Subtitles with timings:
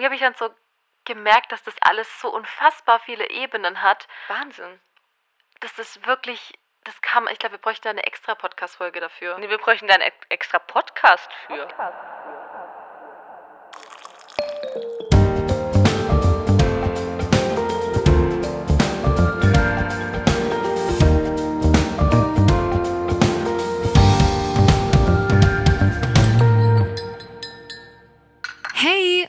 [0.00, 0.54] irgendwie habe ich dann so
[1.04, 4.06] gemerkt, dass das alles so unfassbar viele Ebenen hat.
[4.28, 4.80] Wahnsinn.
[5.60, 9.36] dass das wirklich, das kam, ich glaube, wir bräuchten da eine extra Podcast-Folge dafür.
[9.38, 11.66] Nee, wir bräuchten da einen ex- extra Podcast für.
[11.66, 11.66] Hey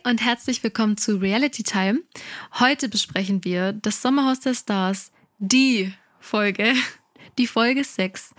[0.03, 2.01] und herzlich willkommen zu Reality Time.
[2.59, 6.73] Heute besprechen wir das Sommerhaus der Stars, die Folge,
[7.37, 8.33] die Folge 6.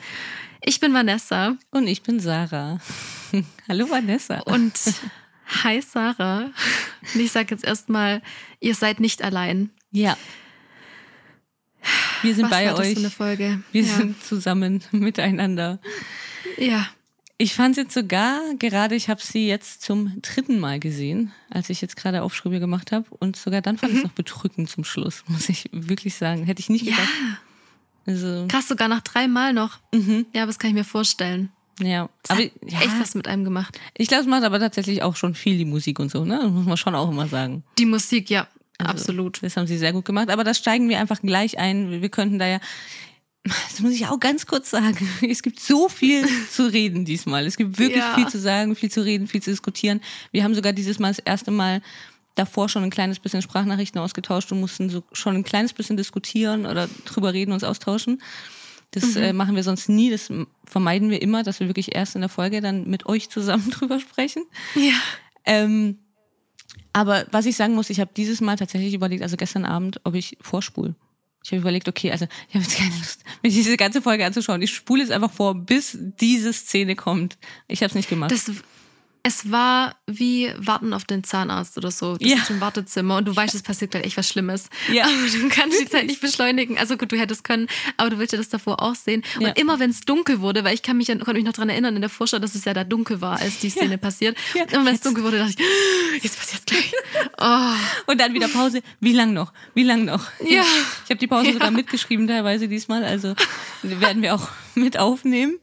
[0.62, 2.78] Ich bin Vanessa Und ich bin Sarah.
[3.68, 4.40] Hallo Vanessa.
[4.40, 4.78] und
[5.64, 6.50] hi Sarah.
[7.14, 8.22] Und ich sage jetzt erstmal,
[8.60, 9.70] ihr seid nicht allein.
[9.90, 10.16] Ja.
[12.22, 12.94] Wir sind Was bei war das euch.
[12.94, 13.62] für eine Folge?
[13.72, 13.96] Wir ja.
[13.96, 15.80] sind zusammen miteinander.
[16.58, 16.86] ja.
[17.42, 21.80] Ich fand jetzt sogar gerade, ich habe sie jetzt zum dritten Mal gesehen, als ich
[21.80, 23.06] jetzt gerade Aufschriebe gemacht habe.
[23.18, 26.44] Und sogar dann fand ich es noch bedrückend zum Schluss, muss ich wirklich sagen.
[26.44, 26.90] Hätte ich nicht Mhm.
[26.90, 27.40] Ja, gedacht.
[28.06, 29.78] Also, krass, sogar nach dreimal noch.
[29.94, 31.50] mhm, Ja, das kann ich mir vorstellen.
[31.80, 32.08] ja.
[32.22, 33.78] Das Aber ja, echt was mit einem gemacht.
[33.96, 36.40] ich glaube, es macht aber tatsächlich auch schon viel die Musik und so, ne?
[36.42, 37.64] Das muss man schon auch immer sagen.
[37.78, 39.42] Die Musik, ja, Also, absolut.
[39.42, 40.28] Das haben sie sehr gut gemacht.
[40.28, 42.02] Aber da steigen wir einfach gleich ein.
[42.02, 42.60] Wir könnten da ja,
[43.44, 47.46] das muss ich auch ganz kurz sagen, es gibt so viel zu reden diesmal.
[47.46, 48.14] Es gibt wirklich Ja.
[48.14, 50.00] viel zu sagen, viel zu reden, viel zu diskutieren.
[50.30, 51.80] Wir haben sogar dieses Mal das erste Mal
[52.34, 56.64] davor schon ein kleines bisschen Sprachnachrichten ausgetauscht und mussten so schon ein kleines bisschen diskutieren
[56.66, 58.22] oder drüber reden, uns austauschen.
[58.92, 60.10] Das äh, machen wir sonst nie.
[60.10, 60.30] Das
[60.64, 64.00] vermeiden wir immer, dass wir wirklich erst in der Folge dann mit euch zusammen drüber
[64.00, 64.44] sprechen.
[64.74, 64.92] Ja.
[65.44, 65.98] Ähm,
[66.92, 70.14] aber was ich sagen muss, ich habe dieses Mal tatsächlich überlegt, also gestern Abend, ob
[70.14, 70.94] ich vorspule.
[71.42, 74.60] Ich habe überlegt, okay, also ich habe jetzt keine Lust, mir diese ganze Folge anzuschauen.
[74.62, 77.38] Ich spule jetzt einfach vor, bis diese Szene kommt.
[77.66, 78.30] Ich habe es nicht gemacht.
[78.30, 78.50] Das,
[79.22, 82.16] es war wie Warten auf den Zahnarzt oder so.
[82.16, 82.36] Du Ja.
[82.36, 84.70] sitzt im Wartezimmer und du weißt, es passiert gleich echt was Schlimmes.
[84.90, 85.04] Ja.
[85.04, 86.78] Aber du kannst die Zeit nicht beschleunigen.
[86.78, 89.22] Also gut, du hättest können, aber du willst ja das davor auch sehen.
[89.36, 89.48] Und Ja.
[89.52, 92.00] immer wenn es dunkel wurde, weil ich kann mich, konnte mich noch daran erinnern in
[92.00, 94.36] der Vorschau, dass es ja da dunkel war, als die Szene passiert.
[94.54, 94.62] Ja.
[94.78, 95.54] Und wenn es dunkel wurde, dachte
[96.16, 96.92] ich, jetzt passiert gleich.
[97.42, 97.72] Oh.
[98.06, 98.82] Und dann wieder Pause.
[99.00, 99.52] Wie lang noch?
[99.74, 100.26] Wie lang noch?
[100.46, 100.62] Ja.
[101.04, 103.34] Ich habe die Pause sogar mitgeschrieben teilweise diesmal, also
[103.82, 105.58] werden wir auch mit aufnehmen.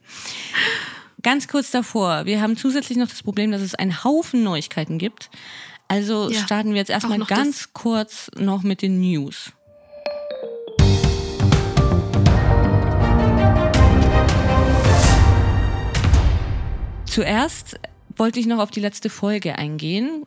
[1.23, 5.29] Ganz kurz davor, wir haben zusätzlich noch das Problem, dass es einen Haufen Neuigkeiten gibt.
[5.87, 6.39] Also Ja.
[6.43, 9.51] starten wir jetzt erstmal ganz kurz noch mit den News.
[17.05, 17.79] Zuerst
[18.15, 20.25] wollte ich noch auf die letzte Folge eingehen.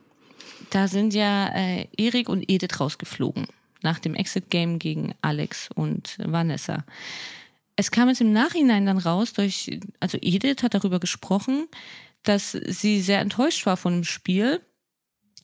[0.71, 3.47] Da sind ja äh, Erik und Edith rausgeflogen
[3.81, 6.83] nach dem Exit-Game gegen Alex und Vanessa.
[7.81, 11.67] Es kam jetzt im Nachhinein dann raus, durch, also Edith hat darüber gesprochen,
[12.21, 14.61] dass sie sehr enttäuscht war von dem Spiel.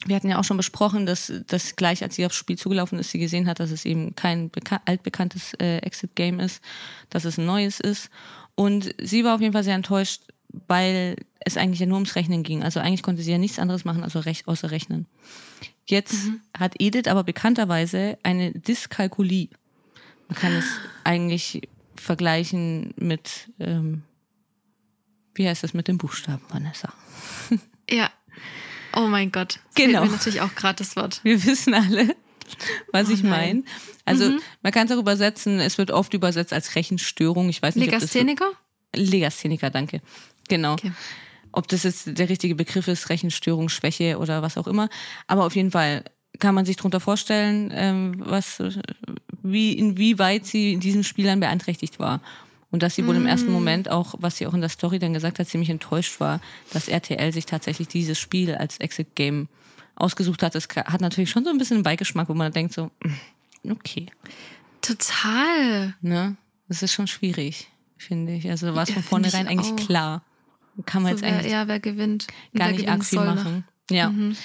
[0.06, 3.10] Wir hatten ja auch schon besprochen, dass, dass gleich als sie aufs Spiel zugelaufen ist,
[3.10, 6.62] sie gesehen hat, dass es eben kein beka altbekanntes äh, Exit-Game ist,
[7.10, 8.12] dass es ein neues ist.
[8.54, 10.22] Und sie war auf jeden Fall sehr enttäuscht,
[10.68, 12.62] weil es eigentlich ja nur ums Rechnen ging.
[12.62, 15.08] Also eigentlich konnte sie ja nichts anderes machen, also rech außer rechnen.
[15.88, 19.50] Jetzt hat Edith aber bekannterweise eine Dyskalkulie.
[20.28, 20.66] Man kann es
[21.04, 21.64] eigentlich
[22.00, 24.04] vergleichen mit, ähm,
[25.36, 26.94] wie heißt das mit dem Buchstaben, Vanessa?
[27.90, 28.12] Ja.
[28.94, 29.60] Oh mein Gott.
[29.64, 30.04] Das Genau.
[30.04, 31.22] Mir natürlich auch gerade das Wort.
[31.24, 32.16] Wir wissen alle,
[32.92, 33.64] was Oh ich meine.
[34.04, 37.48] Also man kann es auch übersetzen, es wird oft übersetzt als Rechenstörung.
[37.48, 38.52] Ich weiß nicht, ob das Legastheniker?
[38.94, 40.02] Legastheniker, danke.
[40.50, 40.74] Genau.
[40.74, 40.92] Okay.
[41.54, 44.90] Ob das jetzt der richtige Begriff ist, Rechenstörung, Schwäche oder was auch immer.
[45.28, 46.04] Aber auf jeden Fall
[46.40, 48.62] kann man sich darunter vorstellen, ähm, was,
[49.44, 52.22] wie, inwieweit sie in diesem Spiel dann beeinträchtigt war.
[52.70, 55.14] Und dass sie wohl im ersten Moment auch, was sie auch in der Story dann
[55.14, 56.42] gesagt hat, ziemlich enttäuscht war,
[56.74, 59.48] dass RTL sich tatsächlich dieses Spiel als Exit-Game
[59.96, 60.54] ausgesucht hat.
[60.54, 62.92] Das hat natürlich schon so ein bisschen einen Beigeschmack, wo man denkt so,
[63.64, 64.08] mm, okay,
[64.82, 65.96] Total.
[66.02, 66.36] ne?
[66.68, 67.68] Das ist schon schwierig,
[67.98, 68.50] finde ich.
[68.50, 69.76] Also war es Ja, von vornherein eigentlich auch.
[69.88, 70.24] klar.
[70.86, 72.28] Kann man So jetzt wer, eigentlich ja, wer gewinnt.
[72.56, 73.64] gar wer nicht soll nach- machen.
[73.90, 74.10] Ja.
[74.10, 74.36] Mhm.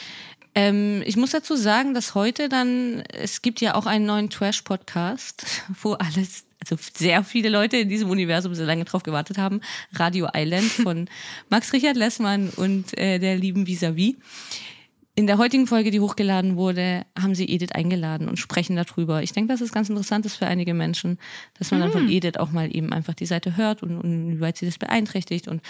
[0.54, 5.47] Ähm, ich muss dazu sagen, dass heute dann, es gibt ja auch einen neuen Trash-Podcast,
[5.82, 9.60] wo alles, also sehr viele Leute in diesem Universum sehr lange drauf gewartet haben.
[9.94, 11.09] Radio Island von
[11.48, 14.18] Max Richard Lessmann und äh, der lieben Visavi.
[15.14, 19.22] In der heutigen Folge, die hochgeladen wurde, haben sie Edith eingeladen und sprechen darüber.
[19.22, 21.18] Ich denke, dass es ganz interessant ist für einige Menschen,
[21.59, 24.41] dass man dann von Edith auch mal eben einfach die Seite hört und, und wie
[24.41, 25.60] weit sie das beeinträchtigt und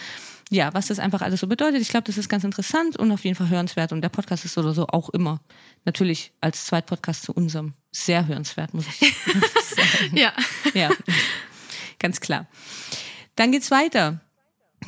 [0.49, 1.81] ja, was das einfach alles so bedeutet.
[1.81, 3.91] Ich glaube, das ist ganz interessant und auf jeden Fall hörenswert.
[3.91, 5.41] Und der Podcast ist oder so auch immer
[5.85, 8.99] natürlich als Zweitpodcast zu unserem sehr hörenswert, muss ich
[9.75, 10.17] sagen.
[10.17, 10.33] Ja.
[10.73, 10.91] Ja,
[11.99, 12.47] ganz klar.
[13.35, 14.21] Dann geht's weiter.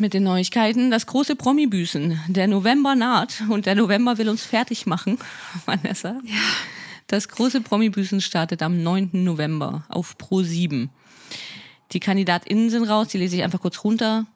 [0.01, 0.91] Mit den Neuigkeiten.
[0.91, 2.21] Das große Promi-Büßen.
[2.29, 5.19] Der November naht und der November will uns fertig machen,
[5.67, 6.21] Vanessa.
[6.25, 6.35] Ja.
[7.07, 9.11] Das große Promi-Büßen startet am 9.
[9.13, 10.91] November auf Pro 7.
[11.93, 14.27] Die KandidatInnen sind raus, die lese ich einfach kurz runter.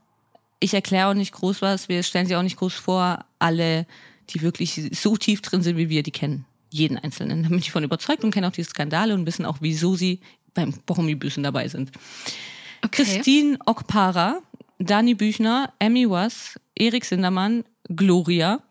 [0.60, 3.24] Ich erkläre auch nicht groß was, wir stellen sie auch nicht groß vor.
[3.38, 3.86] Alle,
[4.30, 7.42] die wirklich so tief drin sind wie wir, die kennen jeden Einzelnen.
[7.42, 10.20] Da bin ich von überzeugt und kenne auch die Skandale und wissen auch, wieso sie
[10.54, 11.90] beim Promi-Büßen dabei sind.
[12.84, 13.04] Okay.
[13.04, 14.40] Christine Okpara,
[14.78, 18.62] Dani Büchner, Emmy Was, Erik Sindermann, Gloria,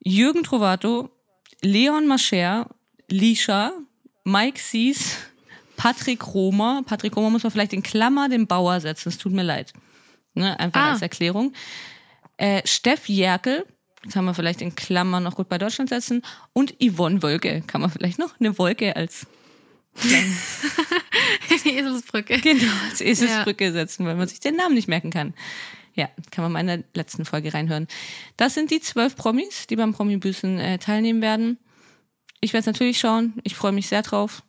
[0.00, 1.10] Jürgen Trovato,
[1.62, 2.68] Leon Mascher,
[3.10, 3.72] Lisha,
[4.24, 5.16] Mike Sies,
[5.76, 6.82] Patrick Romer.
[6.84, 9.72] Patrick Romer muss man vielleicht in Klammer den Bauer setzen, es tut mir leid.
[10.34, 10.90] Ne, einfach Ah.
[10.92, 11.52] als Erklärung.
[12.36, 13.64] Äh, Steff Jerkel,
[14.12, 16.22] kann man vielleicht in Klammer noch gut bei Deutschland setzen.
[16.52, 19.26] Und Yvonne Wolke, kann man vielleicht noch eine Wolke als
[20.02, 22.40] Die Eselsbrücke.
[22.40, 25.34] Genau, als Eselsbrücke setzen, weil man sich den Namen nicht merken kann.
[25.94, 27.86] Ja, kann man mal in der letzten Folge reinhören.
[28.36, 31.58] Das sind die zwölf Promis, die beim Promi-Büßen äh, teilnehmen werden.
[32.40, 33.34] Ich werde es natürlich schauen.
[33.44, 34.42] Ich freue mich sehr drauf.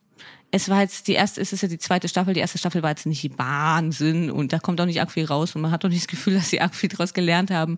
[0.50, 2.34] Es war jetzt die erste, es ist ja die zweite Staffel.
[2.34, 5.56] Die erste Staffel war jetzt nicht Wahnsinn und da kommt auch nicht arg viel raus
[5.56, 7.78] und man hat auch nicht das Gefühl, dass sie arg viel daraus gelernt haben.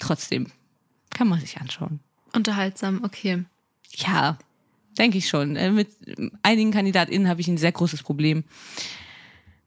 [0.00, 0.50] Trotzdem
[1.10, 2.00] kann man sich anschauen.
[2.32, 3.44] Unterhaltsam, okay.
[3.94, 4.38] Ja,
[4.98, 5.56] denke ich schon.
[5.56, 5.88] Äh, Mit
[6.42, 8.44] einigen KandidatInnen habe ich ein sehr großes Problem.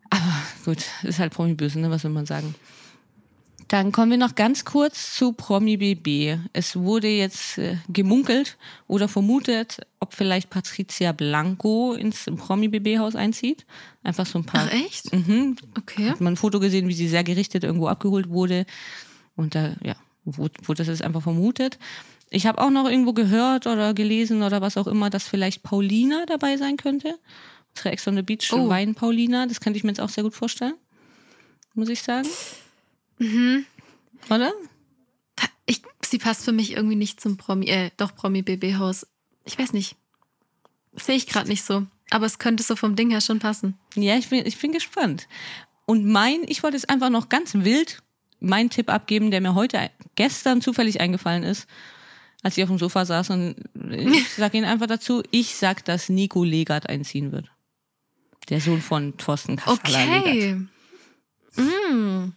[0.10, 0.34] Aber
[0.66, 1.90] gut, ist halt Promi-Böse, ne?
[1.92, 2.56] was soll man sagen.
[3.68, 6.40] Dann kommen wir noch ganz kurz zu Promi BB.
[6.54, 8.58] Es wurde jetzt äh, gemunkelt
[8.88, 13.66] oder vermutet, ob vielleicht Patricia Blanco ins Promi BB-Haus einzieht.
[14.04, 14.70] Einfach so ein paar.
[14.70, 15.14] Ach, echt?
[15.14, 16.10] Mhm, Okay.
[16.12, 18.66] hat man ein Foto gesehen, wie sie sehr gerichtet irgendwo abgeholt wurde.
[19.36, 21.78] Und da, ja, wurde, wurde das jetzt einfach vermutet.
[22.30, 26.26] Ich habe auch noch irgendwo gehört oder gelesen oder was auch immer, dass vielleicht Paulina
[26.26, 27.18] dabei sein könnte.
[27.76, 28.68] Unsere Ex on the Beach Oh.
[28.68, 29.46] Wein Paulina.
[29.46, 30.74] Das könnte ich mir jetzt auch sehr gut vorstellen.
[31.74, 32.28] Muss ich sagen.
[33.20, 33.66] Mhm.
[34.30, 34.52] Oder?
[35.66, 39.08] Ich, sie passt für mich irgendwie nicht zum Promi, äh, doch Promi-BB-Haus.
[39.46, 39.96] Ich weiß nicht.
[40.96, 41.86] Sehe ich gerade nicht so.
[42.10, 43.78] Aber es könnte so vom Ding her schon passen.
[43.96, 45.28] Ja, ich bin, ich bin gespannt.
[45.86, 48.02] Und mein, ich wollte jetzt einfach noch ganz wild
[48.40, 51.68] meinen Tipp abgeben, der mir heute, gestern zufällig eingefallen ist,
[52.44, 53.56] als ich auf dem Sofa saß und
[53.92, 57.50] ich sage Ihnen einfach dazu, ich sag, dass Nico Legat einziehen wird.
[58.50, 59.68] Der Sohn von Thorsten Legat.
[59.68, 60.54] Okay.
[61.56, 62.34] Mm.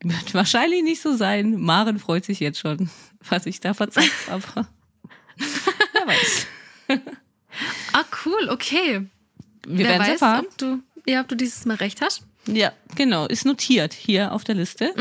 [0.00, 1.60] Wird wahrscheinlich nicht so sein.
[1.60, 2.90] Maren freut sich jetzt schon,
[3.28, 4.66] was ich da verzapft habe.
[5.92, 6.46] Wer weiß.
[7.92, 9.06] Ah, cool, okay.
[9.66, 10.46] Wir Wer werden weiß, erfahren.
[10.46, 12.22] ob du, ja, ob du dieses Mal recht hast.
[12.46, 14.94] Ja, genau, ist notiert hier auf der Liste.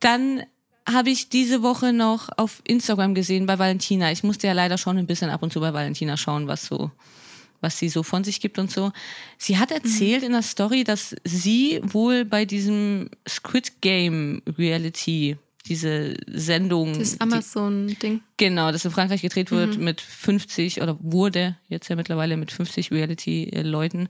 [0.00, 0.42] Dann
[0.92, 4.10] habe ich diese Woche noch auf Instagram gesehen bei Valentina.
[4.12, 6.90] Ich musste ja leider schon ein bisschen ab und zu bei Valentina schauen, was so,
[7.60, 8.92] was sie so von sich gibt und so.
[9.38, 16.16] Sie hat erzählt in der Story, dass sie wohl bei diesem Squid Game Reality, diese
[16.26, 18.20] Sendung, Das die- Amazon-Ding.
[18.38, 22.90] Genau, das in Frankreich gedreht wird mit 50 oder wurde jetzt ja mittlerweile mit 50
[22.90, 24.08] Reality-Leuten, äh,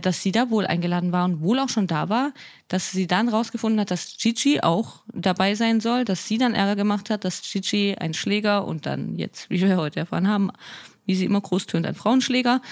[0.00, 2.32] dass sie da wohl eingeladen war und wohl auch schon da war,
[2.68, 6.76] dass sie dann rausgefunden hat, dass Gigi auch dabei sein soll, dass sie dann Ärger
[6.76, 10.52] gemacht hat, dass Gigi ein Schläger und dann jetzt, wie wir heute erfahren haben,
[11.04, 12.62] wie sie immer groß tönt, ein Frauenschläger,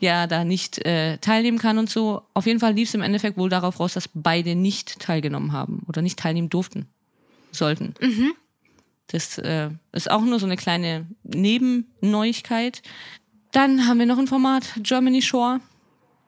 [0.00, 2.22] ja da nicht äh, teilnehmen kann und so.
[2.34, 5.84] Auf jeden Fall lief es im Endeffekt wohl darauf raus, dass beide nicht teilgenommen haben
[5.86, 6.86] oder nicht teilnehmen durften,
[7.52, 7.94] sollten.
[9.08, 12.82] Das äh, ist auch nur so eine kleine Nebenneuigkeit.
[13.52, 15.60] Dann haben wir noch ein Format, Germany Shore.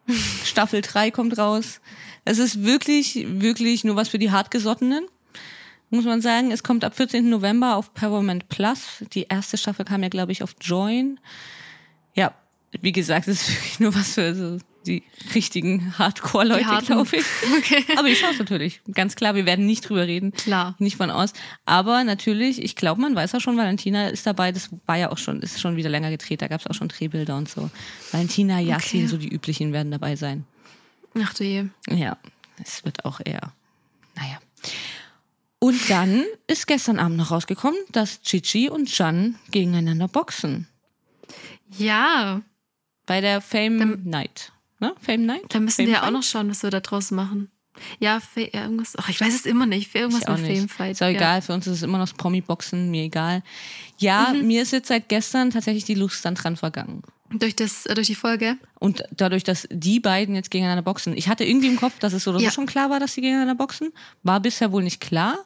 [0.45, 1.81] Staffel 3 kommt raus.
[2.25, 5.07] Es ist wirklich, wirklich nur was für die Hartgesottenen,
[5.91, 6.51] muss man sagen.
[6.51, 7.29] Es kommt ab 14.
[7.29, 9.05] November auf Paramount Plus.
[9.13, 11.21] Die erste Staffel kam ja, glaube ich, auf Join.
[12.15, 12.35] Ja,
[12.83, 14.59] wie gesagt, es ist wirklich nur was für so
[14.89, 15.03] die
[15.35, 17.25] richtigen Hardcore-Leute, glaube ich.
[17.59, 17.85] Okay.
[17.97, 18.81] Aber ich schaue es natürlich.
[18.93, 20.33] Ganz klar, wir werden nicht drüber reden.
[20.33, 20.75] Klar.
[20.79, 21.33] Nicht von aus.
[21.65, 24.53] Aber natürlich, ich glaube, man weiß auch schon, Valentina ist dabei.
[24.53, 26.41] Das war ja auch schon, ist schon wieder länger gedreht.
[26.43, 27.71] Da gab es auch schon Drehbilder und so.
[28.13, 29.07] Valentina, Yassin, Okay.
[29.09, 30.45] so die üblichen werden dabei sein.
[31.21, 31.65] Ach du je.
[31.91, 32.17] Ja,
[32.63, 33.53] es wird auch eher.
[34.17, 34.39] Naja.
[35.61, 40.69] Und dann ist gestern Abend noch rausgekommen, dass Chichi und Jan gegeneinander boxen.
[41.77, 42.43] Ja,
[43.07, 44.53] Bei der Fame Night.
[44.81, 44.95] Ne?
[45.01, 45.43] Fame Night?
[45.49, 46.13] da müssen Fame wir ja auch Fight?
[46.13, 47.51] noch schauen, was wir da draus machen.
[48.01, 48.95] Ja, ja, irgendwas.
[48.99, 49.95] Ach, ich weiß es immer nicht.
[49.95, 50.57] Irgendwas Ich auch mit nicht.
[50.59, 50.93] Famefight.
[50.93, 51.13] Ist auch ja.
[51.13, 53.43] egal, für uns ist es immer noch das Promi-Boxen, mir egal.
[53.99, 54.47] Ja, Mhm.
[54.49, 57.03] mir ist jetzt seit gestern tatsächlich die Lust dann dran vergangen.
[57.31, 58.57] Durch, das, äh, durch die Folge.
[58.81, 61.17] Und dadurch, dass die beiden jetzt gegeneinander boxen.
[61.17, 62.51] Ich hatte irgendwie im Kopf, dass es so oder Ja.
[62.51, 63.93] so schon klar war, dass sie gegeneinander boxen.
[64.25, 65.39] War bisher wohl nicht klar.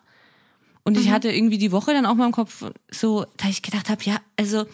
[0.84, 1.02] Und Mhm.
[1.02, 4.02] ich hatte irgendwie die Woche dann auch mal im Kopf so, da ich gedacht habe,
[4.04, 4.64] ja, also,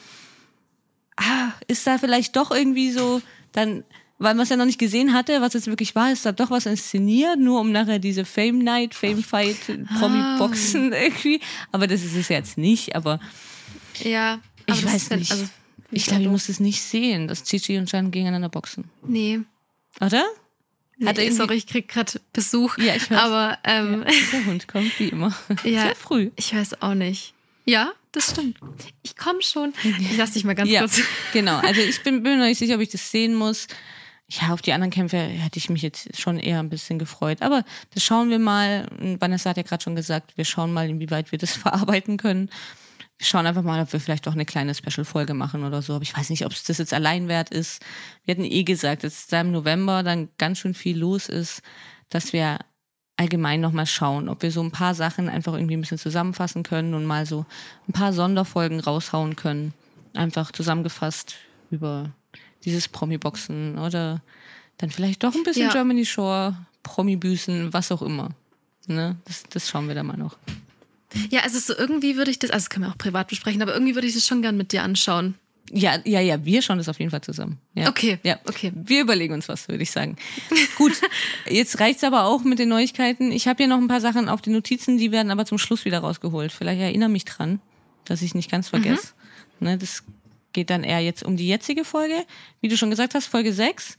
[1.17, 3.21] ah, ist da vielleicht doch irgendwie so,
[3.53, 3.85] dann
[4.19, 6.51] weil man es ja noch nicht gesehen hatte, was jetzt wirklich war, ist da doch
[6.51, 9.57] was inszeniert, nur um nachher diese Fame Night, Fame Fight,
[9.99, 11.41] Promi-Boxen irgendwie.
[11.73, 13.21] Aber das ist es jetzt nicht, aber
[14.03, 14.41] Ja.
[14.67, 15.33] ich aber das weiß fänd- nicht.
[15.33, 15.45] Also,
[15.91, 18.91] ich glaube, ich muss es nicht sehen, dass Gigi und Jan gegeneinander boxen.
[19.07, 19.41] Nee.
[20.01, 20.19] Oder?
[20.21, 20.25] Hat
[20.99, 22.77] er nee irgendwie- sorry, ich krieg gerade Besuch.
[22.79, 23.19] Ja, ich weiß.
[23.19, 25.33] Aber ähm, Der Hund kommt wie immer.
[25.65, 25.83] Ja.
[25.83, 26.31] Sehr früh.
[26.37, 27.35] ich weiß auch nicht.
[27.65, 28.59] Ja, das stimmt.
[29.03, 29.73] Ich komme schon.
[29.85, 31.01] Ich lass dich mal ganz Ja, kurz.
[31.33, 31.59] genau.
[31.59, 33.67] Also ich bin, bin mir noch nicht sicher, ob ich das sehen muss.
[34.31, 37.41] Ja, auf die anderen Kämpfe hätte ich mich jetzt schon eher ein bisschen gefreut.
[37.41, 38.87] Aber das schauen wir mal.
[39.19, 42.51] Vanessa hat ja gerade schon gesagt, wir schauen mal, inwieweit wir das verarbeiten können.
[43.17, 45.95] Wir schauen einfach mal, ob wir vielleicht doch eine kleine Special-Folge machen oder so.
[45.95, 47.83] Aber ich weiß nicht, ob es das jetzt allein wert ist.
[48.25, 51.63] Wir hatten eh gesagt, dass da im November dann ganz schön viel los ist,
[52.11, 52.59] dass wir
[53.17, 56.95] allgemein nochmal schauen, ob wir so ein paar Sachen einfach irgendwie ein bisschen zusammenfassen können
[56.95, 57.47] und mal so
[57.89, 59.73] ein paar Sonderfolgen raushauen können.
[60.15, 61.37] Einfach zusammengefasst
[61.71, 62.13] über
[62.65, 64.23] dieses Promi-Boxen oder
[64.79, 65.73] dann vielleicht doch ein bisschen Ja.
[65.73, 68.31] Germany Shore, Promi-Büßen, was auch immer.
[68.87, 69.17] Ne?
[69.25, 70.37] Das, das schauen wir dann mal noch.
[71.31, 73.73] Ja, also so irgendwie würde ich das, also das können wir auch privat besprechen, aber
[73.75, 75.35] irgendwie würde ich das schon gern mit dir anschauen.
[75.71, 77.59] Ja, ja, ja, wir schauen das auf jeden Fall zusammen.
[77.75, 77.89] Ja.
[77.91, 78.73] Okay, Ja, okay.
[78.75, 80.17] Wir überlegen uns was, würde ich sagen.
[80.77, 80.93] Gut,
[81.49, 83.33] jetzt reicht's aber auch mit den Neuigkeiten.
[83.33, 85.85] Ich habe hier noch ein paar Sachen auf den Notizen, die werden aber zum Schluss
[85.85, 86.53] wieder rausgeholt.
[86.53, 87.61] Vielleicht erinnere mich dran,
[88.07, 89.09] dass ich nicht ganz vergesse.
[89.61, 90.05] Ne, das
[90.59, 92.27] geht dann eher jetzt um die jetzige Folge.
[92.61, 93.97] Wie du schon gesagt hast, Folge 6.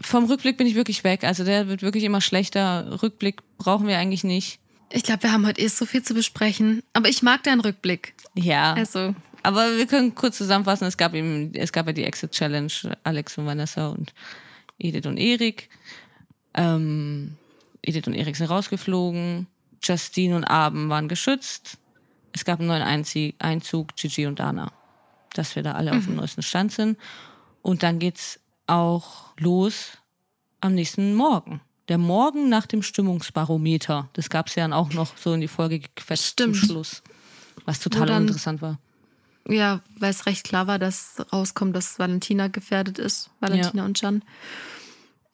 [0.00, 1.24] Vom Rückblick bin ich wirklich weg.
[1.24, 3.02] Also der wird wirklich immer schlechter.
[3.02, 4.60] Rückblick brauchen wir eigentlich nicht.
[4.90, 6.84] Ich glaube, wir haben heute eh so viel zu besprechen.
[6.92, 8.14] Aber ich mag deinen Rückblick.
[8.36, 8.74] Ja.
[8.74, 12.70] Also, Aber wir können kurz zusammenfassen, es gab eben, es gab ja die Exit Challenge,
[13.02, 14.14] Alex und Vanessa und
[14.78, 15.68] Edith und Erik.
[16.54, 17.34] Ähm,
[17.82, 19.48] Edith und Erik sind rausgeflogen,
[19.82, 21.78] Justine und Abend waren geschützt.
[22.32, 24.70] Es gab einen neuen Einzug, Gigi und Dana.
[25.38, 26.98] Dass wir da alle auf dem neuesten Stand sind.
[27.62, 29.98] Und dann geht's auch los
[30.60, 31.60] am nächsten Morgen.
[31.88, 34.08] Der Morgen nach dem Stimmungsbarometer.
[34.14, 36.56] Das gab's ja dann auch noch so in die Folge gequetscht Stimmt.
[36.56, 37.02] zum Schluss.
[37.64, 38.78] Was total dann- uninteressant war.
[39.48, 43.30] ja, weil es recht klar war, dass rauskommt, dass Valentina gefährdet ist.
[43.40, 44.22] Valentina und Jan.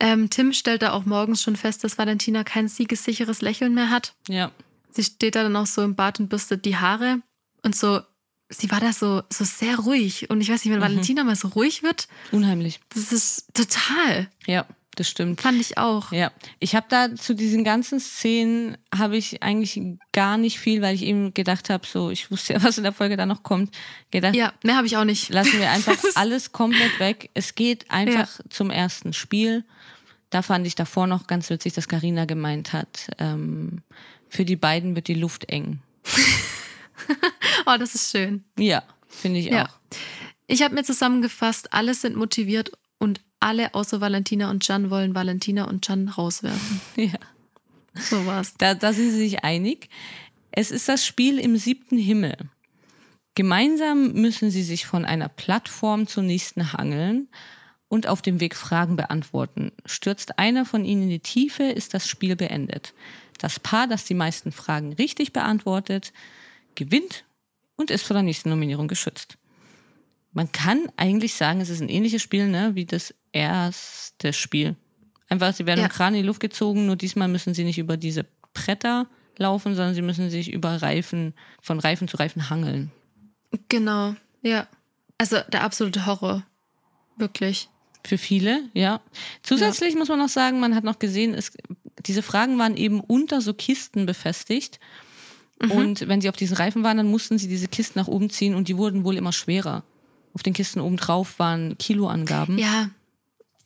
[0.01, 4.15] Ähm, Tim stellt da auch morgens schon fest, dass Valentina kein siegessicheres Lächeln mehr hat.
[4.29, 4.51] Ja.
[4.91, 7.21] Sie steht da dann auch so im Bad und bürstet die Haare
[7.63, 8.01] und so.
[8.53, 10.29] Sie war da so, so sehr ruhig.
[10.31, 12.81] Und ich weiß nicht, wenn Valentina mal so ruhig wird, Unheimlich.
[12.95, 14.29] das ist total.
[14.47, 14.67] Ja,
[14.97, 15.41] das stimmt.
[15.41, 16.13] Fand ich auch.
[16.13, 19.81] Ja, ich habe da zu diesen ganzen Szenen habe ich eigentlich
[20.13, 22.93] gar nicht viel, weil ich eben gedacht habe, so ich wusste ja, was in der
[22.93, 23.75] Folge da noch kommt,
[24.11, 25.31] gedacht, Ja, mehr habe ich auch nicht.
[25.31, 27.31] lassen wir einfach alles komplett weg.
[27.33, 29.65] Es geht einfach zum ersten Spiel.
[30.29, 33.83] Da fand ich davor noch ganz witzig, dass Karina gemeint hat, ähm,
[34.29, 35.81] für die beiden wird die Luft eng.
[37.67, 38.45] Oh, das ist schön.
[38.59, 39.67] Ja, finde ich Ja.
[39.67, 39.97] auch.
[40.47, 45.65] Ich habe mir zusammengefasst, alle sind motiviert und alle außer Valentina und Jan wollen Valentina
[45.65, 46.81] und Jan rauswerfen.
[46.97, 47.19] Ja.
[47.95, 48.55] So war's.
[48.57, 49.91] Da, da sind sie sich einig.
[50.51, 52.37] Es ist das Spiel im siebten Himmel.
[53.35, 57.29] Gemeinsam müssen sie sich von einer Plattform zur nächsten hangeln
[57.89, 59.73] und auf dem Weg Fragen beantworten.
[59.87, 62.93] Stürzt einer von ihnen in die Tiefe, ist das Spiel beendet.
[63.39, 66.13] Das Paar, das die meisten Fragen richtig beantwortet,
[66.75, 67.25] gewinnt
[67.83, 69.37] und ist vor der nächsten Nominierung geschützt.
[70.33, 74.77] Man kann eigentlich sagen, es ist ein ähnliches Spiel ne, wie das erste Spiel.
[75.29, 75.87] Einfach, sie werden Ja.
[75.87, 78.25] im Kran in die Luft gezogen, nur diesmal müssen sie nicht über diese
[78.55, 82.91] Bretter laufen, sondern sie müssen sich über Reifen, von Reifen zu Reifen hangeln.
[83.69, 84.67] Genau, ja.
[85.19, 86.45] Also der absolute Horror.
[87.17, 87.69] Wirklich.
[88.05, 89.01] Für viele, ja.
[89.43, 91.53] Zusätzlich muss man noch sagen, man hat noch gesehen, es,
[92.01, 94.81] diese Fragen waren eben unter so Kisten befestigt.
[95.71, 98.55] Und wenn sie auf diesen Reifen waren, dann mussten sie diese Kisten nach oben ziehen
[98.55, 99.83] und die wurden wohl immer schwerer.
[100.35, 102.59] Auf den Kisten oben drauf waren Kiloangaben.
[102.59, 102.91] Ja,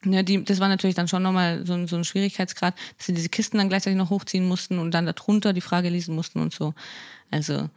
[0.05, 3.13] Ja, die, das war natürlich dann schon nochmal so, ein- so ein Schwierigkeitsgrad, dass sie
[3.15, 6.53] diese Kisten dann gleichzeitig noch hochziehen mussten und dann darunter die Frage lesen mussten und
[6.55, 6.75] so.
[7.31, 7.69] Also,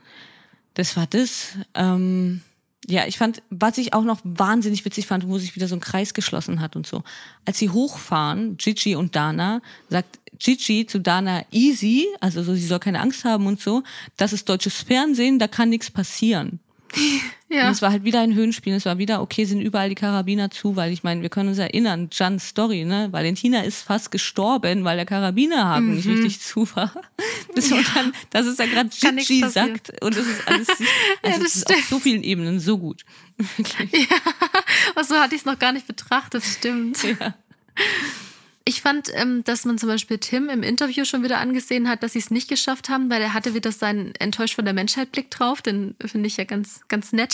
[0.76, 1.54] das war das.
[1.74, 2.42] Ähm,
[2.88, 5.80] ja, ich fand, was ich auch noch wahnsinnig witzig fand, wo sich wieder so ein
[5.82, 7.04] Kreis geschlossen hat und so.
[7.46, 12.80] Als sie hochfahren, Gigi und Dana, sagt Gigi zu Dana easy, also so, sie soll
[12.80, 13.84] keine Angst haben und so.
[14.18, 16.60] Das ist deutsches Fernsehen, da kann nichts passieren.
[17.50, 17.72] Und ja.
[17.72, 18.76] es war halt wieder ein Höhenspiel.
[18.76, 21.58] Es war wieder, okay, sind überall die Karabiner zu, weil ich meine, wir können uns
[21.58, 23.08] erinnern, Jans Story, ne?
[23.12, 26.94] Valentina ist fast gestorben, weil der Karabinerhaken nicht richtig zu war.
[27.56, 30.02] Das, und dann, das ist ja gerade Gigi sagt.
[30.04, 30.68] Und das ist alles,
[31.24, 33.04] also das das ist auf so vielen Ebenen so gut.
[34.96, 37.02] Oh, so hatte ich es noch gar nicht betrachtet, stimmt.
[37.04, 37.34] Ja.
[38.70, 42.14] Ich fand, ähm, dass man zum Beispiel Tim im Interview schon wieder angesehen hat, dass
[42.14, 45.32] sie es nicht geschafft haben, weil er hatte wieder seinen enttäuscht von der Menschheit Blick
[45.32, 45.64] drauf.
[45.64, 47.34] Den finde ich ja ganz, ganz nett.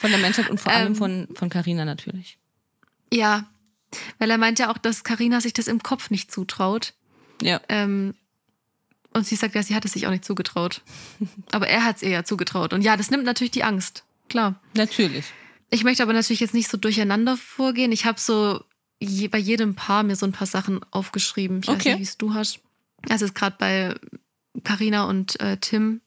[0.00, 0.94] Von der Menschheit und vor allem Ähm.
[0.96, 2.38] von, von Carina natürlich.
[3.12, 3.44] ja,
[4.18, 6.94] Weil er meint ja auch, dass Karina sich das im Kopf nicht zutraut.
[7.42, 7.60] Ja.
[7.68, 8.14] Ähm,
[9.12, 10.80] und sie sagt ja, sie hat es sich auch nicht zugetraut.
[11.52, 12.72] Aber er hat es ihr ja zugetraut.
[12.72, 14.04] Und ja, das nimmt natürlich die Angst.
[14.30, 14.58] Klar.
[14.74, 15.26] Natürlich.
[15.68, 17.92] Ich möchte aber natürlich jetzt nicht so durcheinander vorgehen.
[17.92, 18.62] Ich habe so
[19.02, 21.60] je, bei jedem Paar mir so ein paar Sachen aufgeschrieben.
[21.62, 21.90] Ich weiß Okay.
[21.90, 22.60] nicht, wie es du hast.
[23.08, 23.94] Also es gerade bei
[24.64, 26.00] Karina und äh, Tim.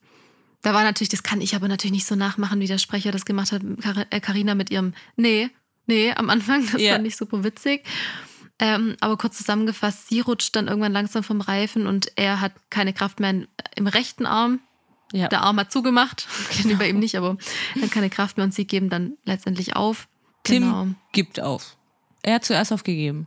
[0.62, 3.24] Da war natürlich, das kann ich aber natürlich nicht so nachmachen, wie der Sprecher das
[3.24, 3.62] gemacht hat.
[4.22, 5.50] Karina mit ihrem Nee,
[5.86, 6.66] nee am Anfang.
[6.72, 6.94] Das Ja.
[6.94, 7.84] fand ich super witzig.
[8.58, 12.94] Ähm, aber kurz zusammengefasst, sie rutscht dann irgendwann langsam vom Reifen und er hat keine
[12.94, 14.60] Kraft mehr im rechten Arm.
[15.12, 15.28] Ja.
[15.28, 16.26] Der Arm hat zugemacht.
[16.64, 17.36] Wir bei ihm nicht, aber
[17.74, 20.08] er hat keine Kraft mehr und sie geben dann letztendlich auf.
[20.42, 20.86] Tim Genau.
[21.12, 21.75] gibt auf.
[22.26, 23.26] Er hat zuerst aufgegeben.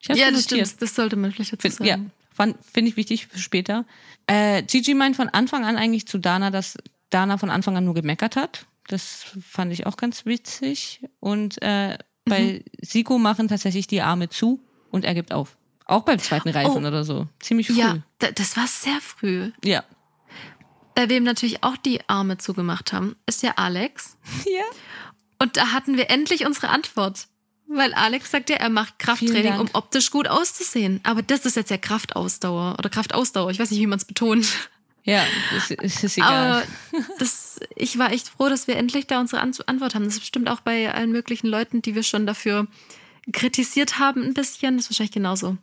[0.00, 0.66] Ich hab's Ja, das notiert.
[0.68, 0.82] stimmt.
[0.82, 1.84] Das sollte man vielleicht dazu sagen.
[1.84, 1.98] ja,
[2.32, 3.84] fand- finde ich wichtig für später.
[4.28, 6.78] Äh, Gigi meint von Anfang an eigentlich zu Dana, dass
[7.10, 8.66] Dana von Anfang an nur gemeckert hat.
[8.88, 11.00] Das fand ich auch ganz witzig.
[11.18, 14.60] Und äh, bei Siko machen tatsächlich die Arme zu
[14.90, 15.56] und er gibt auf.
[15.86, 16.88] Auch beim zweiten Reifen Oh.
[16.88, 17.26] oder so.
[17.40, 17.74] Ziemlich früh.
[17.78, 19.50] Ja, da- das war sehr früh.
[19.64, 19.82] Ja.
[20.94, 24.16] Bei wem natürlich auch die Arme zugemacht haben, ist ja Alex.
[24.46, 24.64] Ja.
[25.38, 27.26] Und da hatten wir endlich unsere Antwort.
[27.68, 31.00] Weil Alex sagt ja, er macht Krafttraining, um optisch gut auszusehen.
[31.02, 33.50] Aber das ist jetzt ja Kraftausdauer oder Kraftausdauer.
[33.50, 34.46] Ich weiß nicht, wie man es betont.
[35.02, 35.24] Ja,
[35.56, 36.32] es, es ist egal.
[36.32, 36.62] Aber
[37.18, 40.04] das, ich war echt froh, dass wir endlich da unsere An Antwort haben.
[40.04, 42.66] Das ist bestimmt auch bei allen möglichen Leuten, die wir schon dafür
[43.32, 44.76] kritisiert haben, ein bisschen.
[44.76, 45.56] Das ist wahrscheinlich genauso.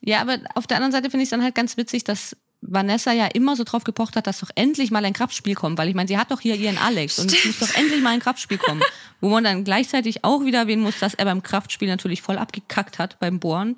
[0.00, 3.12] Ja, aber auf der anderen Seite finde ich es dann halt ganz witzig, dass Vanessa
[3.12, 5.94] ja immer so drauf gepocht hat, dass doch endlich mal ein Kraftspiel kommt, weil ich
[5.94, 8.58] meine, sie hat doch hier ihren Alex und es muss doch endlich mal ein Kraftspiel
[8.58, 8.82] kommen.
[9.20, 12.98] Wo man dann gleichzeitig auch wieder erwähnen muss, dass er beim Kraftspiel natürlich voll abgekackt
[12.98, 13.76] hat beim Bohren.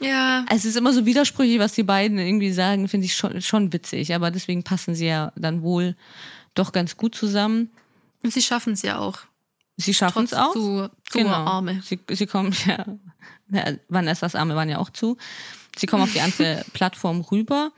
[0.00, 0.44] Ja.
[0.50, 4.14] Es ist immer so widersprüchlich, was die beiden irgendwie sagen, finde ich schon, schon witzig,
[4.14, 5.96] aber deswegen passen sie ja dann wohl
[6.54, 7.70] doch ganz gut zusammen.
[8.22, 9.18] Und sie schaffen es ja auch.
[9.76, 10.52] Sie schaffen es auch.
[10.52, 11.30] zu, zu Genau.
[11.30, 11.80] Arme.
[11.82, 12.84] Sie, sie kommen, ja,
[13.88, 15.16] Vanessas Arme waren ja auch zu.
[15.76, 17.72] Sie kommen auf die andere Plattform rüber.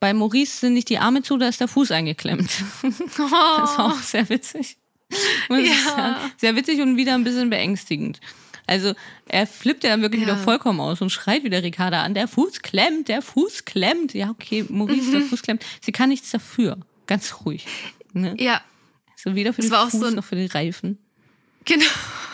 [0.00, 2.50] Bei Maurice sind nicht die Arme zu, da ist der Fuß eingeklemmt.
[2.82, 4.76] Das ist auch sehr witzig.
[5.50, 6.20] Ja.
[6.36, 8.20] Sehr witzig und wieder ein bisschen beängstigend.
[8.66, 8.92] Also
[9.26, 10.26] er flippt ja dann wirklich Ja.
[10.28, 14.12] wieder vollkommen aus und schreit wieder Ricarda an, der Fuß klemmt, der Fuß klemmt.
[14.12, 15.64] Ja, okay, Maurice, der Fuß klemmt.
[15.80, 16.76] Sie kann nichts dafür.
[17.06, 17.66] Ganz ruhig.
[18.12, 18.36] Ne?
[18.38, 18.60] Ja,
[19.16, 20.98] So weder für den Fuß so noch für den Reifen.
[21.68, 21.86] Genau.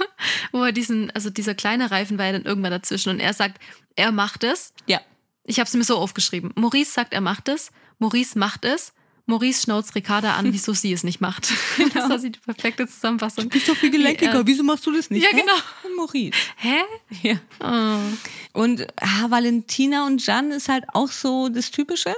[0.53, 3.61] Wo er diesen, also dieser kleine Reifen war ja dann irgendwann dazwischen und er sagt,
[3.97, 4.73] er macht es.
[4.87, 5.01] Ja,
[5.45, 6.53] Ich habe es mir so aufgeschrieben.
[6.55, 7.71] Maurice sagt, er macht es.
[7.99, 8.93] Maurice macht es.
[9.27, 11.49] Maurice schnauzt Ricarda an, wieso sie es nicht macht.
[11.95, 13.49] Das war die perfekte Zusammenfassung.
[13.49, 14.41] bist doch viel gelenkiger.
[14.41, 15.23] Äh, Wieso machst du das nicht?
[15.23, 15.41] Ja, hä?
[15.41, 15.97] genau.
[15.97, 16.37] Maurice.
[16.57, 16.77] Hä?
[17.23, 17.37] Ja.
[17.61, 18.59] Oh.
[18.61, 22.15] Und ah, Valentina und Jan ist halt auch so das Typische.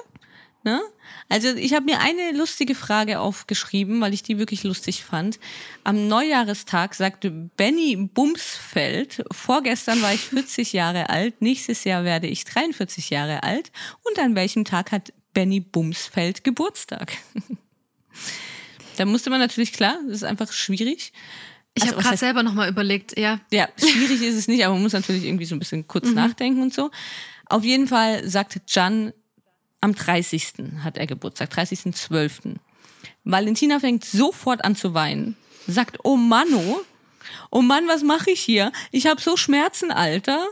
[0.66, 0.82] Ne?
[1.28, 5.38] Also ich habe mir eine lustige Frage aufgeschrieben, weil ich die wirklich lustig fand.
[5.84, 12.44] Am Neujahrestag sagte Benny Bumsfeld, vorgestern war ich 40 Jahre alt, nächstes Jahr werde ich
[12.46, 13.70] 43 Jahre alt.
[14.02, 17.12] Und an welchem Tag hat Benny Bumsfeld Geburtstag?
[18.96, 21.12] da musste man natürlich klar, das ist einfach schwierig.
[21.74, 23.38] Ich Also, habe gerade selber nochmal überlegt, ja.
[23.52, 26.60] ja, schwierig ist es nicht, aber man muss natürlich irgendwie so ein bisschen kurz nachdenken
[26.60, 26.90] und so.
[27.48, 29.12] Auf jeden Fall sagt Jan,
[29.80, 30.52] am 30.
[30.84, 32.56] hat er Geburtstag, 30.12.
[33.24, 35.36] Valentina fängt sofort an zu weinen,
[35.66, 36.80] sagt, oh Manno,
[37.50, 38.72] oh Mann, was mache ich hier?
[38.92, 40.46] Ich habe so Schmerzen, Alter.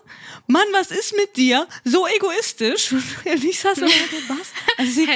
[0.47, 1.67] Mann, was ist mit dir?
[1.85, 2.93] So egoistisch.
[3.25, 4.53] Und ich saß so, was?
[4.79, 5.09] Also sie,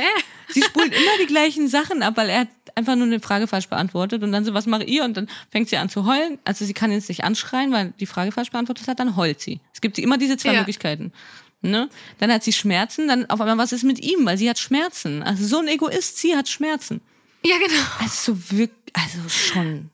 [0.49, 3.66] sie spult immer die gleichen Sachen ab, weil er hat einfach nur eine Frage falsch
[3.68, 5.03] beantwortet und dann so, was mache ihr?
[5.03, 6.38] Und dann fängt sie an zu heulen.
[6.44, 9.59] Also sie kann jetzt nicht anschreien, weil die Frage falsch beantwortet hat, dann heult sie.
[9.75, 10.61] Es gibt immer diese zwei Ja.
[10.61, 11.12] Möglichkeiten.
[11.61, 11.88] Ne?
[12.18, 14.25] Dann hat sie Schmerzen, dann auf einmal, was ist mit ihm?
[14.25, 15.23] Weil sie hat Schmerzen.
[15.23, 17.01] Also so ein Egoist, sie hat Schmerzen.
[17.44, 17.83] Ja, genau.
[17.99, 19.90] Also so wirklich, also schon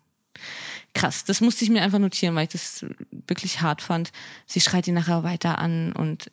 [0.92, 1.24] krass.
[1.24, 2.85] Das musste ich mir einfach notieren, weil ich das
[3.27, 4.12] wirklich hart fand.
[4.46, 6.31] Sie schreit ihn nachher weiter an und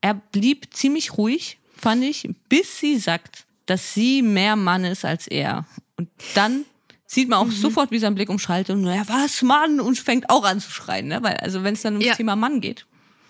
[0.00, 5.26] er blieb ziemlich ruhig, fand ich, bis sie sagt, dass sie mehr Mann ist als
[5.26, 5.66] er.
[5.96, 6.64] Und dann
[7.06, 9.80] sieht man auch sofort, wie sein Blick umschaltet und ja, was, Mann?
[9.80, 11.22] Und fängt auch an zu schreien, ne?
[11.22, 12.14] Weil, also wenn es dann ums Ja.
[12.14, 12.86] Thema Mann geht.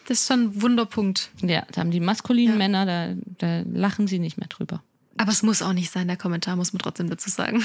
[0.06, 1.30] Das ist schon ein Wunderpunkt.
[1.42, 2.58] Ja, da haben die maskulinen Ja.
[2.58, 4.82] Männer, da, da lachen sie nicht mehr drüber.
[5.16, 7.62] Aber es muss auch nicht sein, der Kommentar muss man trotzdem dazu sagen.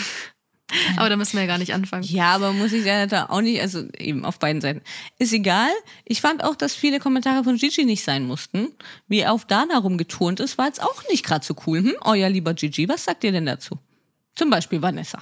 [0.95, 2.03] Aber da müssen wir ja gar nicht anfangen.
[2.03, 4.81] Ja, aber muss ich ja da auch nicht, also eben auf beiden Seiten.
[5.19, 5.69] Ist egal.
[6.05, 8.69] Ich fand auch, dass viele Kommentare von Gigi nicht sein mussten.
[9.07, 11.79] Wie auf Dana rumgeturnt ist, war jetzt auch nicht gerade so cool.
[11.79, 11.95] Hm?
[12.01, 13.77] Euer lieber Gigi, was sagt ihr denn dazu?
[14.35, 15.21] Zum Beispiel Vanessa.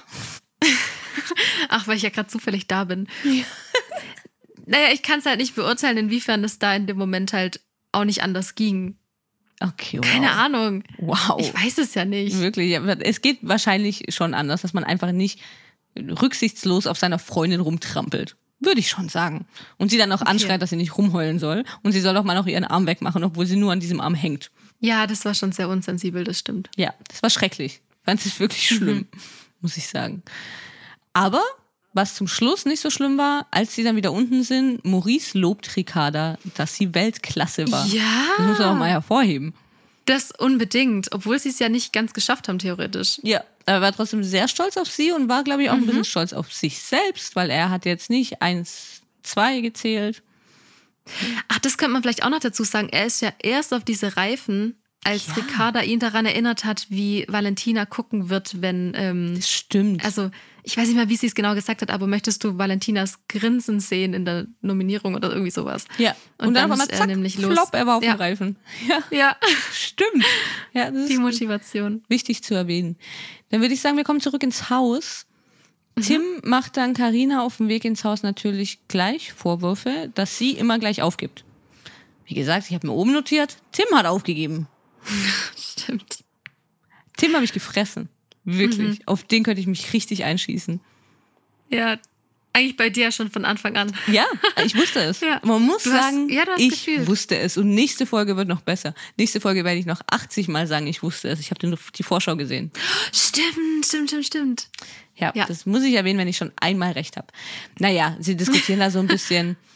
[1.68, 3.08] Ach, weil ich ja gerade zufällig da bin.
[4.70, 8.04] Naja, ich kann es halt nicht beurteilen, inwiefern es da in dem Moment halt auch
[8.04, 8.96] nicht anders ging.
[9.60, 10.06] Okay, wow.
[10.08, 10.84] Keine Ahnung.
[10.98, 11.36] Wow.
[11.40, 12.38] Ich weiß es ja nicht.
[12.38, 15.40] Wirklich, es geht wahrscheinlich schon anders, dass man einfach nicht
[15.98, 18.36] rücksichtslos auf seiner Freundin rumtrampelt.
[18.60, 19.46] Würde ich schon sagen.
[19.76, 20.30] Und sie dann auch Okay.
[20.30, 21.64] anschreit, dass sie nicht rumheulen soll.
[21.82, 24.14] Und sie soll doch mal noch ihren Arm wegmachen, obwohl sie nur an diesem Arm
[24.14, 24.50] hängt.
[24.78, 26.70] Ja, das war schon sehr unsensibel, das stimmt.
[26.76, 27.80] Ja, das war schrecklich.
[28.04, 29.08] Fand es wirklich schlimm,
[29.60, 30.22] muss ich sagen.
[31.12, 31.42] Aber
[31.92, 35.76] was zum Schluss nicht so schlimm war, als sie dann wieder unten sind, Maurice lobt
[35.76, 37.84] Ricarda, dass sie Weltklasse war.
[37.86, 38.02] Ja.
[38.38, 39.54] Das muss man auch mal hervorheben.
[40.06, 43.20] Das unbedingt, obwohl sie es ja nicht ganz geschafft haben, theoretisch.
[43.22, 46.04] Ja, er war trotzdem sehr stolz auf sie und war, glaube ich, auch ein bisschen
[46.04, 50.22] stolz auf sich selbst, weil er hat jetzt nicht eins, zwei gezählt.
[51.48, 52.88] Ach, das könnte man vielleicht auch noch dazu sagen.
[52.90, 55.34] Er ist ja erst auf diese Reifen, als Ja.
[55.34, 58.92] Ricarda ihn daran erinnert hat, wie Valentina gucken wird, wenn.
[58.96, 60.04] Ähm, Das stimmt.
[60.04, 60.30] also,
[60.62, 63.80] ich weiß nicht mehr, wie sie es genau gesagt hat, aber möchtest du Valentinas Grinsen
[63.80, 65.84] sehen in der Nominierung oder irgendwie sowas?
[65.98, 66.10] ja.
[66.38, 67.52] Und, und dann, dann einmal ist er zack, nämlich los.
[67.52, 68.14] flop, er war auf Ja.
[68.14, 68.56] dem Reifen.
[68.88, 69.36] Ja, Ja,
[69.72, 70.24] stimmt.
[70.72, 72.02] Ja, das die ist Motivation.
[72.08, 72.96] wichtig zu erwähnen.
[73.50, 75.26] Dann würde ich sagen, wir kommen zurück ins Haus.
[76.00, 80.78] Tim macht dann Karina auf dem Weg ins Haus natürlich gleich Vorwürfe, dass sie immer
[80.78, 81.44] gleich aufgibt.
[82.24, 84.68] Wie gesagt, ich habe mir oben notiert, Tim hat aufgegeben.
[85.56, 86.20] Stimmt.
[87.16, 88.08] Tim habe ich gefressen.
[88.44, 89.06] Wirklich.
[89.06, 90.80] Auf den könnte ich mich richtig einschießen.
[91.68, 91.98] Ja,
[92.52, 93.94] eigentlich bei dir schon von Anfang an.
[94.08, 94.24] Ja,
[94.64, 95.20] ich wusste es.
[95.30, 95.40] Ja.
[95.44, 97.06] Man muss hast- sagen, ja, ich gefühlt.
[97.06, 97.56] wusste es.
[97.56, 98.94] Und nächste Folge wird noch besser.
[99.16, 101.38] Nächste Folge werde ich noch 80 Mal sagen, ich wusste es.
[101.38, 102.72] Ich habe die Vorschau gesehen.
[103.12, 104.68] Stimmt, stimmt, stimmt, stimmt.
[105.16, 105.44] Ja, Ja.
[105.46, 107.28] das muss ich erwähnen, wenn ich schon einmal recht habe.
[107.78, 109.56] Naja, sie diskutieren da so ein bisschen.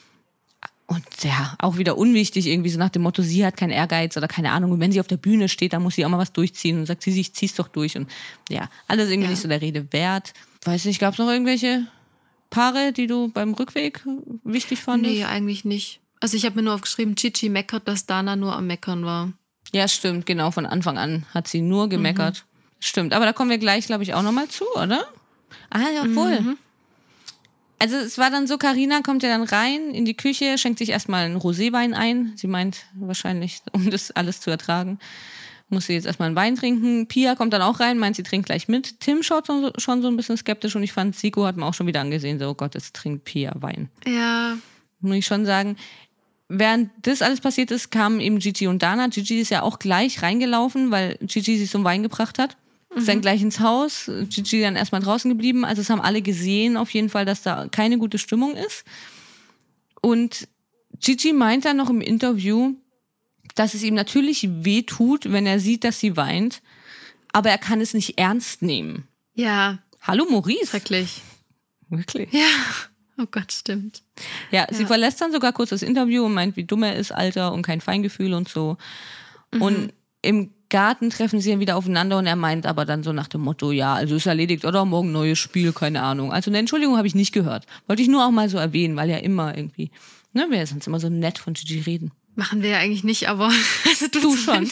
[0.87, 4.29] Und ja, auch wieder unwichtig, irgendwie so nach dem Motto, sie hat keinen Ehrgeiz oder
[4.29, 4.71] keine Ahnung.
[4.73, 6.79] Und wenn sie auf der Bühne steht, dann muss sie auch mal was durchziehen.
[6.79, 7.97] Und sagt sie, ich zieh's doch durch.
[7.97, 8.11] Und
[8.51, 9.31] ja, alles irgendwie Ja.
[9.31, 10.35] nicht so der Rede wert.
[10.65, 11.87] Weiß nicht, gab es noch irgendwelche
[12.51, 14.05] Paare, die du beim Rückweg
[14.45, 15.15] wichtig fandest?
[15.15, 16.01] Nee, eigentlich nicht.
[16.21, 19.33] Also ich habe mir nur aufgeschrieben, Chichi meckert, dass Dana nur am Meckern war.
[19.73, 20.51] Ja, stimmt, genau.
[20.51, 22.45] Von Anfang an hat sie nur gemeckert.
[22.79, 25.05] Stimmt, aber da kommen wir gleich, glaube ich, auch nochmal zu, oder?
[25.71, 26.57] Ah, ja, wohl.
[27.85, 30.89] Also es war dann so, Karina kommt ja dann rein in die Küche, schenkt sich
[30.89, 32.33] erstmal einen Roséwein ein.
[32.35, 34.99] Sie meint wahrscheinlich, um das alles zu ertragen,
[35.69, 37.07] muss sie jetzt erstmal einen Wein trinken.
[37.09, 39.01] Pia kommt dann auch rein, meint, sie trinkt gleich mit.
[39.01, 41.75] Tim schaut so, schon so ein bisschen skeptisch und ich fand, Siko hat man auch
[41.75, 44.57] schon wieder angesehen, so, oh Gott, jetzt trinkt Pia Wein Ja,
[45.01, 45.77] muss ich schon sagen.
[46.49, 49.09] Während das alles passiert ist, kamen eben Gigi und Dana.
[49.09, 52.57] Gigi ist ja auch gleich reingelaufen, weil Gigi sich zum Wein gebracht hat.
[52.97, 54.11] Ist dann gleich ins Haus.
[54.29, 55.65] Gigi dann erstmal draußen geblieben.
[55.65, 58.85] Also es haben alle gesehen auf jeden Fall, dass da keine gute Stimmung ist.
[60.01, 60.49] Und
[61.01, 62.75] Gigi meint dann noch im Interview,
[63.55, 66.63] dass es ihm natürlich weh tut, wenn er sieht, dass sie weint.
[67.33, 69.09] Aber er kann es nicht ernst nehmen.
[69.35, 70.67] ja, Hallo Maurice.
[70.67, 71.23] schrecklich.
[71.89, 72.31] Wirklich.
[72.33, 72.47] Ja,
[73.19, 74.03] oh Gott, stimmt.
[74.51, 74.87] Ja, sie Ja.
[74.87, 77.81] verlässt dann sogar kurz das Interview und meint, wie dumm er ist, Alter, und kein
[77.81, 78.77] Feingefühl und so.
[79.59, 83.29] Und im Garten treffen sie dann wieder aufeinander und er meint aber dann so nach
[83.29, 86.33] dem Motto, ja, also ist erledigt oder morgen neues Spiel, keine Ahnung.
[86.33, 87.67] Also eine Entschuldigung habe ich nicht gehört.
[87.87, 89.91] Wollte ich nur auch mal so erwähnen, weil ja immer irgendwie,
[90.33, 92.13] ne, wir sonst immer so nett von Gigi reden.
[92.35, 93.51] Machen wir ja eigentlich nicht, aber
[93.89, 94.65] also du, Du schon.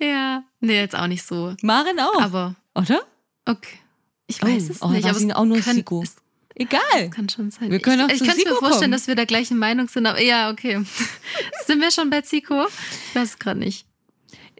[0.00, 1.54] ja, nee, jetzt auch nicht so.
[1.62, 3.00] Maren auch, Aber oder?
[3.46, 3.78] okay.
[4.26, 6.02] Ich Oh, weiß es oh, nicht, aber es auch nur kann, Siko?
[6.02, 6.16] es
[6.58, 7.10] Egal.
[7.10, 7.70] kann schon sein.
[7.70, 8.92] Wir können auch ich ich kann mir vorstellen, kommen.
[8.92, 10.82] dass wir der gleichen Meinung sind, aber ja, okay.
[11.66, 12.66] sind wir schon bei Zico?
[13.08, 13.86] Ich weiß es gerade nicht.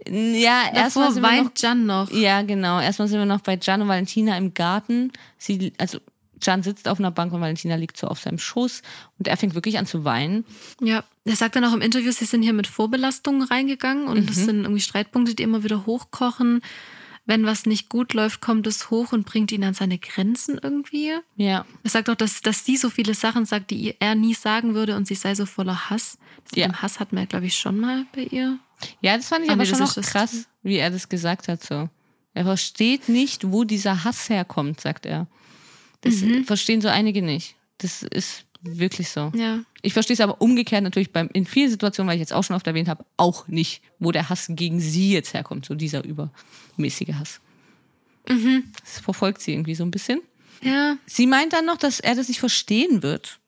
[0.08, 2.10] Ja, erstmal weint Jan noch.
[2.12, 2.80] Ja, genau.
[2.80, 5.12] Erstmal sind wir noch bei Gian und Valentina im Garten.
[5.38, 5.98] Sie, also
[6.40, 8.82] Gian sitzt auf einer Bank und Valentina liegt so auf seinem Schoß
[9.18, 10.44] und er fängt wirklich an zu weinen.
[10.80, 14.26] Ja, er sagt dann auch im Interview, sie sind hier mit Vorbelastungen reingegangen und Mhm.
[14.26, 16.62] das sind irgendwie Streitpunkte, die immer wieder hochkochen.
[17.28, 21.12] Wenn was nicht gut läuft, kommt es hoch und bringt ihn an seine Grenzen irgendwie.
[21.36, 21.66] Ja.
[21.84, 24.96] Er sagt auch, dass, dass sie so viele Sachen sagt, die er nie sagen würde
[24.96, 26.16] und sie sei so voller Hass.
[26.54, 26.66] Ja.
[26.68, 28.58] dem Hass hatten wir, glaube ich, schon mal bei ihr.
[29.02, 31.62] Ja, das fand ich Ah, aber nee, schon noch krass, wie er das gesagt hat.
[31.62, 31.90] So.
[32.32, 35.26] Er versteht nicht, wo dieser Hass herkommt, sagt er.
[36.00, 36.44] Das Mhm.
[36.46, 37.56] verstehen so einige nicht.
[37.76, 39.30] Das ist wirklich so.
[39.34, 39.60] Ja.
[39.82, 42.56] Ich verstehe es aber umgekehrt natürlich beim, in vielen Situationen, weil ich jetzt auch schon
[42.56, 47.14] oft erwähnt habe, auch nicht, wo der Hass gegen sie jetzt herkommt, so dieser übermäßige
[47.14, 47.40] Hass.
[48.28, 48.64] Mhm.
[48.80, 50.20] Das verfolgt sie irgendwie so ein bisschen.
[50.62, 50.96] Ja.
[51.06, 53.38] Sie meint dann noch, dass er das nicht verstehen wird.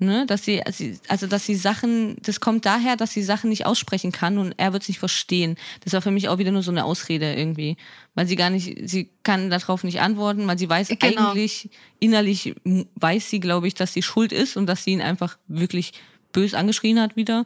[0.00, 0.26] Ne?
[0.26, 0.62] Dass sie,
[1.08, 4.72] also dass sie Sachen, das kommt daher, dass sie Sachen nicht aussprechen kann und er
[4.72, 5.56] wird es nicht verstehen.
[5.82, 7.76] Das war für mich auch wieder nur so eine Ausrede irgendwie.
[8.14, 11.30] Weil sie gar nicht, sie kann darauf nicht antworten, weil sie weiß Genau.
[11.30, 12.54] eigentlich, innerlich
[12.94, 15.92] weiß sie, glaube ich, dass sie schuld ist und dass sie ihn einfach wirklich
[16.32, 17.44] bös angeschrien hat wieder.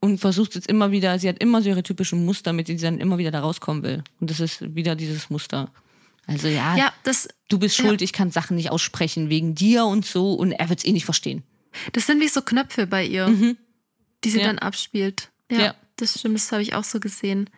[0.00, 2.84] Und versucht jetzt immer wieder, sie hat immer so ihre typischen Muster, mit denen sie
[2.84, 4.02] dann immer wieder da rauskommen will.
[4.20, 5.70] Und das ist wieder dieses Muster.
[6.26, 10.04] Also ja, Ja, das, du bist schuld, ich kann Sachen nicht aussprechen wegen dir und
[10.06, 11.42] so und er wird es eh nicht verstehen.
[11.92, 13.26] das sind wie so Knöpfe bei ihr,
[14.24, 14.40] die sie Mhm.
[14.42, 14.46] Ja.
[14.48, 15.30] dann abspielt.
[15.50, 15.74] Ja, Ja.
[15.96, 17.50] das stimmt, das habe ich auch so gesehen.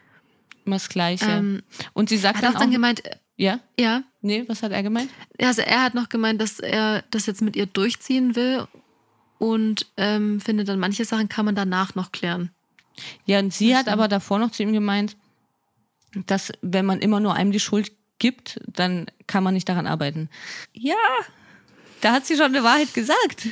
[0.65, 1.27] Immer das Gleiche.
[1.27, 3.03] Ähm, und sie sagt hat dann auch dann gemeint,
[3.37, 3.61] Ja?
[3.79, 4.03] Ja.
[4.23, 5.11] Nee, was hat er gemeint?
[5.41, 8.67] Also er hat noch gemeint, dass er das jetzt mit ihr durchziehen will
[9.39, 12.51] und ähm, findet dann manche Sachen kann man danach noch klären.
[13.27, 13.93] Ja, und sie Was hat denn?
[13.93, 15.17] aber davor noch zu ihm gemeint,
[16.25, 20.29] dass wenn man immer nur einem die Schuld gibt, dann kann man nicht daran arbeiten.
[20.73, 20.95] Ja,
[22.01, 23.49] da hat sie schon eine Wahrheit gesagt.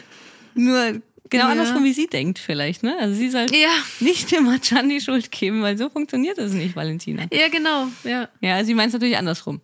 [0.54, 1.00] Nur
[1.30, 1.50] genau Ja.
[1.50, 2.82] andersrum, wie sie denkt vielleicht.
[2.82, 2.96] Ne?
[3.00, 6.76] Also sie soll Ja, nicht dem Can die Schuld geben, weil so funktioniert das nicht,
[6.76, 7.26] Valentina.
[7.32, 7.88] ja, genau.
[8.04, 8.28] Ja.
[8.40, 9.60] Ja, sie meint es natürlich andersrum.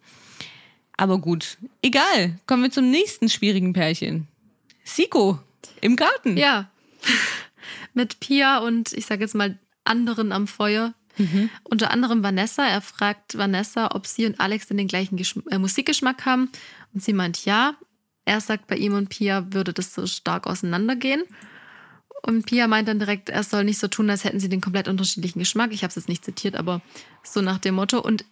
[0.96, 2.38] Aber gut, egal.
[2.46, 4.26] Kommen wir zum nächsten schwierigen Pärchen.
[4.84, 5.38] Siko
[5.80, 6.36] im Garten.
[6.36, 6.70] Ja.
[7.94, 10.94] Mit Pia und ich sage jetzt mal anderen am Feuer.
[11.64, 12.66] Unter anderem Vanessa.
[12.66, 16.50] Er fragt Vanessa, ob sie und Alex denn den gleichen Geschm äh, Musikgeschmack haben.
[16.94, 17.74] Und sie meint ja.
[18.24, 21.22] Er sagt, bei ihm und Pia würde das so stark auseinandergehen.
[22.22, 24.88] Und Pia meint dann direkt, er soll nicht so tun, als hätten sie den komplett
[24.88, 25.72] unterschiedlichen Geschmack.
[25.72, 26.82] Ich habe es jetzt nicht zitiert, aber
[27.24, 27.98] so nach dem Motto.
[28.00, 28.24] Und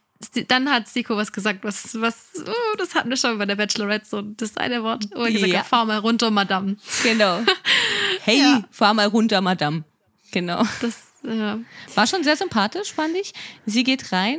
[0.49, 4.05] dann hat Siko was gesagt, was, was oh, das hatten wir schon bei der Bachelorette,
[4.07, 5.61] so das eine Wort, wo er gesagt Ja.
[5.61, 6.77] hat, fahr mal runter, Madame.
[7.03, 7.41] Genau.
[8.25, 8.65] Hey, Ja.
[8.71, 9.85] fahr mal runter, Madame.
[10.33, 10.63] Genau.
[10.83, 10.97] Das,
[11.29, 11.59] ja.
[11.95, 13.33] War schon sehr sympathisch, fand ich.
[13.67, 14.39] Sie geht rein.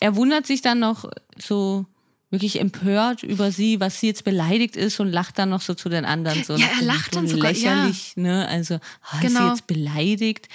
[0.00, 1.04] Er wundert sich dann noch
[1.38, 1.86] so
[2.30, 5.88] wirklich empört über sie, was sie jetzt beleidigt ist und lacht dann noch so zu
[5.88, 6.42] den anderen.
[6.42, 7.74] So Ja, er lacht dann sogar, ja.
[7.74, 8.48] lächerlich, ne?
[8.48, 8.78] Also, ah,
[9.16, 9.48] ist sie Genau.
[9.50, 10.48] jetzt beleidigt?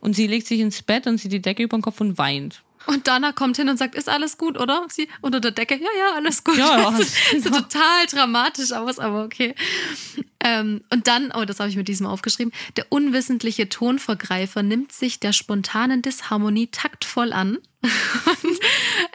[0.00, 2.62] Und sie legt sich ins Bett und zieht die Decke über den Kopf und weint.
[2.86, 4.86] Und Dana kommt hin und sagt, ist alles gut, oder?
[4.88, 6.56] Sie unter der Decke, ja, ja, alles gut.
[6.56, 9.54] Ja, ja, das sieht so total dramatisch aus, aber okay.
[10.40, 15.18] Ähm, und dann, oh, das habe ich mit diesem aufgeschrieben, der unwissentliche Tonvergreifer nimmt sich
[15.18, 17.58] der spontanen Disharmonie taktvoll an.
[17.82, 18.58] und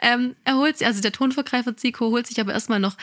[0.00, 2.96] ähm, er holt sich, also der Tonvergreifer Zico holt sich aber erstmal noch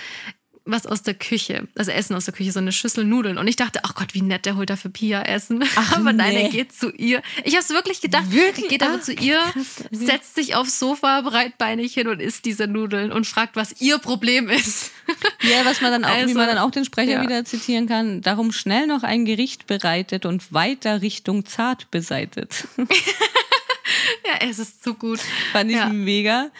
[0.66, 3.38] was aus der Küche, also Essen aus der Küche, so eine Schüssel Nudeln.
[3.38, 5.64] Und ich dachte, ach Gott, wie nett, der holt da für Pia Essen.
[5.76, 6.44] Ach, aber nein, nee.
[6.44, 7.22] er geht zu ihr.
[7.44, 8.32] Ich habe es wirklich gedacht.
[8.32, 8.66] Wirklich?
[8.66, 9.84] Er geht aber Ach, zu ihr, krass.
[9.92, 14.50] setzt sich aufs Sofa breitbeinig hin und isst diese Nudeln und fragt, was ihr Problem
[14.50, 14.92] ist.
[15.42, 17.22] Ja, was man dann auch, wie Also, man dann auch den Sprecher ja.
[17.24, 22.68] wieder zitieren kann, darum schnell noch ein Gericht bereitet und weiter Richtung zart beseitet.
[22.78, 25.20] ja, es ist zu gut.
[25.52, 25.90] Fand ich Ja.
[25.90, 26.52] mega.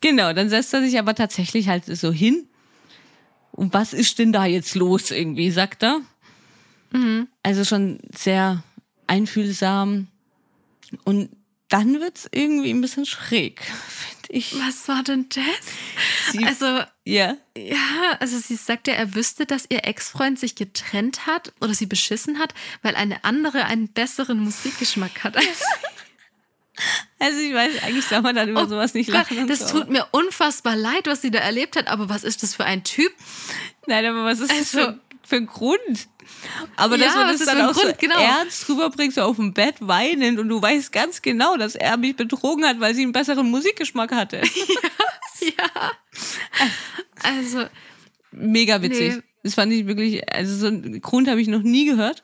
[0.00, 2.46] Genau, dann setzt er sich aber tatsächlich halt so hin.
[3.52, 6.00] Und was ist denn da jetzt los irgendwie, sagt er.
[6.90, 7.28] Mhm.
[7.42, 8.62] Also schon sehr
[9.06, 10.08] einfühlsam.
[11.04, 11.30] Und
[11.68, 14.54] dann wird's irgendwie ein bisschen schräg, finde ich.
[14.60, 16.32] Was war denn das?
[16.32, 17.36] Sie- Also, Ja.
[17.56, 21.86] ja, also sie sagt ja, er wüsste, dass ihr Ex-Freund sich getrennt hat oder sie
[21.86, 25.36] beschissen hat, weil eine andere einen besseren Musikgeschmack hat.
[25.36, 25.46] als
[27.18, 29.38] Also ich weiß, eigentlich soll man dann über Oh sowas nicht Gott, lachen.
[29.38, 29.78] und das so.
[29.80, 32.82] tut mir unfassbar leid, was sie da erlebt hat, aber was ist das für ein
[32.82, 33.12] Typ?
[33.86, 36.08] Nein, aber was ist das Also- für, für ein Grund?
[36.76, 37.88] Aber Ja, dass man das ist dann auch Grund?
[37.88, 38.18] so Genau.
[38.18, 42.16] ernst rüberbringt, so auf dem Bett weinend und du weißt ganz genau, dass er mich
[42.16, 44.42] betrogen hat, weil sie einen besseren Musikgeschmack hatte.
[45.40, 45.90] Ja.
[47.22, 47.64] Also,
[48.30, 49.16] Mega witzig.
[49.16, 49.22] Nee.
[49.42, 52.22] Das fand ich wirklich, also so einen Grund habe ich noch nie gehört.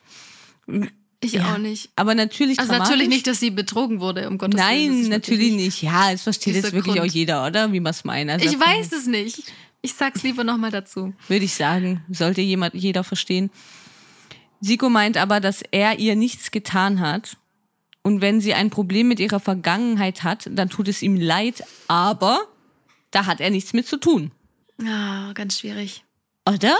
[1.20, 1.52] Ich Ja.
[1.54, 1.90] auch nicht.
[1.96, 4.66] Aber natürlich Also natürlich nicht, dass sie betrogen wurde, um Gottes Willen.
[4.68, 5.82] Nein, Das ist natürlich nicht.
[5.82, 7.00] Ja, es versteht jetzt wirklich Grund.
[7.00, 7.72] auch jeder, oder?
[7.72, 8.30] Wie man es meint.
[8.30, 9.42] Also Ich weiß es nicht.
[9.82, 11.14] Ich sag's lieber nochmal dazu.
[11.28, 13.50] würde ich sagen, sollte jemand, jeder verstehen.
[14.60, 17.36] Siko meint aber, dass er ihr nichts getan hat.
[18.02, 22.40] Und wenn sie ein Problem mit ihrer Vergangenheit hat, dann tut es ihm leid, aber
[23.10, 24.32] da hat er nichts mit zu tun.
[24.84, 26.04] Ah, ganz schwierig.
[26.48, 26.76] Oder?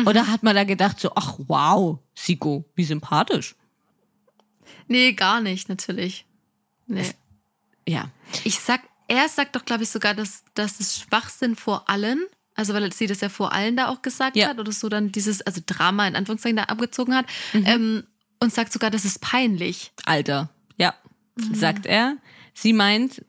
[0.00, 0.06] Mhm.
[0.06, 3.54] Oder hat man da gedacht, so, ach wow, Siko, wie sympathisch.
[4.88, 6.24] Nee, gar nicht, natürlich.
[6.86, 7.10] Nee.
[7.88, 8.10] Ja.
[8.44, 12.74] Ich sag, er sagt doch, glaube ich, sogar, dass, dass es Schwachsinn vor allen, also
[12.74, 14.48] weil sie das ja vor allen da auch gesagt Ja.
[14.48, 17.64] hat oder so dann dieses, also Drama in Anführungszeichen da abgezogen hat Mhm.
[17.66, 18.04] ähm,
[18.40, 19.92] und sagt sogar, das ist peinlich.
[20.04, 20.48] Alter.
[20.76, 20.94] Ja,
[21.36, 21.54] Mhm.
[21.54, 22.16] sagt er.
[22.54, 23.24] Sie meint,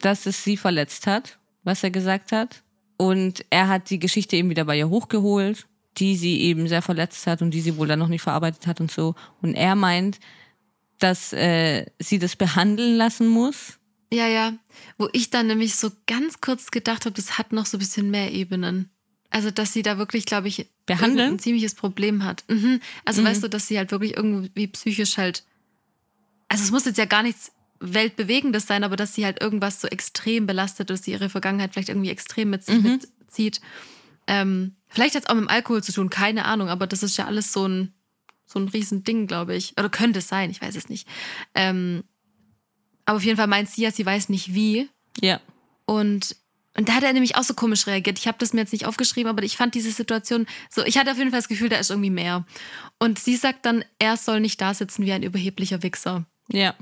[0.00, 2.62] dass es sie verletzt hat, was er gesagt hat.
[2.96, 5.66] Und er hat die Geschichte eben wieder bei ihr hochgeholt,
[5.98, 8.80] die sie eben sehr verletzt hat und die sie wohl dann noch nicht verarbeitet hat
[8.80, 9.14] und so.
[9.42, 10.18] Und er meint,
[10.98, 13.78] dass äh, sie das behandeln lassen muss.
[14.12, 14.54] Ja, ja.
[14.98, 18.10] Wo ich dann nämlich so ganz kurz gedacht habe, das hat noch so ein bisschen
[18.10, 18.90] mehr Ebenen.
[19.30, 21.32] Also, dass sie da wirklich, glaube ich, Behandeln?
[21.34, 22.44] ein ziemliches Problem hat.
[22.48, 22.80] Mhm.
[23.04, 23.26] Also, Mhm.
[23.26, 25.44] weißt du, dass sie halt wirklich irgendwie psychisch halt.
[26.48, 29.88] Also, es muss jetzt ja gar nichts Weltbewegendes sein, aber dass sie halt irgendwas so
[29.88, 33.00] extrem belastet, dass sie ihre Vergangenheit vielleicht irgendwie extrem mit sich Mhm.
[33.20, 33.60] mitzieht.
[34.28, 37.16] Ähm, vielleicht hat es auch mit dem Alkohol zu tun, keine Ahnung, aber das ist
[37.16, 37.92] ja alles so ein,
[38.46, 39.76] so ein Riesending, glaube ich.
[39.78, 41.08] Oder könnte es sein, ich weiß es nicht.
[41.54, 42.04] Ähm,
[43.04, 44.88] aber auf jeden Fall meint sie ja, sie weiß nicht wie.
[45.20, 45.40] Ja.
[45.84, 46.36] Und,
[46.76, 48.18] und da hat er nämlich auch so komisch reagiert.
[48.18, 51.10] Ich habe das mir jetzt nicht aufgeschrieben, aber ich fand diese Situation so, ich hatte
[51.10, 52.46] auf jeden Fall das Gefühl, da ist irgendwie mehr.
[52.98, 56.24] Und sie sagt dann, er soll nicht da sitzen wie ein überheblicher Wichser.
[56.48, 56.74] Ja.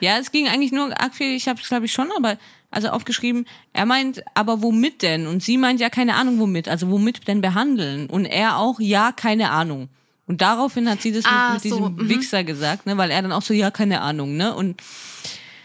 [0.00, 2.38] Ja, es ging eigentlich nur ich habe es glaube ich schon, aber
[2.72, 5.26] also aufgeschrieben, er meint, aber womit denn?
[5.26, 8.06] Und sie meint ja keine Ahnung womit, also womit denn behandeln?
[8.08, 9.88] Und er auch, ja, keine Ahnung.
[10.26, 12.08] Und daraufhin hat sie das Ah, mit, mit so, diesem mhm.
[12.08, 14.54] Wichser gesagt, ne, weil er dann auch so, ja, keine Ahnung, ne?
[14.54, 14.80] Und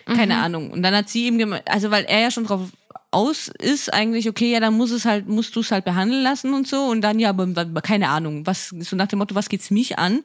[0.05, 0.41] keine Mhm.
[0.41, 0.71] Ahnung.
[0.71, 2.61] Und dann hat sie ihm gemeint, also weil er ja schon drauf
[3.11, 6.53] aus ist eigentlich, okay, ja, dann muss es halt, musst du es halt behandeln lassen
[6.53, 6.83] und so.
[6.83, 9.97] Und dann, ja, aber, aber keine Ahnung, was, so nach dem Motto, was geht's mich
[9.97, 10.23] an?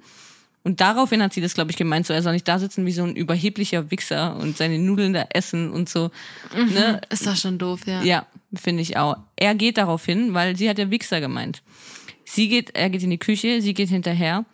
[0.64, 2.92] Und daraufhin hat sie das, glaube ich, gemeint, so er soll nicht da sitzen wie
[2.92, 6.11] so ein überheblicher Wichser und seine Nudeln da essen und so.
[6.55, 7.01] Ne?
[7.11, 8.03] Ist doch schon doof, ja.
[8.03, 9.16] Ja, finde ich auch.
[9.35, 11.62] Er geht darauf hin, weil sie hat ja Wichser gemeint.
[12.25, 14.44] Sie geht, er geht in die Küche, sie geht hinterher.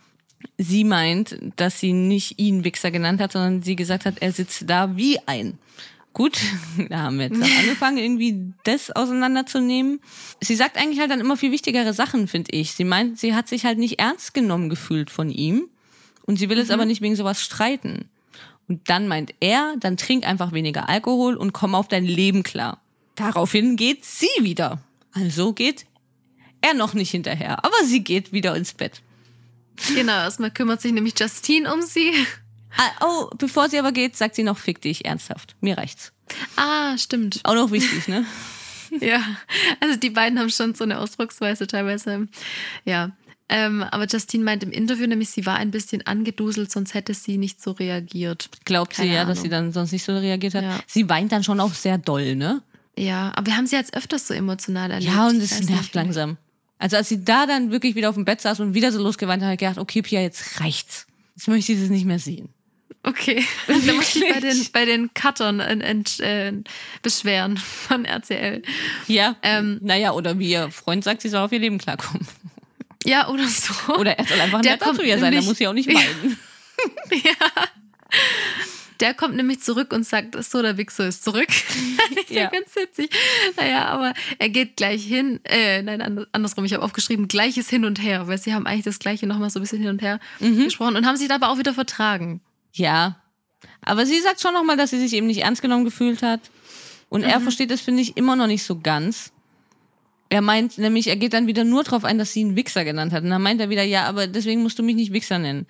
[0.56, 4.70] Sie meint, dass sie nicht ihn Wichser genannt hat, sondern sie gesagt hat, er sitzt
[4.70, 5.58] da wie ein.
[6.14, 6.38] Gut,
[6.88, 10.00] da haben wir jetzt angefangen, irgendwie das auseinanderzunehmen.
[10.40, 12.72] Sie sagt eigentlich halt dann immer viel wichtigere Sachen, finde ich.
[12.72, 15.68] Sie meint, sie hat sich halt nicht ernst genommen gefühlt von ihm
[16.28, 18.10] und sie will es aber nicht wegen sowas streiten.
[18.68, 22.82] Und dann meint er, dann trink einfach weniger Alkohol und komm auf dein Leben klar.
[23.14, 24.78] Daraufhin geht sie wieder.
[25.14, 25.86] Also geht
[26.60, 29.00] er noch nicht hinterher, aber sie geht wieder ins Bett.
[29.94, 32.12] Genau, erstmal kümmert sich nämlich Justine um sie.
[32.76, 35.56] Ah, oh, bevor sie aber geht, sagt sie noch, fick dich, ernsthaft.
[35.62, 36.12] Mir reicht's.
[36.56, 37.40] Ah, stimmt.
[37.44, 38.26] Auch noch wichtig, ne?
[39.00, 39.22] Ja,
[39.80, 42.26] also die beiden haben schon so eine Ausdrucksweise teilweise.
[42.86, 43.10] Ja.
[43.50, 47.38] Ähm, aber Justine meint im Interview nämlich, sie war ein bisschen angeduselt, sonst hätte sie
[47.38, 48.50] nicht so reagiert.
[48.64, 49.42] Glaubt sie Keine ja, dass Ahnung.
[49.42, 50.64] sie dann sonst nicht so reagiert hat.
[50.64, 50.78] Ja.
[50.86, 52.62] Sie weint dann schon auch sehr doll, ne?
[52.96, 55.12] Ja, aber wir haben sie jetzt öfters so emotional erlebt.
[55.12, 56.36] Ja, und es nervt langsam.
[56.78, 59.42] Also als sie da dann wirklich wieder auf dem Bett saß und wieder so losgeweint
[59.42, 61.06] hat, habe ich gedacht, okay, Pia, jetzt reicht's.
[61.36, 62.48] Jetzt möchte ich das nicht mehr sehen.
[63.02, 63.44] Okay.
[63.66, 66.52] Dann muss ich bei den, bei den Cuttern äh, ent, äh,
[67.02, 67.56] beschweren
[67.88, 68.62] von RCL.
[69.06, 69.36] Ja.
[69.42, 72.26] Ähm, naja, oder wie ihr Freund sagt, sie soll auf ihr Leben klarkommen.
[73.04, 73.94] Ja, oder so.
[73.94, 75.90] Oder er soll einfach Der netter kommt zu ihr sein, der muss sie auch nicht
[75.92, 76.38] meiden.
[79.00, 81.46] Der kommt nämlich zurück und sagt, so, der Wichser ist zurück.
[82.16, 82.42] ist ja.
[82.42, 82.50] Ja.
[82.50, 83.10] ganz witzig.
[83.56, 87.84] Naja, aber er geht gleich hin, äh, nein, and- andersrum, ich habe aufgeschrieben, gleiches Hin
[87.84, 90.18] und Her, weil sie haben eigentlich das Gleiche nochmal so ein bisschen hin und her
[90.40, 90.64] Mhm.
[90.64, 92.40] gesprochen und haben sich dabei auch wieder vertragen.
[92.72, 93.20] Ja.
[93.82, 96.40] Aber sie sagt schon nochmal, dass sie sich eben nicht ernst genommen gefühlt hat.
[97.08, 99.32] Und er versteht das, finde ich, immer noch nicht so ganz.
[100.30, 103.12] Er meint nämlich, er geht dann wieder nur drauf ein, dass sie ihn Wichser genannt
[103.12, 103.24] hat.
[103.24, 105.66] Und dann meint er wieder, ja, aber deswegen musst du mich nicht Wichser nennen.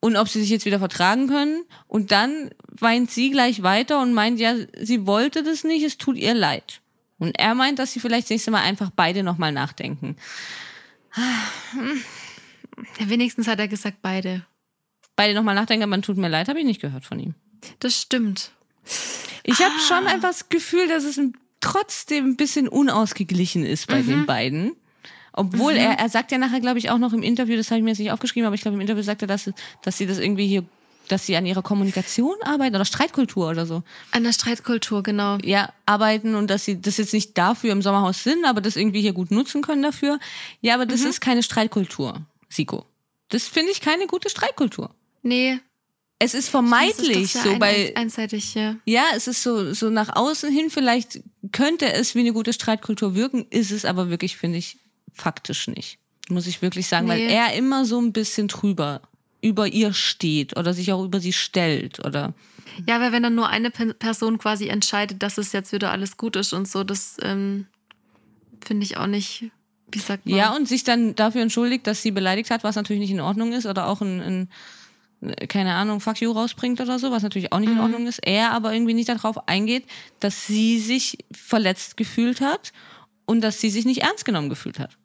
[0.00, 1.64] Und ob sie sich jetzt wieder vertragen können.
[1.86, 6.16] Und dann weint sie gleich weiter und meint, ja, sie wollte das nicht, es tut
[6.16, 6.80] ihr leid.
[7.18, 10.16] Und er meint, dass sie vielleicht das nächste Mal einfach beide nochmal nachdenken.
[11.16, 14.46] Ja, wenigstens hat er gesagt, beide.
[15.16, 17.34] Beide nochmal nachdenken, aber man tut mir leid, habe ich nicht gehört von ihm.
[17.80, 18.52] Das stimmt.
[19.42, 24.02] Ich habe schon einfach das Gefühl, dass es ein, trotzdem ein bisschen unausgeglichen ist bei
[24.02, 24.76] den beiden.
[25.32, 27.84] Obwohl er, er sagt ja nachher, glaube ich, auch noch im Interview, das habe ich
[27.84, 29.50] mir jetzt nicht aufgeschrieben, aber ich glaube, im Interview sagt er, dass,
[29.82, 30.64] dass sie das irgendwie hier,
[31.06, 33.84] dass sie an ihrer Kommunikation arbeiten oder Streitkultur oder so.
[34.10, 35.38] An der Streitkultur, genau.
[35.44, 39.00] Ja, arbeiten und dass sie das jetzt nicht dafür im Sommerhaus sind, aber das irgendwie
[39.00, 40.18] hier gut nutzen können dafür.
[40.60, 42.84] Ja, aber das ist keine Streitkultur, Siko.
[43.28, 44.90] Das finde ich keine gute Streitkultur.
[45.22, 45.60] Nee.
[46.18, 48.74] Es ist vermeidlich ist so bei, ein, einseitig, ja.
[48.84, 51.20] Ja, es ist so, so nach außen hin, vielleicht
[51.52, 54.78] könnte es wie eine gute Streitkultur wirken, ist es aber wirklich, finde ich,
[55.12, 55.98] faktisch nicht.
[56.28, 57.32] Muss ich wirklich sagen, weil Nee.
[57.32, 59.00] er immer so ein bisschen drüber
[59.40, 62.34] über ihr steht oder sich auch über sie stellt oder
[62.86, 66.16] Ja, weil wenn dann nur eine Pe- Person quasi entscheidet, dass es jetzt wieder alles
[66.16, 67.66] gut ist und so, das ähm,
[68.64, 69.50] finde ich auch nicht,
[69.92, 70.34] wie sagt man?
[70.36, 73.52] ja und sich dann dafür entschuldigt, dass sie beleidigt hat, was natürlich nicht in Ordnung
[73.52, 74.48] ist oder auch ein, ein
[75.48, 78.20] keine Ahnung, fuck you rausbringt oder so, was natürlich auch nicht in Ordnung ist.
[78.24, 79.84] Er aber irgendwie nicht darauf eingeht,
[80.20, 82.72] dass sie sich verletzt gefühlt hat
[83.26, 84.96] und dass sie sich nicht ernst genommen gefühlt hat.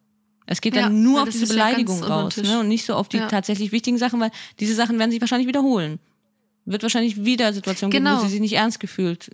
[0.46, 2.60] Es geht Ja, dann nur auf diese ja Beleidigung unter raus ne?
[2.60, 3.28] und nicht so auf die Ja.
[3.28, 5.98] tatsächlich wichtigen Sachen, weil diese Sachen werden sich wahrscheinlich wiederholen.
[6.66, 8.18] Wird wahrscheinlich wieder Situationen geben, Genau.
[8.18, 9.30] wo sie sich nicht ernst gefühlt,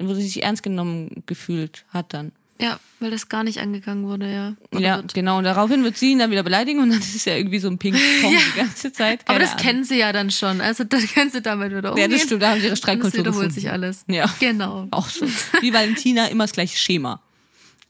[0.00, 2.32] wo sie sich ernst genommen gefühlt hat dann.
[2.60, 4.54] Ja, weil das gar nicht angegangen wurde, ja.
[4.72, 5.14] Oder ja, wird.
[5.14, 5.38] genau.
[5.38, 7.68] Und daraufhin wird sie ihn dann wieder beleidigen und dann ist es ja irgendwie so
[7.68, 8.00] ein Ping-Pong
[8.54, 9.20] die ganze Zeit.
[9.24, 9.62] Aber Keine das Ahnung.
[9.64, 10.60] kennen sie ja dann schon.
[10.60, 12.10] Also da können sie damit wieder Ja, umgehen.
[12.10, 13.54] das stimmt, da haben sie ihre Streitkultur wiederholt gefunden.
[13.54, 14.04] sich alles.
[14.08, 14.88] Ja, Genau.
[14.90, 15.26] auch so.
[15.60, 17.22] Wie Valentina, immer das gleiche Schema.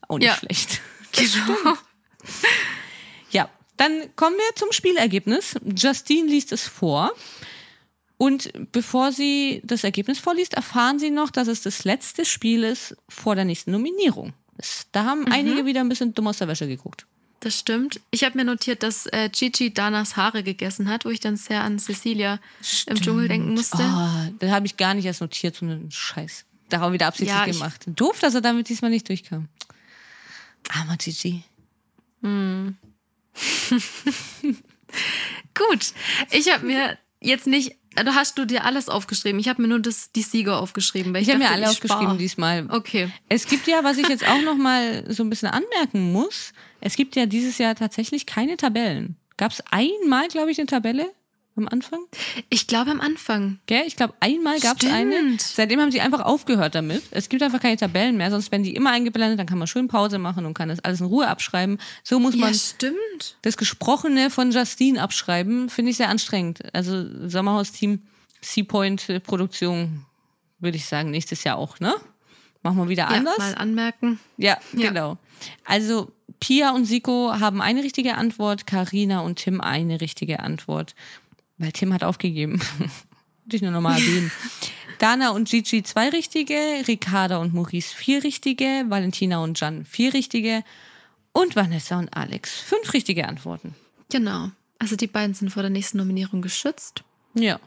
[0.08, 0.36] Auch nicht Ja.
[0.36, 0.80] schlecht.
[1.12, 1.76] Genau.
[3.30, 5.54] Ja, dann kommen wir zum Spielergebnis.
[5.76, 7.12] Justine liest es vor.
[8.16, 12.94] Und bevor sie das Ergebnis vorliest, erfahren sie noch, dass es das letzte Spiel ist
[13.08, 14.34] vor der nächsten Nominierung.
[14.92, 15.32] Da haben Mhm.
[15.32, 17.06] einige wieder ein bisschen dumm aus der Wäsche geguckt.
[17.40, 18.00] Das stimmt.
[18.10, 21.62] Ich habe mir notiert, dass äh, Gigi Danas Haare gegessen hat, wo ich dann sehr
[21.62, 22.38] an Cecilia
[22.86, 23.78] im Dschungel denken musste.
[23.78, 26.44] Oh, das habe ich gar nicht erst notiert, so einen Scheiß.
[26.68, 27.82] Darauf wieder absichtlich Ja, gemacht.
[27.86, 29.48] Doof, dass er damit diesmal nicht durchkam.
[30.68, 31.42] Armer Gigi.
[35.54, 35.92] Gut,
[36.30, 39.38] ich habe mir jetzt nicht da hast du dir alles aufgeschrieben.
[39.40, 41.14] Ich habe mir nur das, die Sieger aufgeschrieben.
[41.14, 42.16] Ich Ich habe mir alle aufgeschrieben spar.
[42.16, 42.66] diesmal.
[42.70, 43.10] Okay.
[43.28, 46.96] Es gibt ja, was ich jetzt auch noch mal so ein bisschen anmerken muss, es
[46.96, 49.16] gibt ja dieses Jahr tatsächlich keine Tabellen.
[49.36, 51.10] Gab es einmal, glaube ich, eine Tabelle
[51.60, 52.00] am Anfang?
[52.48, 53.58] Ich glaube am Anfang.
[53.66, 53.84] Gell?
[53.86, 55.36] Ich glaube, einmal gab es eine.
[55.38, 57.02] Seitdem haben sie einfach aufgehört damit.
[57.10, 59.86] Es gibt einfach keine Tabellen mehr, sonst werden die immer eingeblendet, dann kann man schön
[59.88, 61.78] Pause machen und kann das alles in Ruhe abschreiben.
[62.02, 63.36] So muss Ja, man stimmt.
[63.42, 66.60] das Gesprochene von Justine abschreiben, finde ich sehr anstrengend.
[66.74, 68.02] Also Sommerhaus-Team,
[68.42, 70.04] Seapoint-Produktion,
[70.58, 71.94] würde ich sagen, nächstes Jahr auch, ne?
[72.62, 73.38] Machen wir wieder Ja, anders.
[73.38, 74.18] mal anmerken.
[74.36, 74.88] Ja, Ja.
[74.90, 75.18] genau.
[75.64, 80.94] Also Pia und Siko haben eine richtige Antwort, Karina und Tim eine richtige Antwort.
[81.60, 82.58] Weil Tim hat aufgegeben.
[83.44, 84.32] Würde ich nur nochmal erwähnen.
[84.98, 86.54] Dana und Gigi zwei richtige,
[86.88, 90.64] Ricarda und Maurice vier richtige, Valentina und Jan vier richtige
[91.32, 93.74] und Vanessa und Alex fünf richtige Antworten.
[94.10, 94.50] Genau.
[94.78, 97.04] Also die beiden sind vor der nächsten Nominierung geschützt.
[97.34, 97.60] Ja.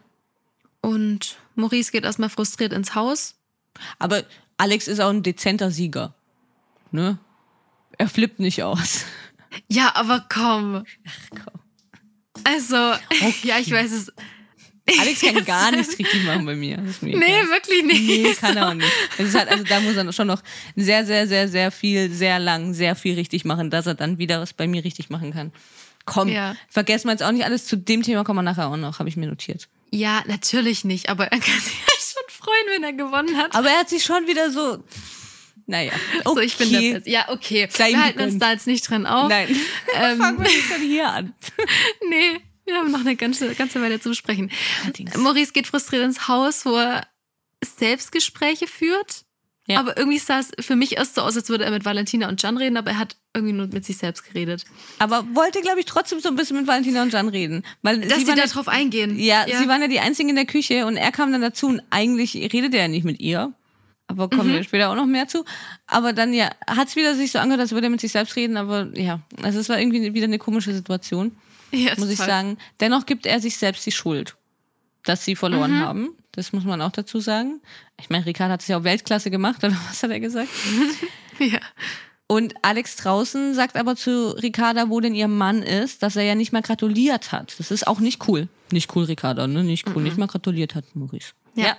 [0.80, 3.36] Und Maurice geht erstmal frustriert ins Haus.
[4.00, 4.24] Aber
[4.56, 6.14] Alex ist auch ein dezenter Sieger.
[6.90, 7.18] Ne?
[7.96, 9.04] Er flippt nicht aus.
[9.68, 10.84] Ja, aber komm.
[11.30, 11.63] komm.
[12.44, 12.76] Also,
[13.42, 14.12] ja, ich weiß es.
[15.00, 16.76] Alex kann gar nichts richtig machen bei mir.
[16.76, 17.48] Das Nee, egal.
[17.48, 18.02] wirklich nicht.
[18.06, 18.92] Nee, kann er auch nicht.
[19.16, 20.42] Das ist halt, also da muss er schon noch
[20.76, 24.42] sehr, sehr, sehr, sehr viel, sehr lang, sehr viel richtig machen, dass er dann wieder
[24.42, 25.52] was bei mir richtig machen kann.
[26.04, 26.54] Komm, Ja.
[26.68, 27.64] vergessen wir jetzt auch nicht alles.
[27.64, 29.68] Zu dem Thema kommen wir nachher auch noch, habe ich mir notiert.
[29.90, 33.54] Ja, natürlich nicht, aber er kann sich ja schon freuen, wenn er gewonnen hat.
[33.54, 34.84] Aber er hat sich schon wieder so,
[35.66, 35.92] naja,
[36.24, 36.34] okay.
[36.34, 37.10] So, ich bin der Beste.
[37.10, 37.64] Ja, okay.
[37.64, 39.28] Ihm wir halten uns da jetzt nicht dran auf.
[39.28, 39.48] Nein,
[39.94, 41.34] Ähm, fangen wir nicht von hier an.
[42.08, 44.50] Nee, wir haben noch eine ganze, ganze Weile zu besprechen.
[44.82, 45.16] Allerdings.
[45.16, 47.06] Maurice geht frustriert ins Haus, wo er
[47.62, 49.24] Selbstgespräche führt.
[49.66, 49.80] Ja.
[49.80, 52.42] Aber irgendwie sah es für mich erst so aus, als würde er mit Valentina und
[52.42, 54.64] Jan reden, aber er hat irgendwie nur mit sich selbst geredet.
[54.98, 57.64] Aber wollte, glaube ich, trotzdem so ein bisschen mit Valentina und Jan reden.
[57.80, 59.18] Weil Dass sie sie ja, drauf eingehen.
[59.18, 61.80] ja, sie waren ja die Einzigen in der Küche und er kam dann dazu und
[61.88, 63.54] eigentlich redet er ja nicht mit ihr.
[64.06, 64.54] Aber kommen Mhm.
[64.54, 65.44] wir später auch noch mehr zu.
[65.86, 68.36] Aber dann ja, hat es wieder sich so angehört, als würde er mit sich selbst
[68.36, 68.56] reden.
[68.56, 71.36] Aber ja, also es war irgendwie wieder eine komische Situation,
[71.72, 72.28] ja, muss ich total.
[72.28, 72.58] sagen.
[72.80, 74.36] Dennoch gibt er sich selbst die Schuld,
[75.04, 75.80] dass sie verloren Mhm.
[75.80, 76.08] haben.
[76.32, 77.60] Das muss man auch dazu sagen.
[78.00, 80.48] Ich meine, Ricard hat es ja auch Weltklasse gemacht, oder was hat er gesagt?
[81.40, 81.58] Ja.
[82.26, 86.34] Und Alex draußen sagt aber zu Ricarda, wo denn ihr Mann ist, dass er ja
[86.34, 87.54] nicht mal gratuliert hat.
[87.58, 88.48] Das ist auch nicht cool.
[88.70, 89.62] Nicht cool, Ricarda, ne?
[89.64, 90.02] Nicht cool.
[90.02, 91.32] Nicht mal gratuliert hat, Maurice.
[91.54, 91.76] Ja.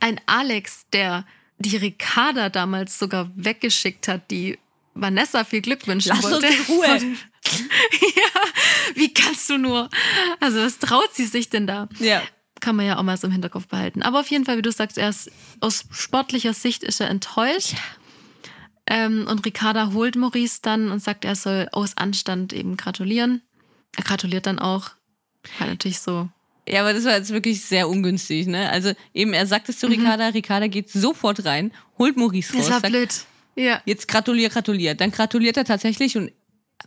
[0.00, 1.24] Ein Alex, der
[1.62, 4.58] die Ricarda damals sogar weggeschickt hat, die
[4.94, 6.46] Vanessa viel Glück wünschen Lass uns wollte.
[6.46, 6.86] in Ruhe.
[8.16, 8.40] ja,
[8.94, 9.88] wie kannst du nur?
[10.40, 11.88] Also, was traut sie sich denn da?
[11.98, 12.22] Ja.
[12.60, 14.02] Kann man ja auch mal so im Hinterkopf behalten.
[14.02, 17.74] Aber auf jeden Fall, wie du sagst, er ist aus sportlicher Sicht ist er enttäuscht.
[18.86, 23.42] Ähm, und Ricarda holt Maurice dann und sagt, er soll aus Anstand eben gratulieren.
[23.96, 24.90] Er gratuliert dann auch.
[25.58, 26.28] Halt natürlich so.
[26.68, 28.70] Ja, aber das war jetzt wirklich sehr ungünstig, ne?
[28.70, 32.70] Also eben, er sagt es zu Ricarda, Ricarda geht sofort rein, holt Maurice raus, Das
[32.70, 33.24] war sagt, blöd.
[33.56, 33.82] Ja.
[33.84, 35.00] jetzt gratulier, gratuliert.
[35.00, 36.30] Dann gratuliert er tatsächlich und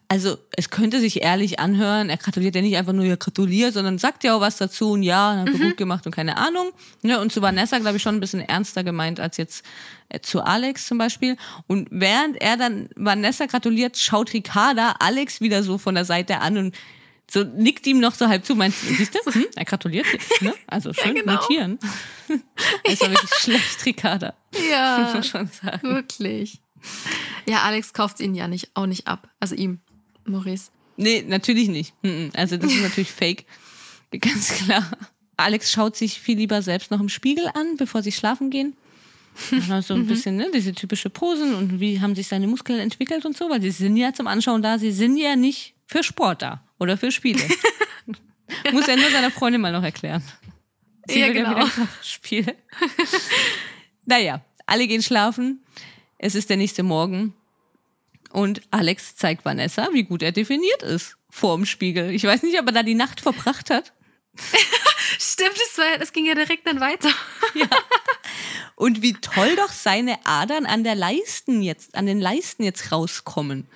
[0.08, 3.98] also es könnte sich ehrlich anhören, er gratuliert ja nicht einfach nur, ja, gratuliert, sondern
[3.98, 6.72] sagt ja auch was dazu und ja, hat er gut gemacht und keine Ahnung.
[7.02, 7.20] Ne?
[7.20, 9.64] Und zu Vanessa, glaube ich, schon ein bisschen ernster gemeint als jetzt
[10.10, 11.38] äh, zu Alex zum Beispiel.
[11.68, 16.58] Und während er dann Vanessa gratuliert, schaut Ricarda Alex wieder so von der Seite an
[16.58, 16.76] und
[17.30, 20.20] so nickt ihm noch so halb zu, meinst du, siehst du, hm, er gratuliert dir,
[20.50, 20.54] ne?
[20.68, 21.34] Also schön genau.
[21.34, 21.80] notieren.
[22.86, 24.34] Das war wirklich schlecht, Ricarda.
[24.54, 25.82] Muss Ja, man schon sagen.
[25.88, 26.60] wirklich.
[27.48, 29.28] Ja, Alex kauft ihn ja nicht, auch nicht ab.
[29.40, 29.80] Also ihm,
[30.26, 30.72] Maurice.
[30.98, 31.94] Nee, natürlich nicht.
[32.04, 32.32] Mhm.
[32.36, 33.46] Also das ist natürlich fake.
[34.20, 34.90] Ganz klar.
[35.38, 38.76] Alex schaut sich viel lieber selbst noch im Spiegel an, bevor sie schlafen gehen.
[39.68, 43.26] Dann so ein bisschen, ne, diese typische Posen und wie haben sich seine Muskeln entwickelt
[43.26, 46.42] und so, weil sie sind ja zum Anschauen da, sie sind ja nicht für Sport
[46.42, 47.44] da oder für Spiele.
[48.72, 50.24] Muss er nur seiner Freundin mal noch erklären.
[51.08, 51.52] Sie Ja, genau.
[51.52, 51.72] wieder
[52.04, 52.56] Spiele.
[54.06, 55.64] naja, alle gehen schlafen.
[56.18, 57.34] Es ist der nächste Morgen.
[58.32, 62.12] Und Alex zeigt Vanessa, wie gut er definiert ist vorm Spiegel.
[62.12, 63.92] Ich weiß nicht, ob er da die Nacht verbracht hat.
[65.20, 67.10] Stimmt, das, war, das ging ja direkt dann weiter.
[68.76, 73.68] Und wie toll doch seine Adern an der Leisten jetzt, an den Leisten jetzt rauskommen.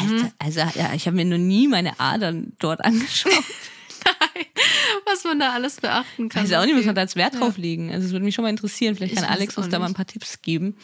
[0.00, 3.32] Alter, also ja, ich habe mir noch nie meine Adern dort angeschaut.
[5.06, 6.42] Was man da alles beachten Ich kann.
[6.44, 7.90] weiß auch nicht, was man da als Wert drauf legen.
[7.92, 8.94] Also es würde mich schon mal interessieren.
[8.96, 10.76] Vielleicht Ich kann weiß Alex uns da mal ein paar Tipps geben.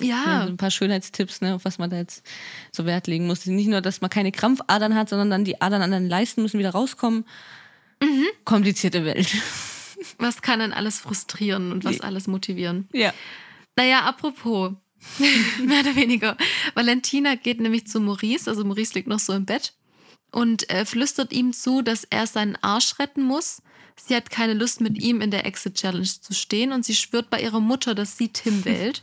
[0.00, 2.24] Ja, Ja, so ein paar Schönheitstipps, ne, auf was man da jetzt
[2.72, 3.46] so Wert legen muss.
[3.46, 6.58] Nicht nur, dass man keine Krampfadern hat, sondern dann die Adern an den Leisten müssen
[6.58, 7.24] wieder rauskommen.
[8.02, 8.24] Mhm.
[8.44, 9.28] Komplizierte Welt.
[10.18, 12.88] was kann denn alles frustrieren und was alles motivieren?
[12.92, 13.12] Ja.
[13.76, 14.72] Naja, apropos,
[15.64, 16.36] mehr oder weniger.
[16.74, 19.74] Valentina geht nämlich zu Maurice, also Maurice liegt noch so im Bett
[20.30, 23.62] und äh, flüstert ihm zu, dass er seinen Arsch retten muss,
[23.96, 27.30] sie hat keine Lust, mit ihm in der Exit Challenge zu stehen und sie schwört
[27.30, 29.02] bei ihrer Mutter, dass sie Tim wählt.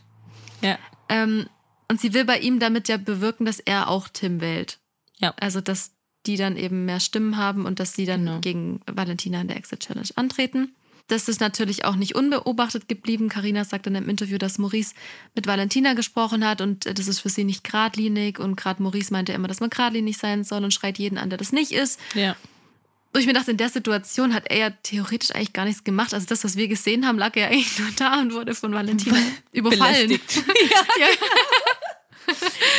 [0.62, 0.78] Ja.
[1.10, 1.48] Ähm,
[1.90, 4.80] und sie will bei ihm damit ja bewirken, dass er auch Tim wählt.
[5.20, 5.34] Ja.
[5.38, 5.92] Also, dass
[6.26, 8.40] die dann eben mehr Stimmen haben und dass sie dann Genau.
[8.40, 10.74] gegen Valentina in der Exit Challenge antreten.
[11.08, 13.30] Das ist natürlich auch nicht unbeobachtet geblieben.
[13.30, 14.96] Karina sagt in einem Interview, dass Maurice
[15.36, 18.40] mit Valentina gesprochen hat und äh, das ist für sie nicht geradlinig.
[18.40, 21.38] Und gerade Maurice meinte immer, dass man geradlinig sein soll und schreit jeden an, der
[21.38, 22.00] das nicht ist.
[22.16, 22.36] Ja.
[23.14, 26.14] Wo ich mir dachte, in der Situation hat er ja theoretisch eigentlich gar nichts gemacht.
[26.14, 29.16] Also das, was wir gesehen haben, lag ja eigentlich nur da und wurde von Valentina
[29.52, 30.08] überfallen.
[30.08, 30.44] Belästigt.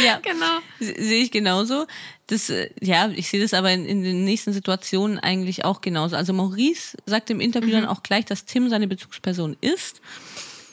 [0.01, 0.19] Ja, ja.
[0.19, 0.59] genau.
[0.81, 1.87] Se- Sehe ich genauso.
[2.29, 6.17] Das, äh, ja, ich sehe das aber in, in den nächsten Situationen eigentlich auch genauso.
[6.17, 10.01] Also Maurice sagt im Interview dann auch gleich, dass Tim seine Bezugsperson ist,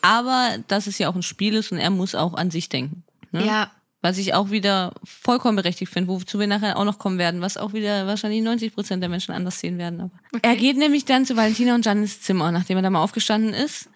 [0.02, 3.04] aber dass es ja auch ein Spiel ist und er muss auch an sich denken.
[3.32, 3.46] Ne?
[3.46, 7.42] Ja, Was ich auch wieder vollkommen berechtigt finde, wozu wir nachher auch noch kommen werden,
[7.42, 10.02] was auch wieder wahrscheinlich 90 Prozent der Menschen anders sehen werden.
[10.02, 10.12] Aber.
[10.42, 13.54] Er geht nämlich dann zu Valentina und Jan ins Zimmer, nachdem er da mal aufgestanden
[13.54, 13.90] ist.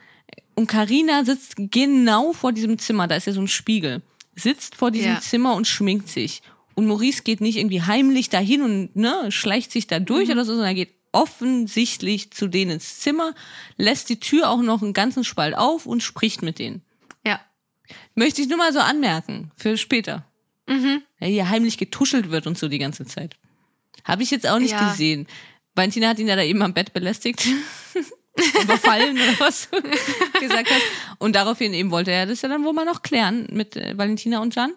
[0.55, 4.01] Und Karina sitzt genau vor diesem Zimmer, da ist ja so ein Spiegel,
[4.35, 5.19] sitzt vor diesem Ja.
[5.19, 6.41] Zimmer und schminkt sich.
[6.77, 10.51] Und Maurice geht nicht irgendwie heimlich dahin und ne, schleicht sich da durch oder so,
[10.51, 13.33] sondern er geht offensichtlich zu denen ins Zimmer,
[13.77, 16.83] lässt die Tür auch noch einen ganzen Spalt auf und spricht mit denen.
[17.25, 17.39] ja.
[18.15, 20.25] Möchte ich nur mal so anmerken, für später.
[20.67, 21.01] Mhm.
[21.19, 23.37] Ja, hier heimlich getuschelt wird und so die ganze Zeit.
[24.03, 24.89] Habe ich jetzt auch nicht Ja.
[24.89, 25.25] gesehen.
[25.73, 27.43] Valentina hat ihn ja da eben am Bett belästigt.
[28.63, 29.81] Überfallen oder was du
[30.39, 30.83] gesagt hast.
[31.17, 34.41] Und daraufhin eben wollte er das ja dann wohl mal noch klären mit äh, Valentina
[34.41, 34.73] und Jan.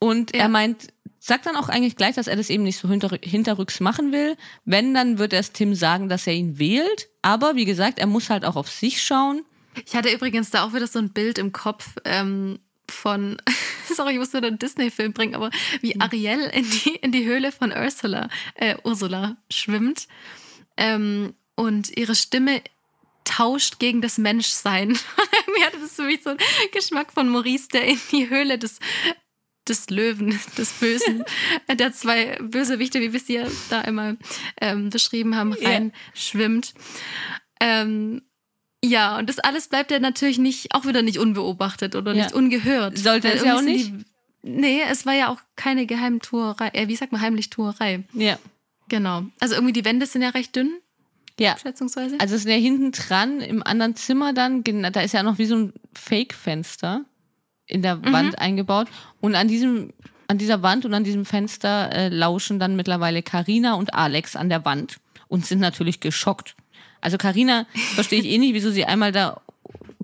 [0.00, 0.42] Und Ja.
[0.42, 0.88] er meint,
[1.24, 4.36] sagt dann auch eigentlich gleich, dass er das eben nicht so hinter, hinterrücks machen will.
[4.66, 7.08] Wenn, dann wird er es Tim sagen, dass er ihn wählt.
[7.22, 9.42] Aber wie gesagt, er muss halt auch auf sich schauen.
[9.86, 12.58] Ich hatte übrigens da auch wieder so ein Bild im Kopf ähm,
[12.90, 13.38] von,
[13.90, 15.50] sorry, ich muss wieder einen Disney-Film bringen, aber
[15.80, 20.08] wie Ariel in die, in die Höhle von Ursula, äh, Ursula schwimmt
[20.76, 22.60] ähm, und ihre Stimme
[23.24, 24.90] tauscht gegen das Menschsein.
[25.46, 26.38] Irgendwie hatte das für mich so einen
[26.72, 28.78] Geschmack von Maurice, der in die Höhle des,
[29.68, 31.24] des Löwen, des Bösen,
[31.78, 34.16] der zwei Bösewichte, wie wir sie ja da einmal
[34.60, 35.68] ähm, beschrieben haben, Ja.
[35.70, 36.74] rein schwimmt.
[37.60, 38.22] Ähm,
[38.84, 42.24] ja, und das alles bleibt ja natürlich nicht, auch wieder nicht unbeobachtet oder Ja.
[42.24, 42.98] nicht ungehört.
[42.98, 44.04] Sollte es ja auch sind Die,
[44.42, 48.04] nee, es war ja auch keine Geheimtuerei, äh, wie sagt man, Heimlichtuerei.
[48.12, 48.38] Ja.
[48.88, 49.24] Genau.
[49.40, 50.72] Also irgendwie die Wände sind ja recht dünn,
[51.40, 51.56] Ja.
[51.56, 52.20] schätzungsweise.
[52.20, 55.46] Also es ist ja hinten dran im anderen Zimmer dann, da ist ja noch wie
[55.46, 57.06] so ein Fake-Fenster
[57.66, 58.88] in der Wand eingebaut.
[59.20, 59.92] Und an diesem,
[60.28, 64.48] an dieser Wand und an diesem Fenster äh, lauschen dann mittlerweile Karina und Alex an
[64.48, 64.98] der Wand
[65.28, 66.54] und sind natürlich geschockt.
[67.00, 69.40] Also Karina verstehe ich eh nicht, wieso sie einmal da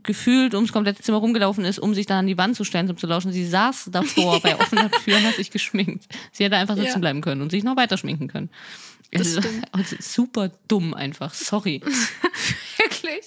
[0.02, 2.96] gefühlt ums komplette Zimmer rumgelaufen ist, um sich dann an die Wand zu stellen, um
[2.96, 3.32] zu lauschen.
[3.32, 6.06] Sie saß davor bei offener Tür und hat sich geschminkt.
[6.32, 6.98] Sie hätte einfach sitzen Ja.
[6.98, 8.48] bleiben können und sich noch weiter schminken können.
[9.12, 11.34] Das Also, also super dumm einfach.
[11.34, 11.82] Sorry.
[12.78, 13.24] Wirklich?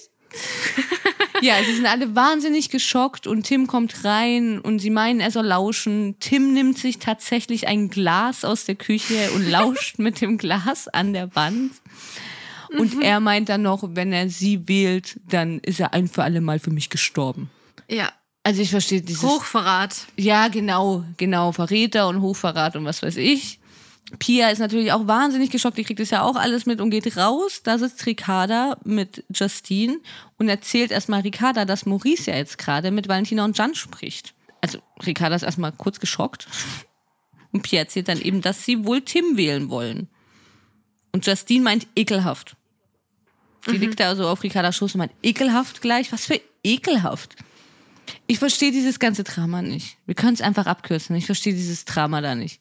[1.44, 5.44] Ja, sie sind alle wahnsinnig geschockt und Tim kommt rein und sie meinen, er soll
[5.44, 6.16] lauschen.
[6.18, 11.12] Tim nimmt sich tatsächlich ein Glas aus der Küche und lauscht mit dem Glas an
[11.12, 11.72] der Wand.
[12.78, 16.40] Und er meint dann noch, wenn er sie wählt, dann ist er ein für alle
[16.40, 17.50] Mal für mich gestorben.
[17.88, 18.10] ja,
[18.42, 19.22] Also ich verstehe dieses.
[19.22, 20.06] Hochverrat.
[20.16, 21.52] Ja, genau, genau.
[21.52, 23.60] Verräter und Hochverrat und was weiß ich.
[24.18, 27.16] Pia ist natürlich auch wahnsinnig geschockt, die kriegt das ja auch alles mit und geht
[27.16, 27.62] raus.
[27.62, 29.98] Da sitzt Ricarda mit Justine
[30.38, 34.34] und erzählt erstmal Ricarda, dass Maurice ja jetzt gerade mit Valentina und Jan spricht.
[34.60, 36.46] Also Ricarda ist erstmal kurz geschockt.
[37.52, 40.08] Und Pia erzählt dann eben, dass sie wohl Tim wählen wollen.
[41.12, 42.56] Und Justine meint ekelhaft.
[43.66, 46.12] Die liegt da so auf Ricardas Schoß und meint ekelhaft gleich.
[46.12, 47.36] Was für ekelhaft?
[48.26, 49.96] Ich verstehe dieses ganze Drama nicht.
[50.04, 51.16] Wir können es einfach abkürzen.
[51.16, 52.60] Ich verstehe dieses Drama da nicht.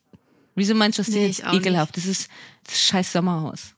[0.55, 1.97] Wieso meint Justine Nee, jetzt ich auch ekelhaft?
[1.97, 2.29] Das ist
[2.65, 3.73] das scheiß Sommerhaus.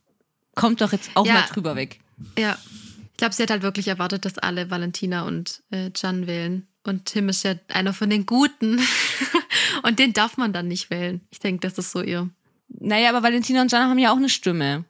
[0.54, 1.34] Kommt doch jetzt auch Ja.
[1.34, 2.00] mal drüber weg.
[2.38, 2.56] Ja.
[3.12, 6.66] Ich glaube, sie hat halt wirklich erwartet, dass alle Valentina und äh, Jan wählen.
[6.84, 8.78] Und Tim ist ja einer von den Guten.
[9.82, 11.20] und den darf man dann nicht wählen.
[11.30, 12.28] Ich denke, das ist so ihr.
[12.68, 14.84] Naja, aber Valentina und Jana haben ja auch eine Stimme.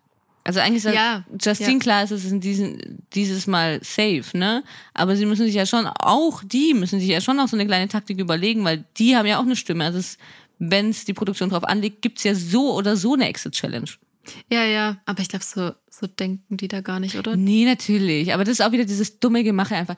[0.45, 1.79] Also eigentlich ist Ja, Justine ja.
[1.79, 4.63] klar, ist es in diesen, dieses Mal safe, ne?
[4.95, 7.67] Aber sie müssen sich ja schon, auch die müssen sich ja schon noch so eine
[7.67, 9.85] kleine Taktik überlegen, weil die haben ja auch eine Stimme.
[9.85, 9.99] Also
[10.59, 13.91] wenn es die Produktion drauf anlegt, gibt's ja so oder so eine Exit-Challenge.
[14.51, 14.99] Ja, ja.
[15.05, 17.37] Aber ich glaube, so, so denken die da gar nicht, oder?
[17.37, 18.33] Nee, natürlich.
[18.35, 19.97] Aber das ist auch wieder dieses dumme Gemache einfach.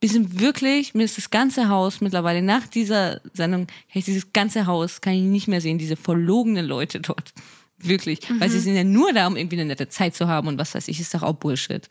[0.00, 4.32] Wir sind wirklich, mir ist das ganze Haus mittlerweile nach dieser Sendung, kann ich dieses
[4.32, 7.32] ganze Haus, kann ich nicht mehr sehen, diese verlogenen Leute dort.
[7.78, 8.20] Wirklich.
[8.38, 10.74] Weil sie sind ja nur da, um irgendwie eine nette Zeit zu haben und was
[10.74, 11.88] weiß ich, ist doch auch Bullshit.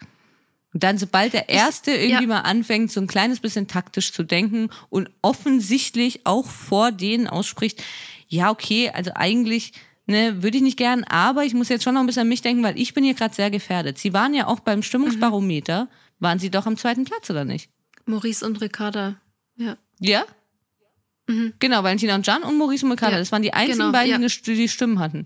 [0.75, 2.27] Und dann, sobald der Erste irgendwie ja.
[2.27, 7.81] mal anfängt, so ein kleines bisschen taktisch zu denken und offensichtlich auch vor denen ausspricht,
[8.27, 9.71] ja, okay, also eigentlich
[10.05, 12.41] ne, würde ich nicht gern, aber ich muss jetzt schon noch ein bisschen an mich
[12.41, 13.97] denken, weil ich bin hier gerade sehr gefährdet.
[13.99, 15.87] Sie waren ja auch beim Stimmungsbarometer,
[16.19, 17.69] waren sie doch am zweiten Platz, oder nicht?
[18.05, 19.15] Maurice und Ricarda.
[19.55, 19.77] Ja.
[20.01, 20.25] Ja?
[21.59, 23.13] Genau, Valentina und Jan und Maurice und Mikada.
[23.13, 24.27] Ja, Das waren die einzigen genau, beiden, ja.
[24.27, 25.25] die Stimmen hatten.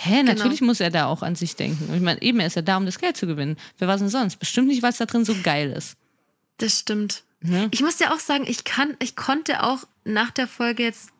[0.00, 1.92] Hä, natürlich muss er da auch an sich denken.
[1.92, 3.56] Ich meine, eben, er ist ja da, um das Geld zu gewinnen.
[3.78, 4.36] Wer was denn sonst?
[4.36, 5.96] Bestimmt nicht, weil es da drin so geil ist.
[6.58, 7.24] Das stimmt.
[7.40, 7.66] Ne?
[7.72, 11.10] Ich muss dir auch sagen, ich kann, ich konnte auch nach der Folge jetzt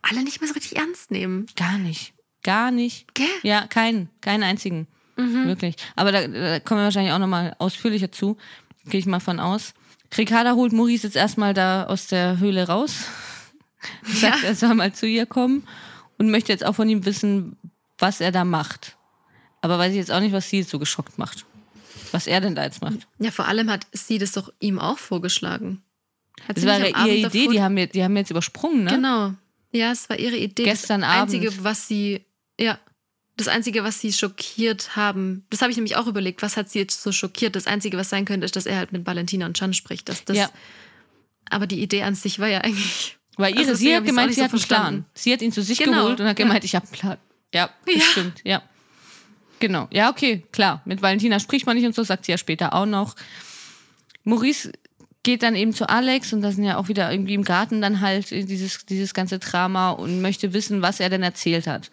[0.00, 1.46] alle nicht mehr so richtig ernst nehmen.
[1.56, 2.14] Gar nicht.
[2.42, 3.12] Gar nicht.
[3.14, 3.26] Gell?
[3.42, 4.08] Ja, keinen.
[4.22, 4.86] Keinen einzigen.
[5.16, 5.46] Mhm.
[5.46, 5.76] Wirklich.
[5.94, 8.38] Aber da, da kommen wir wahrscheinlich auch nochmal ausführlicher zu.
[8.86, 9.74] Gehe ich mal von aus.
[10.16, 12.94] Ricarda holt Maurice jetzt erstmal da aus der Höhle raus.
[14.02, 14.48] Sagt, Ja.
[14.48, 15.66] er soll mal zu ihr kommen
[16.16, 17.56] und möchte jetzt auch von ihm wissen,
[17.98, 18.96] was er da macht.
[19.60, 21.44] Aber weiß ich jetzt auch nicht, was sie jetzt so geschockt macht.
[22.12, 23.06] Was er denn da jetzt macht.
[23.18, 25.82] Ja, vor allem hat sie das doch ihm auch vorgeschlagen.
[26.48, 28.84] Hat Das sie war ja ihre Abend Idee, die haben, wir, die haben jetzt übersprungen,
[28.84, 28.90] ne?
[28.90, 29.32] Genau.
[29.72, 30.64] Ja, es war ihre Idee.
[30.64, 31.34] Gestern das Abend.
[31.34, 32.24] Einzige, was sie,
[32.60, 32.78] ja,
[33.36, 36.78] das Einzige, was sie schockiert haben, das habe ich nämlich auch überlegt, was hat sie
[36.78, 37.56] jetzt so schockiert?
[37.56, 40.08] Das Einzige, was sein könnte, ist, dass er halt mit Valentina und Chan spricht.
[40.08, 40.50] Dass das, Ja.
[41.50, 43.16] Aber die Idee an sich war ja eigentlich.
[43.36, 45.02] Weil ihre, Also sie hat gemeint, sie so hat einen verstanden.
[45.02, 45.10] Plan.
[45.14, 46.44] Sie hat ihn zu sich Genau, geholt und hat ja.
[46.44, 47.18] gemeint, ich habe einen Plan.
[47.54, 48.00] Ja, das Ja.
[48.02, 48.62] stimmt, ja.
[49.60, 49.88] Genau.
[49.90, 50.82] Ja, okay, klar.
[50.84, 53.14] Mit Valentina spricht man nicht und so, sagt sie ja später auch noch.
[54.24, 54.72] Maurice
[55.22, 58.00] geht dann eben zu Alex und da sind ja auch wieder irgendwie im Garten dann
[58.02, 61.90] halt dieses, dieses ganze Drama und möchte wissen, was er denn erzählt hat.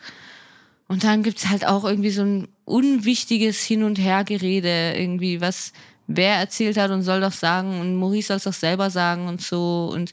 [0.88, 5.72] Und dann gibt's halt auch irgendwie so ein unwichtiges Hin- und Hergerede, irgendwie, was
[6.07, 9.41] wer erzählt hat und soll doch sagen und Maurice soll es doch selber sagen und
[9.41, 9.89] so.
[9.93, 10.12] Und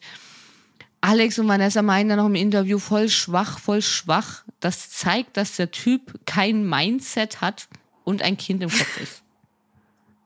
[1.00, 4.44] Alex und Vanessa meinen dann noch im Interview voll schwach, voll schwach.
[4.60, 7.68] Das zeigt, dass der Typ kein Mindset hat
[8.04, 9.22] und ein Kind im Kopf ist.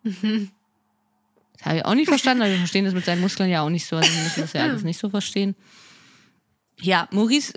[1.62, 3.68] Das habe ich auch nicht verstanden, aber wir verstehen das mit seinen Muskeln ja auch
[3.68, 3.94] nicht so.
[3.94, 5.54] Also wir müssen das ja alles nicht so verstehen.
[6.80, 7.52] Ja, Maurice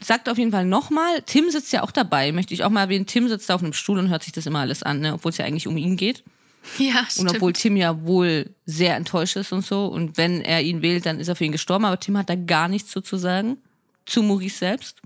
[0.00, 3.06] sagt auf jeden Fall nochmal, Tim sitzt ja auch dabei, möchte ich auch mal erwähnen.
[3.06, 5.14] Tim sitzt da auf einem Stuhl und hört sich das immer alles an, ne?
[5.14, 6.22] obwohl es ja eigentlich um ihn geht.
[6.78, 7.30] Ja, Und stimmt.
[7.36, 9.86] obwohl Tim ja wohl sehr enttäuscht ist und so.
[9.86, 11.84] Und wenn er ihn wählt, dann ist er für ihn gestorben.
[11.84, 13.58] Aber Tim hat da gar nichts so zu sagen.
[14.04, 15.00] Zu Maurice selbst.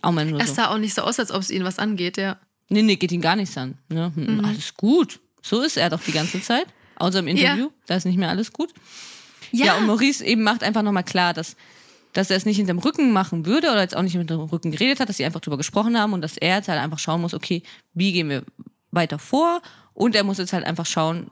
[0.00, 0.54] Auch mal nur es so.
[0.54, 2.38] sah auch nicht so aus, als ob es ihnen was angeht, ja.
[2.70, 3.76] Nee, nee, geht ihn gar nichts an.
[3.88, 4.10] Ne?
[4.14, 5.20] Hm, Alles gut.
[5.42, 6.66] So ist er doch die ganze Zeit.
[6.96, 7.70] Außer im Interview.
[7.86, 8.70] Da ist nicht mehr alles gut.
[9.50, 11.56] Ja, und Maurice eben macht einfach nochmal klar, dass,
[12.14, 14.98] dass er es nicht hinterm Rücken machen würde oder jetzt auch nicht hinterm Rücken geredet
[15.00, 17.34] hat, dass sie einfach drüber gesprochen haben und dass er jetzt halt einfach schauen muss,
[17.34, 18.44] okay, wie gehen wir
[18.92, 19.60] weiter vor?
[19.94, 21.30] Und er muss jetzt halt einfach schauen,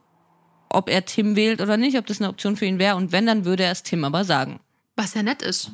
[0.68, 2.96] ob er Tim wählt oder nicht, ob das eine Option für ihn wäre.
[2.96, 4.60] Und wenn, dann würde er es Tim aber sagen.
[4.96, 5.72] Was ja nett ist.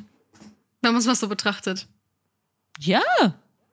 [0.81, 1.87] Wenn man es mal so betrachtet.
[2.79, 3.01] Ja,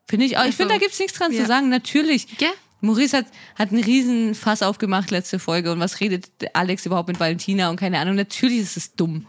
[0.07, 0.43] finde ich auch.
[0.43, 1.41] ich Also, finde, da gibt's nichts dran ja.
[1.41, 1.69] zu sagen.
[1.69, 2.39] Natürlich.
[2.39, 2.51] Gell?
[2.81, 7.19] Maurice hat, hat einen riesen Fass aufgemacht letzte Folge und was redet Alex überhaupt mit
[7.19, 8.15] Valentina und keine Ahnung.
[8.15, 9.27] Natürlich ist es dumm.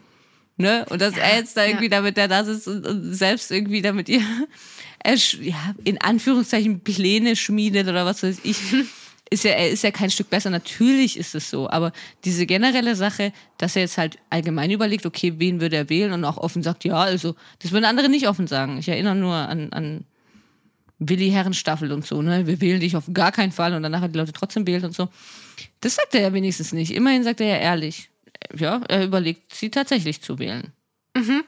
[0.57, 0.86] Ne?
[0.89, 1.91] Und dass er jetzt da irgendwie ja.
[1.91, 4.21] damit der da sitzt und, und selbst irgendwie damit ihr
[5.41, 8.57] ja, in Anführungszeichen Pläne schmiedet oder was weiß ich.
[9.30, 11.91] Ist ja, er ist ja kein Stück besser, natürlich ist es so, aber
[12.26, 16.23] diese generelle Sache, dass er jetzt halt allgemein überlegt, okay, wen würde er wählen und
[16.26, 18.78] auch offen sagt, ja, also, das würden andere nicht offen sagen.
[18.78, 20.05] Ich erinnere nur an, an
[20.99, 22.45] Willi Herrenstaffel und so, ne?
[22.45, 24.95] Wir wählen dich auf gar keinen Fall und danach hat die Leute trotzdem wählt und
[24.95, 25.09] so.
[25.82, 26.91] Das sagt er ja wenigstens nicht.
[26.91, 28.09] Immerhin sagt er ja ehrlich.
[28.55, 30.71] Ja, er überlegt, sie tatsächlich zu wählen.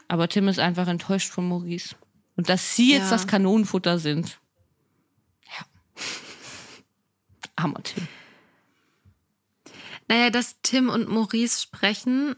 [0.08, 1.94] Aber Tim ist einfach enttäuscht von Maurice.
[2.36, 3.10] Und dass sie jetzt Ja.
[3.10, 4.38] das Kanonenfutter sind.
[5.46, 5.66] Ja.
[7.58, 8.06] Armer Tim.
[10.08, 12.34] Naja, dass Tim und Maurice sprechen,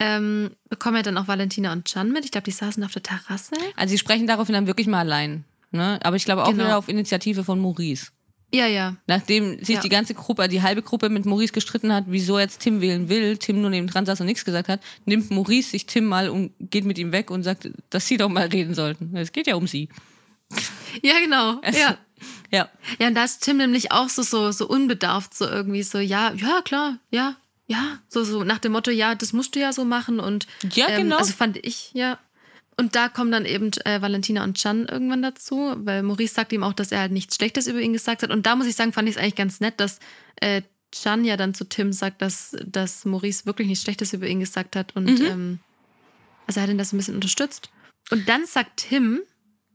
[0.00, 2.24] ähm, bekommen ja dann auch Valentina und Can mit.
[2.24, 3.56] Ich glaube, die saßen auf der Terrasse.
[3.76, 5.44] Also sie sprechen daraufhin dann wirklich mal allein.
[5.70, 5.98] Ne?
[6.02, 6.64] Aber ich glaube auch Genau.
[6.64, 8.08] wieder auf Initiative von Maurice.
[8.54, 8.96] Ja, ja.
[9.06, 9.80] Nachdem sich Ja.
[9.82, 13.36] die ganze Gruppe, die halbe Gruppe mit Maurice gestritten hat, wieso jetzt Tim wählen will,
[13.36, 16.52] Tim nur neben dran saß und nichts gesagt hat, nimmt Maurice sich Tim mal und
[16.58, 19.14] geht mit ihm weg und sagt, dass sie doch mal reden sollten.
[19.16, 19.88] Es geht ja um sie.
[21.02, 21.60] Ja, genau.
[21.72, 21.98] Ja.
[22.50, 22.68] Ja.
[22.98, 26.32] Ja, und da ist Tim nämlich auch so, so, so unbedarft, so irgendwie so, ja,
[26.32, 27.36] ja, klar, ja,
[27.66, 27.98] ja.
[28.08, 30.18] So, so nach dem Motto, ja, das musst du ja so machen.
[30.20, 31.18] Und Ja, genau.
[31.18, 32.18] Also fand ich, ja.
[32.78, 36.62] Und da kommen dann eben äh, Valentina und Chan irgendwann dazu, weil Maurice sagt ihm
[36.62, 38.30] auch, dass er halt nichts Schlechtes über ihn gesagt hat.
[38.30, 39.98] Und da muss ich sagen, fand ich es eigentlich ganz nett, dass
[40.36, 44.40] äh, Chan ja dann zu Tim sagt, dass, dass Maurice wirklich nichts Schlechtes über ihn
[44.40, 44.94] gesagt hat.
[44.96, 45.26] Und Mhm.
[45.26, 45.58] ähm,
[46.46, 47.68] also er hat ihn das ein bisschen unterstützt.
[48.10, 49.20] Und dann sagt Tim,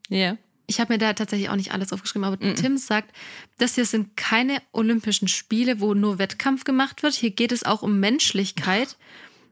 [0.09, 0.37] Ja.
[0.67, 3.13] Ich habe mir da tatsächlich auch nicht alles aufgeschrieben, aber Tim sagt,
[3.57, 7.13] das hier sind keine Olympischen Spiele, wo nur Wettkampf gemacht wird.
[7.15, 8.97] Hier geht es auch um Menschlichkeit.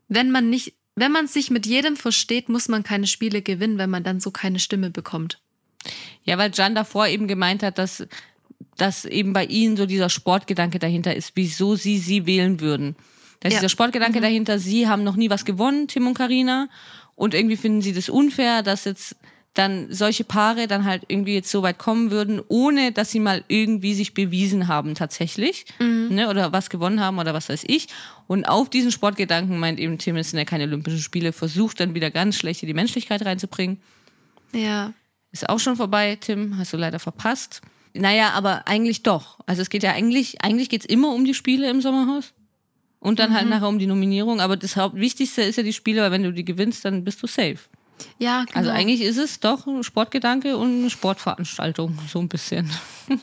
[0.07, 3.89] Wenn man nicht, wenn man sich mit jedem versteht, muss man keine Spiele gewinnen, wenn
[3.89, 5.39] man dann so keine Stimme bekommt.
[6.23, 8.05] Ja, weil Jan davor eben gemeint hat, dass,
[8.77, 12.95] dass eben bei ihnen so dieser Sportgedanke dahinter ist, wieso sie sie wählen würden.
[13.39, 13.59] Da ist Ja.
[13.59, 16.69] dieser Sportgedanke dahinter, sie haben noch nie was gewonnen, Tim und Karina,
[17.15, 19.15] und irgendwie finden sie das unfair, dass jetzt
[19.53, 23.43] dann solche Paare dann halt irgendwie jetzt so weit kommen würden, ohne dass sie mal
[23.49, 27.87] irgendwie sich bewiesen haben tatsächlich, ne, oder was gewonnen haben oder was weiß ich.
[28.27, 31.93] Und auf diesen Sportgedanken meint eben Tim, es sind ja keine Olympischen Spiele, versucht dann
[31.93, 33.81] wieder ganz schlecht die Menschlichkeit reinzubringen.
[34.53, 34.93] Ja.
[35.33, 37.61] Ist auch schon vorbei, Tim, hast du leider verpasst.
[37.93, 39.39] Naja, aber eigentlich doch.
[39.47, 42.33] Also es geht ja eigentlich, eigentlich geht's immer um die Spiele im Sommerhaus.
[42.99, 44.39] Und dann halt nachher um die Nominierung.
[44.41, 47.27] Aber das Hauptwichtigste ist ja die Spiele, weil wenn du die gewinnst, dann bist du
[47.27, 47.57] safe.
[48.19, 48.57] Ja, genau.
[48.57, 52.69] Also eigentlich ist es doch ein Sportgedanke und eine Sportveranstaltung, so ein bisschen.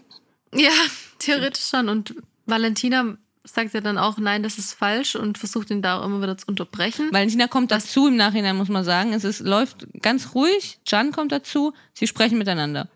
[0.55, 0.71] Ja,
[1.19, 1.91] theoretisch schon.
[1.91, 2.15] Und
[2.47, 6.23] Valentina sagt ja dann auch, nein, das ist falsch und versucht ihn da auch immer
[6.23, 7.09] wieder zu unterbrechen.
[7.13, 9.13] Valentina kommt dazu im Nachhinein, muss man sagen.
[9.13, 10.79] Es ist, läuft ganz ruhig.
[10.87, 11.75] Jan kommt dazu.
[11.93, 12.89] Sie sprechen miteinander.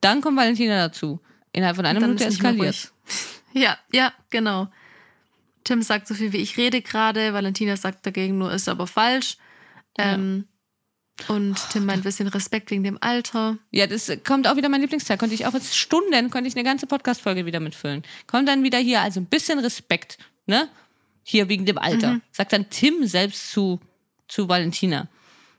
[0.00, 1.20] Dann kommt Valentina dazu.
[1.52, 2.92] Innerhalb von einer Minute eskaliert.
[3.56, 4.66] Ja, ja, genau.
[5.62, 9.36] Tim sagt so viel wie ich rede gerade, Valentina sagt dagegen nur, ist aber falsch.
[9.96, 10.48] Ähm,
[11.28, 13.56] und Tim meint ein bisschen Respekt wegen dem Alter.
[13.70, 15.16] Ja, das kommt auch wieder mein Lieblingsteil.
[15.16, 18.02] Konnte ich auch jetzt Stunden, konnte ich eine ganze Podcast-Folge wieder mitfüllen.
[18.26, 20.68] Kommt dann wieder hier, also ein bisschen Respekt, ne?
[21.22, 22.20] Hier wegen dem Alter.
[22.32, 23.80] Sagt dann Tim selbst zu,
[24.28, 25.08] zu Valentina.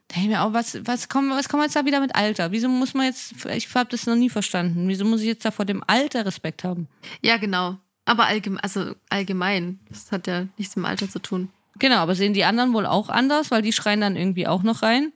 [0.09, 2.51] Da ich mir auch, was, was kommen, was wir jetzt da wieder mit Alter?
[2.51, 4.87] Wieso muss man jetzt, ich habe das noch nie verstanden.
[4.87, 6.87] Wieso muss ich jetzt da vor dem Alter Respekt haben?
[7.23, 7.77] Ja, genau.
[8.05, 11.49] Aber allgemein, also allgemein, das hat ja nichts mit dem Alter zu tun.
[11.79, 14.83] Genau, aber sehen die anderen wohl auch anders, weil die schreien dann irgendwie auch noch
[14.83, 15.11] rein.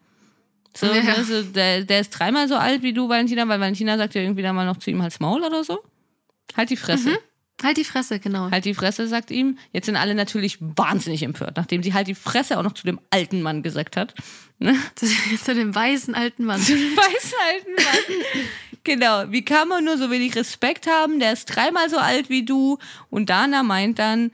[0.76, 1.02] So, Ja.
[1.02, 4.22] ne, so der, der ist dreimal so alt wie du, Valentina, weil Valentina sagt ja
[4.22, 5.80] irgendwie dann mal noch zu ihm halt's Maul oder so.
[6.56, 7.18] Halt die Fresse.
[7.62, 8.50] Halt die Fresse, genau.
[8.52, 9.58] Halt die Fresse, sagt ihm.
[9.74, 13.00] Jetzt sind alle natürlich wahnsinnig empört, nachdem sie halt die Fresse auch noch zu dem
[13.10, 14.14] alten Mann gesagt hat.
[14.60, 14.76] Ne?
[14.96, 15.08] Zu,
[15.44, 16.62] zu dem weißen alten Mann.
[16.62, 18.26] Zu dem weißen alten Mann.
[18.84, 19.24] genau.
[19.32, 21.20] Wie kann man nur so wenig Respekt haben?
[21.20, 22.78] Der ist dreimal so alt wie du.
[23.10, 24.32] Und Dana meint dann,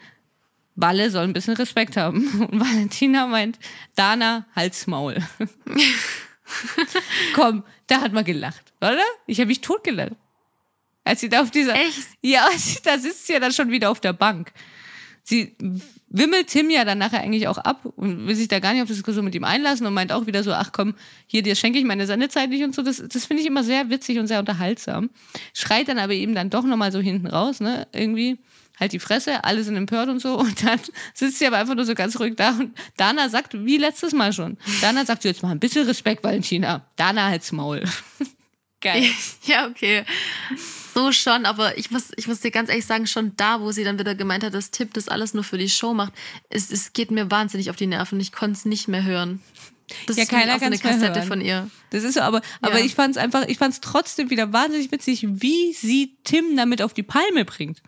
[0.76, 2.28] Walle soll ein bisschen Respekt haben.
[2.51, 3.59] Und Valentina meint,
[3.95, 5.17] Dana, halt's Maul.
[7.34, 9.03] Komm, da hat man gelacht, oder?
[9.26, 10.13] Ich habe mich totgelacht.
[11.03, 11.76] Als sie da auf dieser.
[11.76, 12.07] Echt?
[12.21, 12.47] Ja,
[12.84, 14.51] da sitzt sie ja dann schon wieder auf der Bank.
[15.23, 15.55] Sie
[16.07, 18.88] wimmelt Tim ja dann nachher eigentlich auch ab und will sich da gar nicht auf
[18.88, 20.93] Diskussion mit ihm einlassen und meint auch wieder so, ach komm,
[21.26, 22.84] hier, dir schenke ich meine Sendezeit nicht und so.
[22.84, 25.09] Das, das finde ich immer sehr witzig und sehr unterhaltsam.
[25.53, 28.38] Schreit dann aber eben dann doch nochmal so hinten raus, ne, irgendwie.
[28.80, 30.38] Halt die Fresse, alle sind empört und so.
[30.39, 30.80] Und dann
[31.13, 32.51] sitzt sie aber einfach nur so ganz ruhig da.
[32.51, 34.57] Und Dana sagt, wie letztes Mal schon.
[34.82, 36.86] Dana sagt jetzt mal ein bisschen Respekt, Valentina.
[36.97, 37.84] Dana halt's Maul.
[38.82, 39.03] Geil.
[39.45, 40.03] Ja, okay.
[40.93, 43.84] So schon, aber ich muss, ich muss dir ganz ehrlich sagen, schon da, wo sie
[43.84, 46.13] dann wieder gemeint hat, dass Tipp das alles nur für die Show macht,
[46.49, 48.19] es, es geht mir wahnsinnig auf die Nerven.
[48.19, 49.41] Ich konnte es nicht mehr hören.
[50.07, 51.28] Das Ja, ist keiner auch so eine Kassette hören.
[51.28, 51.69] von ihr.
[51.91, 52.86] Das ist so, aber, aber Ja.
[52.86, 57.03] ich fand's einfach, ich fand's trotzdem wieder wahnsinnig witzig, wie sie Tim damit auf die
[57.03, 57.82] Palme bringt.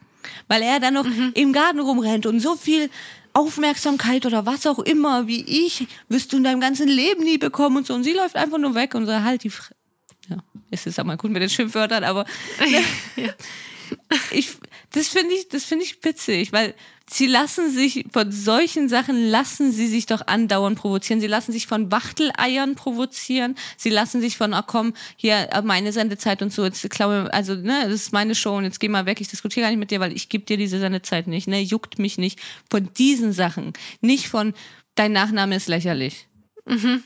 [0.47, 1.32] Weil er dann noch Mhm.
[1.36, 2.89] im Garten rumrennt und so viel
[3.34, 7.78] Aufmerksamkeit oder was auch immer wie ich wirst du in deinem ganzen Leben nie bekommen
[7.78, 7.93] und so.
[7.93, 9.73] Und sie läuft einfach nur weg und so, halt die Fre
[10.30, 10.38] Ja,
[10.71, 12.25] es ist auch mal gut mit den Schimpfwörtern, aber
[14.32, 14.49] ich,
[14.91, 16.73] das finde ich, das finde ich witzig, weil
[17.09, 21.21] sie lassen sich von solchen Sachen lassen sie sich doch andauernd provozieren.
[21.21, 23.55] Sie lassen sich von Wachteleiern provozieren.
[23.77, 26.63] Sie lassen sich von, ach komm, hier äh, meine Sendezeit und so.
[26.65, 29.21] Jetzt glaube, also ne, das ist meine Show und jetzt geh mal weg.
[29.21, 31.47] Ich diskutiere gar nicht mit dir, weil ich gebe dir diese Sendezeit nicht.
[31.47, 32.39] Ne, juckt mich nicht
[32.69, 34.53] von diesen Sachen, nicht von
[34.95, 36.27] dein Nachname ist lächerlich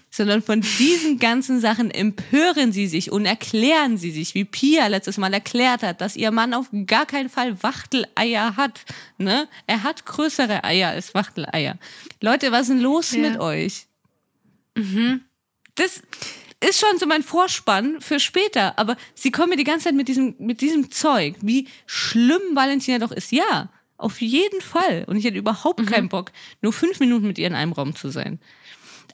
[0.10, 5.18] sondern von diesen ganzen Sachen empören sie sich und erklären sie sich, wie Pia letztes
[5.18, 8.82] Mal erklärt hat, dass ihr Mann auf gar keinen Fall Wachteleier hat.
[9.18, 9.48] Ne?
[9.68, 11.78] Er hat größere Eier als Wachteleier.
[12.22, 13.20] Leute, was ist denn los Ja.
[13.22, 13.86] mit euch?
[15.76, 16.02] Das
[16.64, 20.08] ist schon so mein Vorspann für später, aber sie kommen mir die ganze Zeit mit
[20.08, 23.32] diesem, mit diesem Zeug, wie schlimm Valentina doch ist.
[23.32, 25.04] Ja, auf jeden Fall.
[25.08, 26.32] Und ich hätte überhaupt keinen Bock,
[26.62, 28.40] nur fünf Minuten mit ihr in einem Raum zu sein.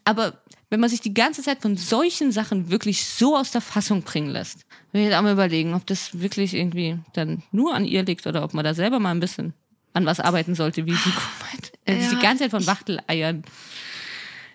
[0.08, 4.04] Aber wenn man sich die ganze Zeit von solchen Sachen wirklich so aus der Fassung
[4.04, 7.84] bringen lässt, will ich jetzt auch mal überlegen, ob das wirklich irgendwie dann nur an
[7.86, 9.54] ihr liegt oder ob man da selber mal ein bisschen
[9.94, 11.10] an was arbeiten sollte, wie sie
[11.52, 11.72] meint.
[11.86, 13.44] Er sich Ja, die ganze Zeit von Wachteleiern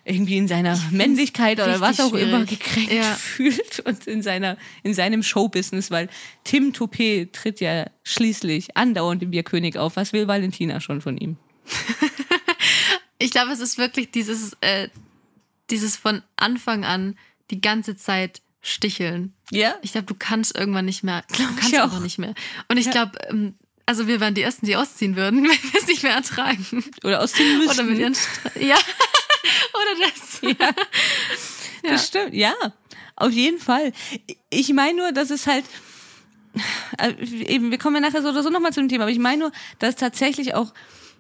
[0.05, 2.59] irgendwie in seiner Männlichkeit oder was auch immer schwierig.
[2.61, 3.15] gekränkt Ja.
[3.15, 6.09] fühlt und in seiner in seinem Showbusiness, weil
[6.45, 9.97] Tim Toupet tritt ja schließlich andauernd im Bierkönig auf.
[9.97, 11.37] Was will Valentina schon von ihm?
[13.19, 14.89] Ich glaube, es ist wirklich dieses, äh,
[15.73, 17.19] dieses von Anfang an
[17.51, 19.35] die ganze Zeit sticheln.
[19.51, 21.25] Ja, Ich glaube, du kannst irgendwann nicht mehr.
[21.29, 21.83] Du Glaub ich kannst auch.
[21.85, 22.35] einfach nicht mehr.
[22.69, 23.55] Und ich glaube, ähm,
[23.87, 26.85] also wir wären die Ersten, die ausziehen würden, wenn wir es nicht mehr ertragen.
[27.03, 27.71] oder aus dem müssen.
[27.73, 28.77] Oder mit ihren Stra Ja.
[29.75, 30.75] Oder das.
[31.83, 32.55] Das stimmt, ja.
[33.17, 33.93] Auf jeden Fall.
[34.51, 35.65] Ich meine nur, dass es halt.
[36.99, 39.19] äh, eben, wir kommen ja nachher so oder so nochmal zu dem Thema, aber ich
[39.19, 40.73] meine nur, dass tatsächlich auch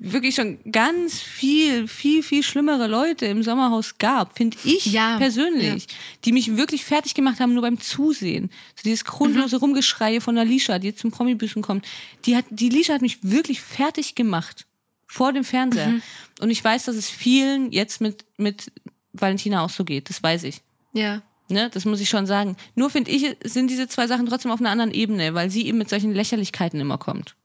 [0.04, 5.86] wirklich schon ganz viel, viel, viel schlimmere Leute im Sommerhaus gab, finde ich Ja, persönlich,
[6.24, 8.50] die mich wirklich fertig gemacht haben, nur beim Zusehen.
[8.74, 9.60] So dieses grundlose Mhm.
[9.62, 11.86] Rumgeschreie von der Lisha, die jetzt zum Promi-Büßen kommt.
[12.24, 14.66] Die, hat, die Lisha hat mich wirklich fertig gemacht
[15.06, 15.88] vor dem Fernseher.
[15.88, 16.02] Mhm.
[16.40, 18.72] Und ich weiß, dass es vielen jetzt mit, mit
[19.12, 20.08] Valentina auch so geht.
[20.10, 20.62] Das weiß ich.
[20.94, 21.22] Ja.
[21.48, 22.56] Ne, das muss ich schon sagen.
[22.74, 25.78] Nur finde ich, sind diese zwei Sachen trotzdem auf einer anderen Ebene, weil sie eben
[25.78, 27.36] mit solchen Lächerlichkeiten immer kommt.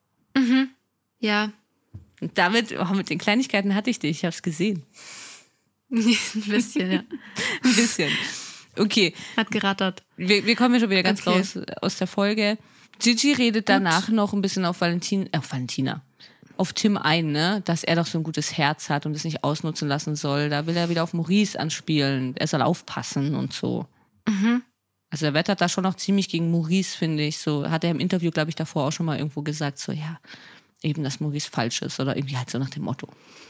[1.19, 1.51] Ja.
[2.21, 4.83] Und damit, oh, mit den Kleinigkeiten hatte ich dich, ich habe es gesehen.
[5.91, 6.99] Ein bisschen, ja.
[7.63, 8.11] Ein bisschen.
[8.77, 10.03] Okay, Hat gerattert.
[10.17, 11.37] wir, wir kommen ja schon wieder ganz Okay.
[11.37, 12.57] raus aus der Folge.
[12.99, 16.03] Gigi redet danach noch ein bisschen auf Valentin, äh, auf Valentina,
[16.57, 19.43] auf Tim ein, ne, dass er doch so ein gutes Herz hat und es nicht
[19.43, 20.49] ausnutzen lassen soll.
[20.49, 22.35] Da will er wieder auf Maurice anspielen.
[22.37, 23.87] Er soll aufpassen und so.
[25.09, 27.37] Also er wettert da schon noch ziemlich gegen Maurice, finde ich.
[27.37, 30.19] So hat er im Interview, glaube ich, davor auch schon mal irgendwo gesagt, so ja,
[30.81, 33.07] eben, dass Maurice falsch ist oder irgendwie halt so nach dem Motto.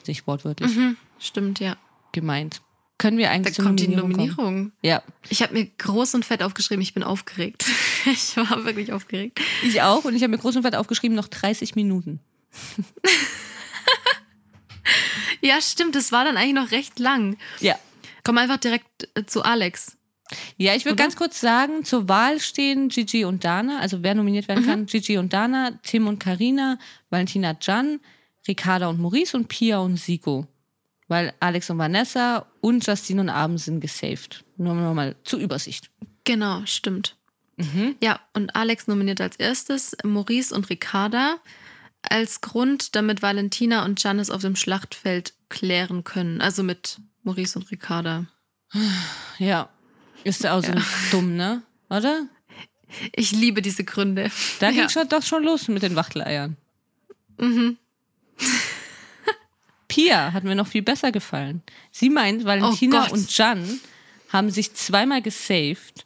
[0.07, 0.71] Nicht wortwörtlich
[1.19, 1.75] Stimmt, ja.
[2.11, 2.61] gemeint.
[2.97, 4.35] Können wir Da eigentlich zur kommt die Nominierung kommen?
[4.37, 4.71] Nominierung.
[4.81, 7.65] Ja, Ich habe mir groß und fett aufgeschrieben, ich bin aufgeregt.
[8.05, 9.41] Ich war wirklich aufgeregt.
[9.63, 10.05] ich auch.
[10.05, 12.19] Und ich habe mir groß und fett aufgeschrieben, noch 30 Minuten.
[15.41, 17.37] Ja, stimmt, das war dann eigentlich noch recht lang.
[17.59, 17.75] Ja.
[18.23, 19.96] Komm einfach direkt äh, zu Alex.
[20.57, 24.47] Ja, ich würde ganz kurz sagen, zur Wahl stehen Gigi und Dana, also wer nominiert
[24.47, 26.77] werden kann, Gigi und Dana, Tim und Karina,
[27.09, 27.99] Valentina Jan,
[28.47, 30.47] Ricarda und Maurice und Pia und Siko.
[31.07, 34.43] Weil Alex und Vanessa und Justine und Abend sind gesaved.
[34.57, 35.89] Nur noch mal zur Übersicht.
[36.25, 37.15] Genau, stimmt.
[38.03, 41.37] Ja, und Alex nominiert als erstes Maurice und Ricarda
[42.03, 46.39] als Grund, damit Valentina und Janis auf dem Schlachtfeld klären können.
[46.39, 48.25] Also mit Maurice und Ricarda.
[49.39, 49.69] Ja.
[50.27, 50.73] Ist ja auch so
[51.11, 51.63] dumm, ne?
[51.89, 52.27] Oder?
[53.15, 54.29] Ich liebe diese Gründe.
[54.59, 54.81] Da Ja.
[54.81, 56.57] ging schon doch schon los mit den Wachteleiern.
[57.39, 57.77] Mhm.
[59.87, 61.61] Pia hat mir noch viel besser gefallen.
[61.91, 63.79] Sie meint, Valentina Oh und Jan
[64.29, 66.05] haben sich zweimal gesaved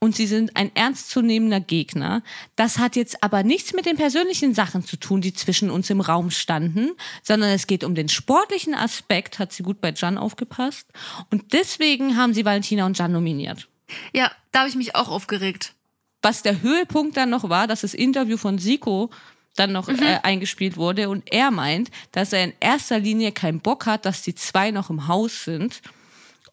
[0.00, 2.22] und sie sind ein ernstzunehmender Gegner.
[2.56, 6.00] Das hat jetzt aber nichts mit den persönlichen Sachen zu tun, die zwischen uns im
[6.00, 6.92] Raum standen,
[7.22, 10.88] sondern es geht um den sportlichen Aspekt, hat sie gut bei Jan aufgepasst.
[11.30, 13.68] Und deswegen haben sie Valentina und Jan nominiert.
[14.14, 15.74] Ja, da habe ich mich auch aufgeregt.
[16.22, 19.10] Was der Höhepunkt dann noch war, dass das Interview von Siko
[19.56, 23.84] dann noch äh, eingespielt wurde und er meint, dass er in erster Linie keinen Bock
[23.84, 25.82] hat, dass die zwei noch im Haus sind,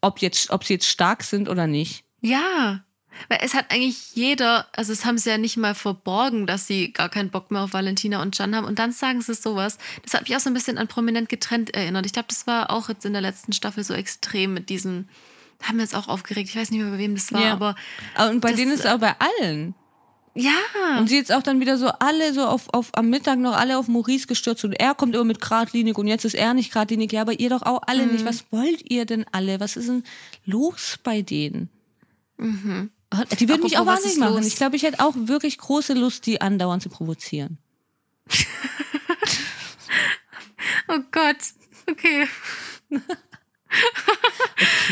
[0.01, 2.03] ob, jetzt, ob sie jetzt stark sind oder nicht.
[2.21, 2.83] Ja,
[3.29, 6.91] weil es hat eigentlich jeder, also es haben sie ja nicht mal verborgen, dass sie
[6.93, 8.65] gar keinen Bock mehr auf Valentina und Jan haben.
[8.65, 9.77] Und dann sagen sie sowas.
[10.03, 12.05] Das hat mich auch so ein bisschen an prominent getrennt erinnert.
[12.05, 15.07] Ich glaube, das war auch jetzt in der letzten Staffel so extrem mit diesem,
[15.63, 16.49] haben wir jetzt auch aufgeregt.
[16.49, 17.53] Ich weiß nicht mehr, bei wem das war, Ja.
[17.53, 17.75] aber
[18.29, 19.73] Und bei Das- denen ist es auch bei allen.
[20.35, 20.51] ja.
[20.99, 23.77] Und sie jetzt auch dann wieder so alle so auf, auf am Mittag noch alle
[23.79, 27.11] auf Maurice gestürzt und er kommt immer mit geradlinig und jetzt ist er nicht geradlinig.
[27.11, 28.23] Ja, aber ihr doch auch alle nicht.
[28.25, 29.59] Was wollt ihr denn alle?
[29.59, 30.03] Was ist denn
[30.45, 31.69] los bei denen?
[33.39, 34.43] Die würden mich auch wahnsinnig machen.
[34.43, 37.57] Ich glaube, ich hätte auch wirklich große Lust, die andauernd zu provozieren.
[40.89, 41.37] Oh Gott.
[41.89, 42.27] Okay.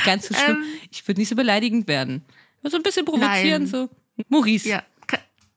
[0.05, 0.57] Ganz so schlimm.
[0.57, 0.80] Ähm.
[0.91, 2.24] ich würde nicht so beleidigend werden.
[2.63, 3.68] So ein bisschen provozieren, Nein.
[3.68, 3.89] so.
[4.30, 4.68] Maurice.
[4.68, 4.84] Ja.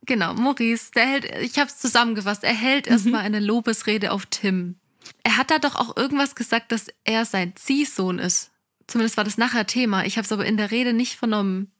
[0.06, 4.76] Genau, Maurice, der hält, ich habe es zusammengefasst, er hält erstmal eine Lobesrede auf Tim.
[5.22, 8.50] Er hat da doch auch irgendwas gesagt, dass er sein Ziehsohn ist.
[8.86, 10.06] Zumindest war das nachher Thema.
[10.06, 11.70] Ich habe es aber in der Rede nicht vernommen.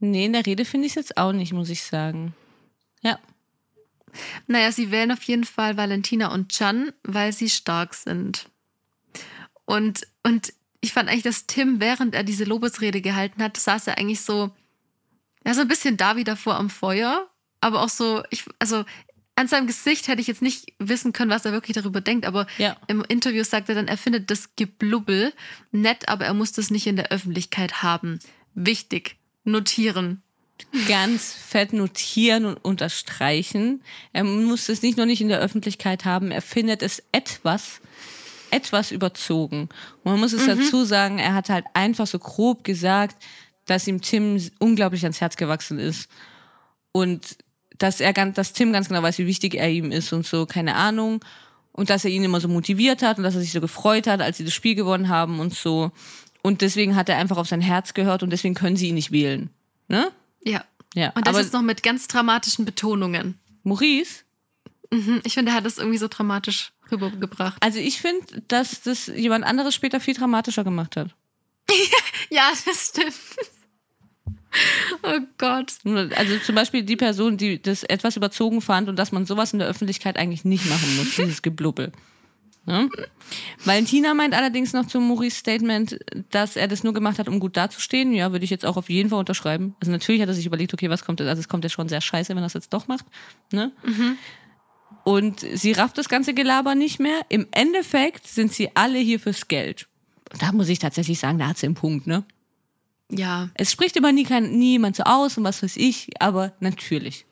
[0.00, 2.34] Nee, in der Rede finde ich es jetzt auch nicht, muss ich sagen.
[3.02, 3.18] Ja.
[4.46, 8.48] Naja, sie wählen auf jeden Fall Valentina und Chan, weil sie stark sind.
[9.66, 13.98] Und, und ich fand eigentlich, dass Tim, während er diese Lobesrede gehalten hat, saß er
[13.98, 14.50] eigentlich so,
[15.46, 17.28] ja, so ein bisschen da wie davor am Feuer,
[17.60, 18.84] aber auch so, ich, also
[19.36, 22.46] an seinem Gesicht hätte ich jetzt nicht wissen können, was er wirklich darüber denkt, aber
[22.58, 22.76] Ja.
[22.88, 25.32] im Interview sagt er dann, er findet das Geblubbel
[25.70, 28.18] nett, aber er muss das nicht in der Öffentlichkeit haben.
[28.54, 29.16] Wichtig.
[29.44, 30.22] Notieren.
[30.88, 33.82] ganz fett notieren und unterstreichen.
[34.12, 37.80] Er muss es nicht nur nicht in der Öffentlichkeit haben, er findet es etwas,
[38.50, 39.68] etwas überzogen.
[40.02, 43.16] Und man muss es dazu sagen, er hat halt einfach so grob gesagt,
[43.66, 46.10] dass ihm Tim unglaublich ans Herz gewachsen ist.
[46.92, 47.38] Und
[47.78, 50.46] dass er ganz, dass Tim ganz genau weiß, wie wichtig er ihm ist und so,
[50.46, 51.24] keine Ahnung.
[51.72, 54.20] Und dass er ihn immer so motiviert hat und dass er sich so gefreut hat,
[54.20, 55.92] als sie das Spiel gewonnen haben und so.
[56.42, 59.12] Und deswegen hat er einfach auf sein Herz gehört und deswegen können sie ihn nicht
[59.12, 59.50] wählen.
[59.88, 60.10] Ne?
[60.44, 60.64] Ja.
[60.94, 61.10] Ja.
[61.10, 63.38] Und das aber ist noch mit ganz dramatischen Betonungen.
[63.62, 64.24] Maurice,
[64.92, 67.62] Mhm, Ich finde, er hat das irgendwie so dramatisch rübergebracht.
[67.62, 71.14] also ich finde, dass das jemand anderes später viel dramatischer gemacht hat.
[72.30, 73.14] Ja, das stimmt.
[75.02, 75.74] Oh Gott.
[76.16, 79.58] Also zum Beispiel die Person, die das etwas überzogen fand und dass man sowas in
[79.60, 81.92] der Öffentlichkeit eigentlich nicht machen muss, dieses Geblubbel.
[82.66, 82.88] Ja?
[83.64, 85.98] Valentina meint allerdings noch zum Maurice Statement,
[86.30, 88.12] dass er das nur gemacht hat, um gut dazustehen.
[88.12, 89.74] Ja, würde ich jetzt auch auf jeden Fall unterschreiben.
[89.80, 91.20] Also natürlich hat er sich überlegt, okay, was kommt?
[91.20, 93.06] Also es kommt ja schon sehr scheiße, wenn er das jetzt doch macht.
[93.52, 93.72] Ne?
[93.84, 94.18] Mhm.
[95.04, 97.20] Und sie rafft das ganze Gelaber nicht mehr.
[97.28, 99.88] Im Endeffekt sind sie alle hier fürs Geld.
[100.32, 102.24] Und da muss ich tatsächlich sagen, da hat sie einen Punkt, ne?
[103.10, 103.50] Ja.
[103.54, 107.26] Es spricht immer nie, kein, nie jemand so aus und was weiß ich, aber natürlich.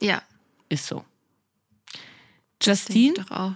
[0.00, 0.22] Ja.
[0.68, 1.04] Ist so.
[2.60, 3.52] Justine, Doch auch.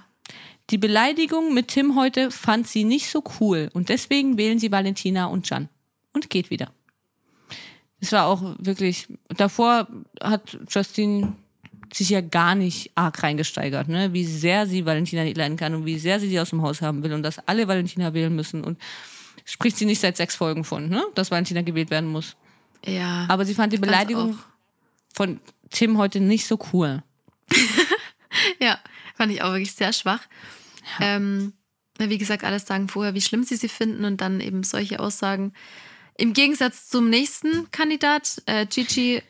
[0.70, 5.26] Die Beleidigung mit Tim heute fand sie nicht so cool und deswegen wählen sie Valentina
[5.26, 5.68] und Jan
[6.12, 6.72] und geht wieder.
[8.00, 9.86] Es war auch wirklich, davor
[10.20, 11.34] hat Justine
[11.92, 14.12] sich ja gar nicht arg reingesteigert, ne?
[14.12, 16.82] wie sehr sie Valentina nicht leiden kann und wie sehr sie sie aus dem Haus
[16.82, 18.78] haben will und dass alle Valentina wählen müssen und
[19.44, 21.04] spricht sie nicht seit sechs Folgen von, ne?
[21.14, 22.36] dass Valentina gewählt werden muss.
[22.84, 23.26] Ja.
[23.28, 24.38] Aber sie fand die Beleidigung
[25.14, 25.40] von
[25.70, 27.02] Tim heute nicht so cool.
[28.60, 28.78] Ja,
[29.16, 30.20] fand ich auch wirklich sehr schwach.
[31.00, 31.52] Ähm,
[31.98, 35.00] na, wie gesagt, alles sagen vorher, wie schlimm sie sie finden und dann eben solche
[35.00, 35.52] Aussagen.
[36.18, 39.22] Im Gegensatz zum nächsten Kandidat, äh, Gigi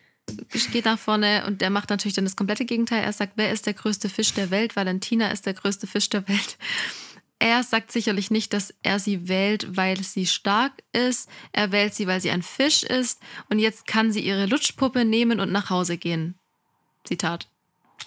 [0.72, 3.02] geht nach vorne und der macht natürlich dann das komplette Gegenteil.
[3.02, 4.74] Er sagt, wer ist der größte Fisch der Welt?
[4.74, 6.58] Valentina ist der größte Fisch der Welt.
[7.38, 11.28] Er sagt sicherlich nicht, dass er sie wählt, weil sie stark ist.
[11.52, 13.20] Er wählt sie, weil sie ein Fisch ist.
[13.50, 16.38] Und jetzt kann sie ihre Lutschpuppe nehmen und nach Hause gehen.
[17.04, 17.48] Zitat.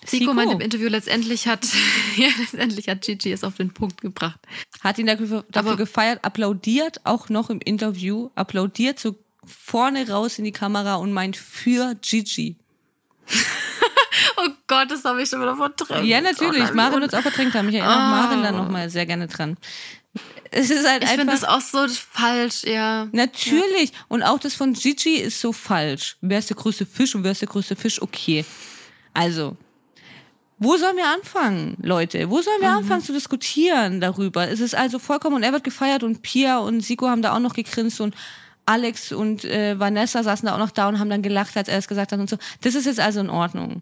[0.06, 0.34] Siko.
[0.34, 1.66] meint im Interview, letztendlich hat,
[2.16, 4.40] ja, letztendlich hat Gigi es auf den Punkt gebracht.
[4.82, 10.46] Hat ihn dafür, dafür gefeiert, applaudiert auch noch im Interview, applaudiert so vorne raus in
[10.46, 12.56] die Kamera und meint für Gigi.
[14.38, 16.06] Oh Gott, das habe ich schon wieder verdrängt.
[16.08, 16.70] Ja, natürlich.
[16.72, 17.68] Oh, Marin wird es auch verdrängt haben.
[17.70, 18.22] Ich erinnere auch Ah.
[18.22, 19.58] Marin da nochmal sehr gerne dran.
[20.52, 23.08] Es ist halt Ich finde das auch so falsch, ja.
[23.12, 23.92] Natürlich.
[24.08, 26.18] Und auch das von Gigi ist so falsch.
[26.22, 28.02] Wer ist der größte Fisch und wer ist der größte Fisch?
[28.02, 28.46] Okay.
[29.14, 29.58] Also,
[30.60, 32.30] wo sollen wir anfangen, Leute?
[32.30, 34.48] Wo sollen wir anfangen zu diskutieren darüber?
[34.50, 37.40] Es ist also vollkommen, und er wird gefeiert und Pia und Siko haben da auch
[37.40, 38.16] noch gegrinst und
[38.66, 41.80] Alex und äh, Vanessa saßen da auch noch da und haben dann gelacht, als er
[41.80, 42.38] es gesagt hat und so.
[42.62, 43.82] Das ist jetzt also in Ordnung.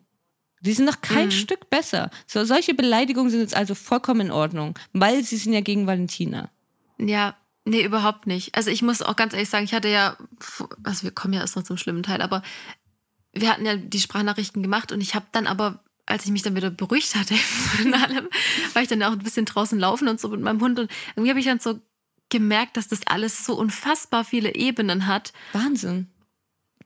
[0.61, 2.09] Die sind noch kein Stück besser.
[2.25, 6.49] So, solche Beleidigungen sind jetzt also vollkommen in Ordnung, weil sie sind ja gegen Valentina.
[6.97, 8.55] Ja, nee, überhaupt nicht.
[8.55, 10.17] Also ich muss auch ganz ehrlich sagen, ich hatte ja,
[10.83, 12.41] also wir kommen ja erst noch zum schlimmen Teil, aber
[13.33, 16.55] wir hatten ja die Sprachnachrichten gemacht und ich habe dann aber, als ich mich dann
[16.55, 18.27] wieder beruhigt hatte von allem,
[18.73, 21.29] war ich dann auch ein bisschen draußen laufen und so mit meinem Hund und irgendwie
[21.29, 21.79] habe ich dann so
[22.29, 26.07] gemerkt, dass das alles so unfassbar viele Ebenen hat, Wahnsinn.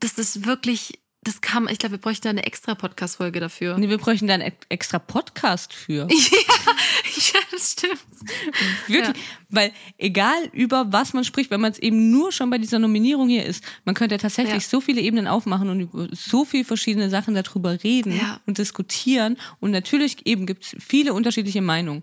[0.00, 3.78] dass das wirklich, das kam, ich glaube, wir bräuchten da eine extra Podcast-Folge dafür.
[3.78, 6.08] Nee, wir bräuchten da einen extra Podcast für.
[6.10, 8.00] ja, das stimmt.
[8.88, 9.16] Wirklich.
[9.48, 13.28] Weil egal über was man spricht, wenn man es eben nur schon bei dieser Nominierung
[13.28, 14.68] hier ist, man könnte ja tatsächlich Ja.
[14.68, 18.40] so viele Ebenen aufmachen und über so viele verschiedene Sachen darüber reden Ja.
[18.46, 19.36] und diskutieren.
[19.60, 22.02] Und natürlich eben gibt es viele unterschiedliche Meinungen.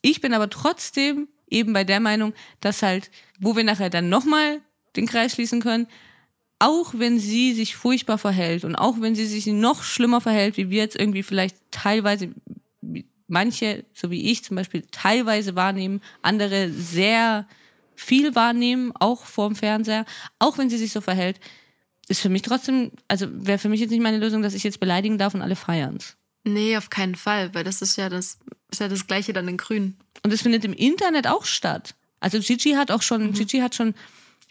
[0.00, 4.60] Ich bin aber trotzdem eben bei der Meinung, dass halt, wo wir nachher dann nochmal
[4.94, 5.88] den Kreis schließen können,
[6.58, 10.70] auch wenn sie sich furchtbar verhält und auch wenn sie sich noch schlimmer verhält, wie
[10.70, 12.30] wir jetzt irgendwie vielleicht teilweise,
[13.26, 17.46] manche, so wie ich zum Beispiel, teilweise wahrnehmen, andere sehr
[17.96, 20.04] viel wahrnehmen, auch vorm Fernseher,
[20.38, 21.38] auch wenn sie sich so verhält,
[22.08, 24.80] ist für mich trotzdem, also wäre für mich jetzt nicht meine Lösung, dass ich jetzt
[24.80, 26.16] beleidigen darf und alle feiern's.
[26.44, 28.38] Nee, auf keinen Fall, weil das ist ja das,
[28.70, 29.96] ist ja das Gleiche dann in Grün.
[30.22, 31.94] Und es findet im Internet auch statt.
[32.20, 33.32] Also Gigi hat auch schon, Mhm.
[33.32, 33.94] Gigi hat schon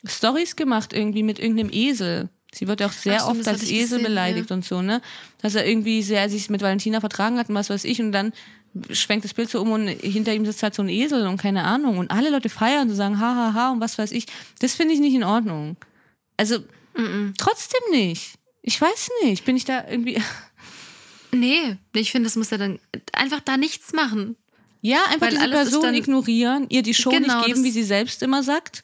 [0.05, 2.29] Stories gemacht irgendwie mit irgendeinem Esel.
[2.53, 5.01] Sie wird ja auch sehr stimmt, oft als Esel gesehen, beleidigt und so, ne?
[5.41, 8.31] Dass er irgendwie sehr sich mit Valentina vertragen hat und was weiß ich und dann
[8.91, 11.63] schwenkt das Bild so um und hinter ihm sitzt halt so ein Esel und keine
[11.63, 14.25] Ahnung und alle Leute feiern und sagen ha ha ha und was weiß ich.
[14.59, 15.77] Das finde ich nicht in Ordnung.
[16.37, 16.59] Also
[17.37, 18.35] trotzdem nicht.
[18.61, 20.21] Ich weiß nicht, bin ich da irgendwie
[21.33, 22.79] Nee, ich finde, das muss er dann
[23.11, 24.37] einfach da nichts machen.
[24.81, 28.21] Ja, einfach Weil diese Person ignorieren, ihr die Show Genau, nicht geben, wie sie selbst
[28.21, 28.83] immer sagt.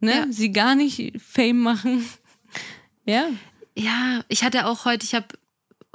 [0.00, 0.12] Ne?
[0.14, 0.26] Ja.
[0.30, 2.04] Sie gar nicht Fame machen.
[3.08, 3.26] Ja.
[3.76, 5.26] Ja, ich hatte auch heute, ich habe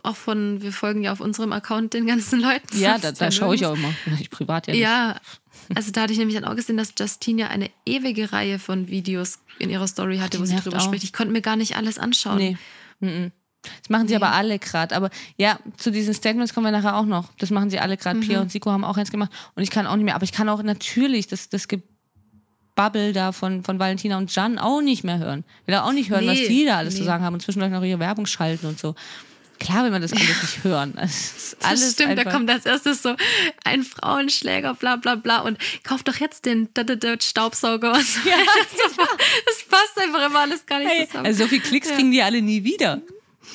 [0.02, 2.80] auch von, wir folgen ja auf unserem Account den ganzen Leuten.
[2.80, 3.94] Ja, da, da schaue ich auch immer.
[4.22, 4.82] Ich privat ja nicht.
[4.82, 5.20] Ja,
[5.76, 8.88] also da hatte ich nämlich dann auch gesehen, dass Justine ja eine ewige Reihe von
[8.88, 10.82] Videos in ihrer Story hatte, die wo sie drüber auch.
[10.86, 11.04] spricht.
[11.04, 12.38] Ich konnte mir gar nicht alles anschauen.
[12.38, 12.58] Nee.
[13.02, 13.32] Mhm.
[13.82, 14.24] Das machen sie Nee.
[14.24, 14.96] aber alle gerade.
[14.96, 17.30] Aber ja, zu diesen Statements kommen wir nachher auch noch.
[17.40, 18.18] Das machen sie alle gerade.
[18.20, 18.22] Mhm.
[18.22, 19.32] Pia und Siko haben auch eins gemacht.
[19.56, 20.16] Und ich kann auch nicht mehr.
[20.16, 21.68] Aber ich kann auch natürlich das, das
[22.76, 25.44] Gebabbel da von, von Valentina und Jan auch nicht mehr hören.
[25.66, 27.06] Will auch nicht hören, was Nee, die da alles zu nee.
[27.06, 28.96] sagen haben und zwischendurch noch ihre Werbung schalten und so.
[29.60, 30.94] Klar will man das alles nicht hören.
[31.00, 33.16] Das das stimmt, einfach, da kommt als erstes so
[33.64, 35.42] ein Frauenschläger, bla bla bla.
[35.42, 36.70] Und kauf doch jetzt den
[37.20, 37.94] Staubsauger.
[37.94, 38.28] Und so.
[38.28, 41.28] Ja, das, das passt einfach immer alles gar nicht hey, zusammen.
[41.28, 43.02] also so viele Klicks kriegen die alle nie wieder.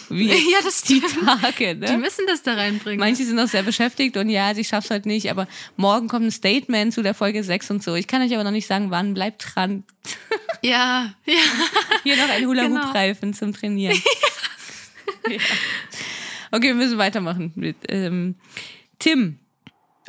[0.08, 1.26] Wie Ja, das die stimmt.
[1.42, 1.86] Tage, ne?
[1.86, 3.00] Die müssen das da reinbringen.
[3.00, 6.30] Manche sind auch sehr beschäftigt und ja, ich schaff's halt nicht, aber morgen kommt ein
[6.30, 7.94] Statement zu der Folge 6 und so.
[7.94, 9.14] Ich kann euch aber noch nicht sagen, wann.
[9.14, 9.84] Bleibt dran.
[10.62, 11.34] ja, ja.
[12.04, 12.50] Hier noch ein Genau.
[12.50, 13.96] Hula-Hoop-Reifen zum Trainieren.
[15.28, 15.38] ja.
[16.52, 18.36] Okay, wir müssen weitermachen mit ähm,
[18.98, 19.38] Tim.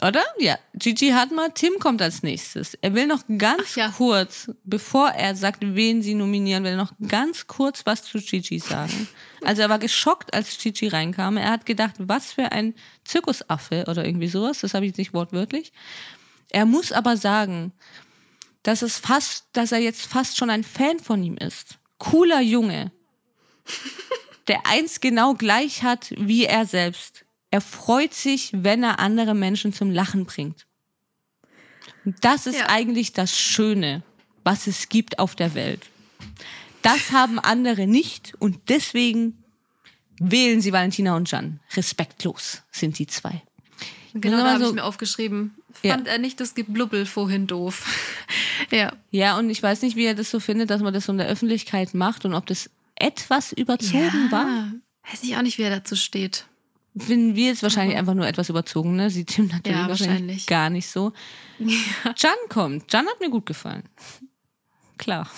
[0.01, 0.23] Oder?
[0.37, 2.75] Ja, Gigi Hadmer, Tim kommt als nächstes.
[2.75, 3.89] Er will noch ganz ja.
[3.89, 8.59] kurz, bevor er sagt, wen sie nominieren, will er noch ganz kurz was zu Gigi
[8.59, 9.07] sagen.
[9.43, 11.37] Also er war geschockt, als Gigi reinkam.
[11.37, 12.73] Er hat gedacht, was für ein
[13.05, 14.61] Zirkusaffe oder irgendwie sowas.
[14.61, 15.71] Das habe ich jetzt nicht wortwörtlich.
[16.49, 17.71] Er muss aber sagen,
[18.63, 21.77] dass es fast, dass er jetzt fast schon ein Fan von ihm ist.
[21.99, 22.91] Cooler Junge.
[24.47, 27.26] Der eins genau gleich hat wie er selbst.
[27.51, 30.65] Er freut sich, wenn er andere Menschen zum Lachen bringt.
[32.05, 32.69] Und das ist Ja.
[32.69, 34.03] eigentlich das Schöne,
[34.43, 35.81] was es gibt auf der Welt.
[36.81, 39.43] Das haben andere nicht und deswegen
[40.19, 41.59] wählen sie Valentina und Jan.
[41.75, 43.41] Respektlos sind die zwei.
[44.13, 45.53] Genau, da habe so- ich mir aufgeschrieben.
[45.83, 45.93] Ja.
[45.93, 47.85] Fand er nicht das Geblubbel vorhin doof.
[48.71, 48.93] ja.
[49.11, 51.17] Ja, und ich weiß nicht, wie er das so findet, dass man das so in
[51.19, 54.71] der Öffentlichkeit macht und ob das etwas überzogen war.
[55.11, 56.47] Weiß ich auch nicht, wie er dazu steht.
[56.99, 59.09] Finden wir jetzt wahrscheinlich einfach nur etwas überzogen, ne?
[59.09, 61.13] Sieht Tim natürlich Ja, wahrscheinlich, gar nicht so.
[61.59, 62.91] Jan kommt.
[62.91, 63.83] Jan hat mir gut gefallen.
[64.97, 65.29] Klar.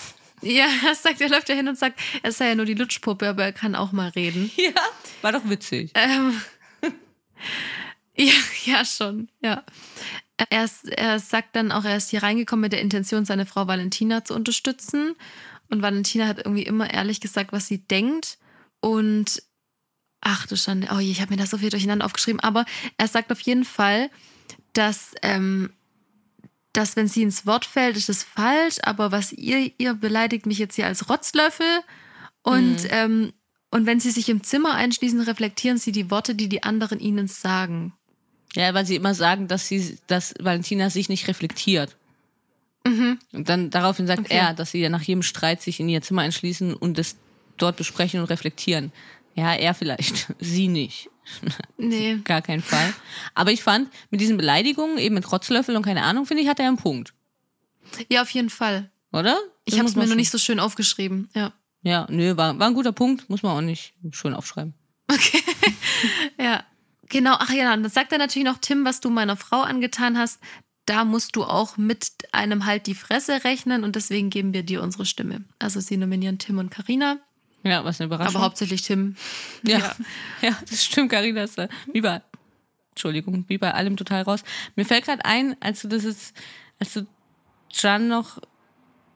[0.42, 3.28] Ja, er sagt, er läuft ja hin und sagt, er sei ja nur die Lutschpuppe,
[3.28, 4.50] aber er kann auch mal reden.
[4.56, 4.72] Ja,
[5.22, 5.90] war doch witzig.
[5.94, 6.40] Ähm,
[8.16, 8.32] ja,
[8.64, 9.64] ja, schon, ja.
[10.48, 14.24] Er, er sagt dann auch, er ist hier reingekommen mit der Intention, seine Frau Valentina
[14.24, 15.14] zu unterstützen.
[15.68, 18.38] Und Valentina hat irgendwie immer ehrlich gesagt, was sie denkt.
[18.80, 19.42] Und
[20.20, 22.40] ach du Schande, oh je, ich habe mir das so viel durcheinander aufgeschrieben.
[22.40, 22.64] Aber
[22.98, 24.10] er sagt auf jeden Fall,
[24.72, 25.70] dass, ähm,
[26.72, 28.76] dass wenn sie ins Wort fällt, ist es falsch.
[28.82, 31.80] Aber was ihr, ihr beleidigt mich jetzt hier als Rotzlöffel.
[32.42, 32.88] Und, Mhm.
[32.90, 33.32] ähm,
[33.70, 37.28] und wenn sie sich im Zimmer einschließen, reflektieren sie die Worte, die die anderen ihnen
[37.28, 37.92] sagen.
[38.56, 41.96] Ja, weil sie immer sagen, dass sie, dass Valentina sich nicht reflektiert.
[42.86, 43.18] Mhm.
[43.32, 44.34] Und dann daraufhin sagt Okay.
[44.34, 47.16] er, dass sie ja nach jedem Streit sich in ihr Zimmer einschließen und das
[47.58, 48.90] dort besprechen und reflektieren.
[49.34, 51.08] Ja, er vielleicht, sie nicht.
[51.76, 52.18] Nee.
[52.24, 52.92] Gar keinen Fall.
[53.34, 56.58] Aber ich fand, mit diesen Beleidigungen, eben mit Rotzlöffel und keine Ahnung, finde ich, hat
[56.58, 57.14] er einen Punkt.
[58.08, 58.90] Ja, auf jeden Fall.
[59.12, 59.38] Oder?
[59.64, 61.28] Ich habe es mir schon- nicht so schön aufgeschrieben.
[61.34, 61.52] Ja.
[61.82, 64.74] Ja, nö, war, war ein guter Punkt, muss man auch nicht schön aufschreiben.
[65.08, 65.40] Okay.
[66.40, 66.64] ja.
[67.08, 70.18] Genau, ach ja, und dann sagt er natürlich noch, Tim, was du meiner Frau angetan
[70.18, 70.40] hast,
[70.86, 74.82] da musst du auch mit einem Halt die Fresse rechnen und deswegen geben wir dir
[74.82, 75.44] unsere Stimme.
[75.58, 77.18] Also sie nominieren Tim und Karina,
[77.62, 78.36] Ja, was eine Überraschung.
[78.36, 79.16] aber hauptsächlich Tim.
[79.62, 79.94] Ja,
[80.40, 80.56] ja.
[80.70, 82.22] das stimmt, Carina ist da wie bei,
[82.90, 84.42] Entschuldigung, wie bei allem total raus.
[84.76, 86.34] Mir fällt gerade ein, als du das jetzt,
[86.78, 87.06] als du
[87.72, 88.40] Jan noch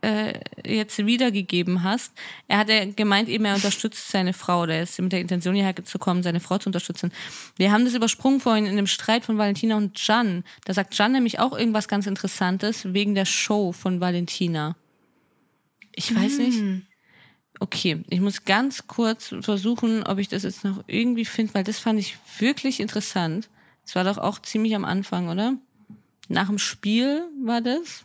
[0.05, 2.13] äh, jetzt wiedergegeben hast,
[2.47, 5.75] er hat ja gemeint, eben er unterstützt seine Frau, der ist mit der Intention hierher
[5.83, 7.11] zu kommen, seine Frau zu unterstützen.
[7.57, 10.45] Wir haben das übersprungen vorhin in dem Streit von Valentina und Jan.
[10.67, 14.77] Da sagt Jan nämlich auch irgendwas ganz Interessantes wegen der Show von Valentina.
[15.95, 16.61] Ich weiß nicht.
[17.61, 21.79] Okay, ich muss ganz kurz versuchen, ob ich das jetzt noch irgendwie finde, weil das
[21.79, 23.49] fand ich wirklich interessant.
[23.85, 25.57] Das war doch auch ziemlich am Anfang, oder?
[26.29, 28.05] Nach dem Spiel war das.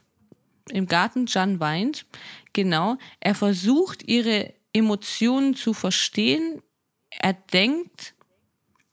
[0.69, 2.05] Im Garten, Jan weint.
[2.53, 2.97] Genau.
[3.19, 6.61] Er versucht, ihre Emotionen zu verstehen.
[7.09, 8.13] Er denkt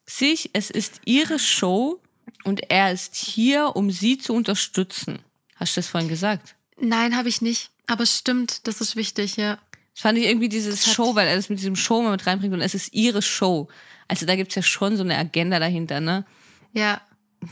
[0.06, 2.00] sich, es ist ihre Show
[2.44, 5.18] und er ist hier, um sie zu unterstützen.
[5.56, 6.54] Hast du das vorhin gesagt?
[6.78, 7.70] Nein, habe ich nicht.
[7.86, 9.58] Aber es stimmt, das ist wichtig, ja.
[9.96, 12.52] Das fand ich irgendwie dieses Show, weil er das mit diesem Show mal mit reinbringt
[12.52, 13.68] und es ist ihre Show.
[14.08, 16.26] Also da gibt's ja schon so eine Agenda dahinter, ne?
[16.74, 17.00] Ja,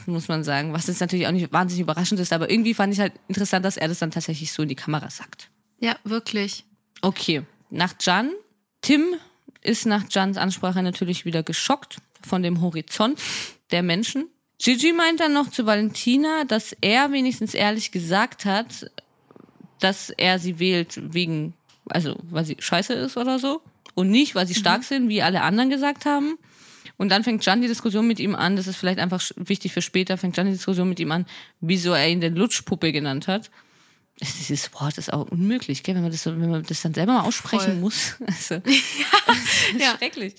[0.04, 0.74] Muss man sagen.
[0.74, 3.78] Was jetzt natürlich auch nicht wahnsinnig überraschend ist, aber irgendwie fand ich halt interessant, dass
[3.78, 5.48] er das dann tatsächlich so in die Kamera sagt.
[5.80, 6.64] ja, wirklich.
[7.00, 8.30] Okay, nach Jan.
[8.82, 9.14] Tim
[9.62, 13.18] ist nach Jans Ansprache natürlich wieder geschockt von dem Horizont
[13.70, 14.28] der Menschen.
[14.58, 18.90] Gigi meint dann noch zu Valentina, dass er wenigstens ehrlich gesagt hat,
[19.80, 21.54] dass er sie wählt wegen,
[21.86, 23.62] also weil sie scheiße ist oder so.
[23.94, 26.36] Und nicht, weil sie stark sind, wie alle anderen gesagt haben.
[26.96, 29.82] Und dann fängt Jan die Diskussion mit ihm an, das ist vielleicht einfach wichtig für
[29.82, 31.26] später, fängt Jan die Diskussion mit ihm an,
[31.60, 33.50] wieso er ihn denn Lutschpuppe genannt hat.
[34.20, 35.96] Dieses Wort ist auch unmöglich, gell?
[35.96, 37.74] wenn, man das, so- wenn man das dann selber mal aussprechen Voll.
[37.76, 38.14] muss.
[38.26, 38.74] Also, das
[39.74, 39.96] ist Ja.
[39.98, 40.34] schrecklich.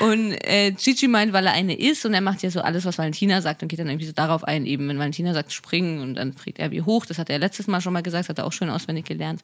[0.00, 2.98] Und äh, Gigi meint, weil er eine ist und er macht ja so alles, was
[2.98, 6.16] Valentina sagt und geht dann irgendwie so darauf ein, eben wenn Valentina sagt springen und
[6.16, 7.06] dann fliegt er wie hoch.
[7.06, 9.42] Das hat er letztes Mal schon mal gesagt, hat er auch schön auswendig gelernt.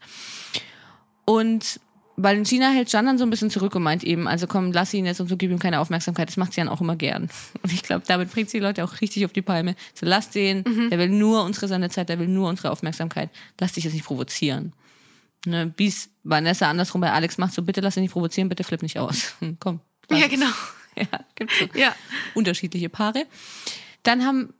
[1.27, 1.81] Und
[2.19, 5.05] Valentina hält Jan dann so ein bisschen zurück und meint eben, also komm, lass ihn
[5.05, 6.28] jetzt und so, gib ihm keine Aufmerksamkeit.
[6.28, 7.28] Das macht sie dann auch immer gern.
[7.62, 9.77] Und ich glaube, damit bringt sie die Leute auch richtig auf die Palme.
[9.93, 10.89] So, lass den, Mhm.
[10.89, 13.28] der will nur unsere Sendezeit, der will nur unsere Aufmerksamkeit.
[13.61, 14.73] Lass dich jetzt nicht provozieren.
[15.44, 18.65] Ne, wie es Vanessa andersrum bei Alex macht, so bitte lass dich nicht provozieren, bitte
[18.65, 19.35] flipp nicht aus.
[19.40, 19.81] Hm, komm.
[20.11, 20.47] Ja, genau.
[20.97, 21.94] Ja, gibt's so Ja.
[22.35, 23.27] unterschiedliche Paare.
[24.03, 24.55] Dann haben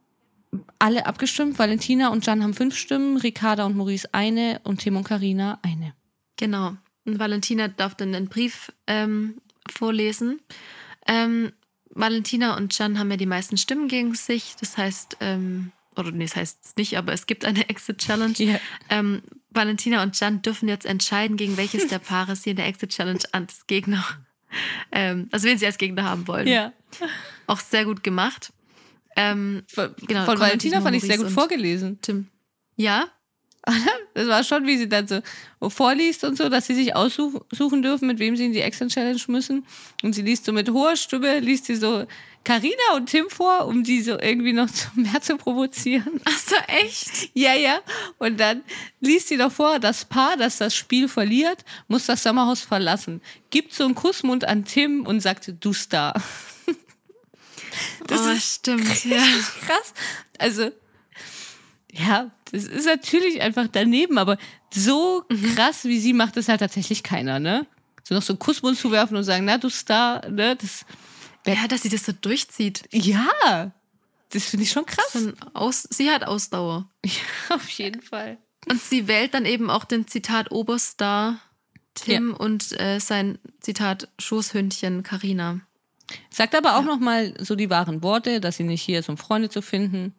[0.79, 1.59] alle abgestimmt.
[1.59, 5.95] Valentina und Jan haben fünf Stimmen, Ricarda und Maurice eine und Tim und Karina eine.
[6.37, 6.77] Genau.
[7.05, 9.41] Und Valentina darf dann den Brief ähm,
[9.71, 10.41] vorlesen.
[11.07, 11.53] Ähm,
[11.91, 14.55] Valentina und Jan haben ja die meisten Stimmen gegen sich.
[14.61, 18.35] Das heißt, ähm, oder nee, das heißt nicht, aber es gibt eine Exit-Challenge.
[18.39, 18.61] Ja.
[18.91, 23.23] Ähm, Valentina und Jan dürfen jetzt entscheiden, gegen welches der Paare sie in der Exit-Challenge
[23.33, 24.05] als Gegner,
[24.93, 26.47] ähm, also wen sie als Gegner haben wollen.
[26.47, 26.73] Ja.
[27.47, 28.53] Auch sehr gut gemacht.
[29.17, 31.99] Ähm, Von, Genau, von Valentina fand ich sehr gut vorgelesen.
[32.03, 32.29] Tim.
[32.77, 33.07] Ja?
[34.15, 35.21] Das war schon, wie sie dann so
[35.69, 39.21] vorliest und so, dass sie sich aussuchen dürfen, mit wem sie in die Exit Challenge
[39.29, 39.67] müssen.
[40.03, 42.07] Und sie liest so mit hoher Stimme, liest sie so
[42.43, 46.21] Karina und Tim vor, um die so irgendwie noch mehr zu provozieren.
[46.25, 47.31] Ach so, echt?
[47.35, 47.81] Ja, ja.
[48.19, 48.63] Und dann
[49.01, 53.21] liest sie doch vor, das Paar, das das Spiel verliert, muss das Sommerhaus verlassen.
[53.51, 56.15] Gibt so einen Kussmund an Tim und sagt, du Star.
[58.07, 59.23] Das oh, ist stimmt, ja.
[59.67, 59.93] krass.
[60.39, 60.71] Also,
[61.98, 64.39] ja, das ist natürlich einfach daneben, aber
[64.73, 65.24] so
[65.55, 67.66] krass wie sie macht es halt tatsächlich keiner, ne?
[68.02, 70.56] So noch so einen Kussmund zu werfen und sagen, na, du Star, ne?
[70.56, 70.85] Das,
[71.47, 72.85] Ja, dass sie das so durchzieht.
[72.93, 73.73] ja,
[74.31, 75.12] das finde ich schon krass.
[75.12, 76.89] Schon aus, sie hat Ausdauer.
[77.05, 78.39] Ja, auf jeden Fall.
[78.68, 81.39] Und sie wählt dann eben auch den Zitat Oberstar
[81.94, 85.60] Tim und äh, sein Zitat Schoßhündchen Karina.
[86.31, 89.16] Sagt aber auch noch mal so die wahren Worte, dass sie nicht hier ist, um
[89.16, 90.14] Freunde zu finden.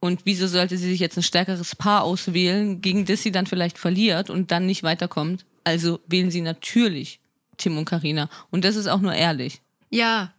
[0.00, 3.78] Und wieso sollte sie sich jetzt ein stärkeres Paar auswählen, gegen das sie dann vielleicht
[3.78, 5.44] verliert und dann nicht weiterkommt?
[5.64, 7.18] Also wählen sie natürlich
[7.56, 8.28] Tim und Karina.
[8.50, 9.62] Und das ist auch nur ehrlich.
[9.90, 10.32] Ja,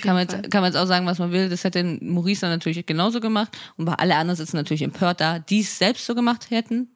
[0.00, 1.48] Kann man, jetzt, kann man jetzt auch sagen, was man will.
[1.50, 3.50] Das hätte Maurice dann natürlich genauso gemacht.
[3.76, 6.88] Und bei alle anderen sitzen natürlich empört da, die es selbst so gemacht hätten.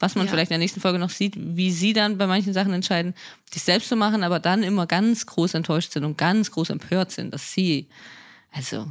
[0.00, 0.32] Was man Ja.
[0.32, 3.14] vielleicht in der nächsten Folge noch sieht, wie sie dann bei manchen Sachen entscheiden,
[3.52, 6.70] die es selbst zu machen, aber dann immer ganz groß enttäuscht sind und ganz groß
[6.70, 7.86] empört sind, dass sie,
[8.50, 8.90] also,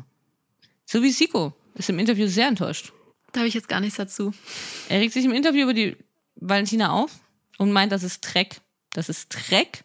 [0.86, 2.94] so wie Siko, ist im Interview sehr enttäuscht.
[3.32, 4.34] Da habe ich jetzt gar nichts dazu.
[4.90, 5.98] Er regt sich im Interview über die
[6.36, 7.12] Valentina auf
[7.58, 8.62] und meint, das ist Dreck.
[8.94, 9.84] Das ist Dreck,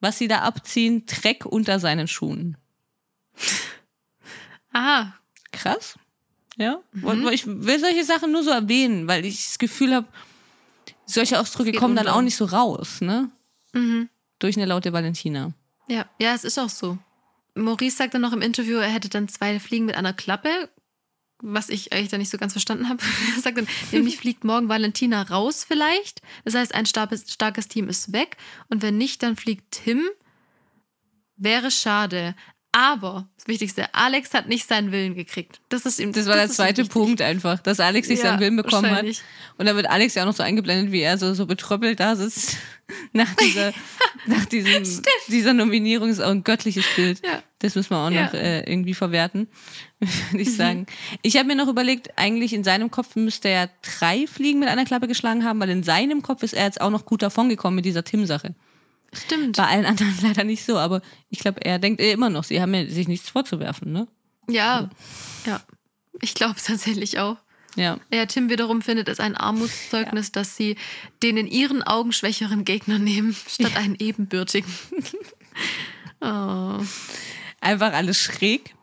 [0.00, 2.56] was sie da abziehen, Dreck unter seinen Schuhen.
[4.72, 5.14] Aha,
[5.52, 5.98] Krass.
[6.56, 6.80] Ja.
[7.02, 10.08] Und Ich will solche Sachen nur so erwähnen, weil ich das Gefühl habe,
[11.06, 13.30] solche Ausdrücke kommen dann auch nicht so raus, ne?
[13.72, 14.08] Mhm.
[14.38, 15.52] Durch eine laute Valentina.
[15.88, 16.98] Ja, ja, es ist auch so.
[17.54, 20.68] Maurice sagt dann noch im Interview, er hätte dann zwei Fliegen mit einer Klappe,
[21.40, 23.02] was ich eigentlich da nicht so ganz verstanden habe.
[23.36, 26.20] Er sagt dann, nämlich fliegt morgen Valentina raus vielleicht.
[26.44, 28.36] Das heißt, ein starkes, starkes Team ist weg.
[28.68, 30.08] Und wenn nicht, dann fliegt Tim.
[31.36, 32.34] Wäre schade.
[32.70, 35.60] Aber das Wichtigste, Alex hat nicht seinen Willen gekriegt.
[35.70, 36.84] Das ist ihm Das war der ist ihm zweite.
[36.84, 39.04] Punkt einfach, dass Alex nicht Ja, seinen Willen bekommen hat.
[39.56, 42.14] Und dann wird Alex ja auch noch so eingeblendet, wie er so, so betröppelt da
[42.14, 42.56] sitzt.
[43.12, 43.72] Nach dieser,
[44.26, 44.82] nach diesem,
[45.28, 47.20] dieser Nominierung ist auch ein göttliches Bild.
[47.22, 47.42] Ja.
[47.58, 48.24] Das müssen wir auch Ja.
[48.26, 49.46] noch äh, irgendwie verwerten,
[49.98, 50.86] würde ich sagen.
[51.20, 54.86] Ich habe mir noch überlegt, eigentlich in seinem Kopf müsste er drei Fliegen mit einer
[54.86, 57.84] Klappe geschlagen haben, weil in seinem Kopf ist er jetzt auch noch gut davongekommen mit
[57.84, 58.54] dieser Tim-Sache.
[59.12, 59.56] Stimmt.
[59.56, 62.60] Bei allen anderen leider nicht so, aber ich glaube, er denkt eh immer noch, sie
[62.60, 64.08] haben ja sich nichts vorzuwerfen, ne?
[64.48, 64.88] Ja,
[65.46, 65.60] ja.
[66.20, 67.36] Ich glaube tatsächlich auch.
[67.76, 67.98] Ja.
[68.12, 70.76] Ja, Tim wiederum findet es ein Armutszeugnis, dass sie
[71.22, 74.72] den in ihren Augen schwächeren Gegner nehmen, statt einen ebenbürtigen.
[76.20, 76.78] oh.
[77.60, 78.74] Einfach alles schräg.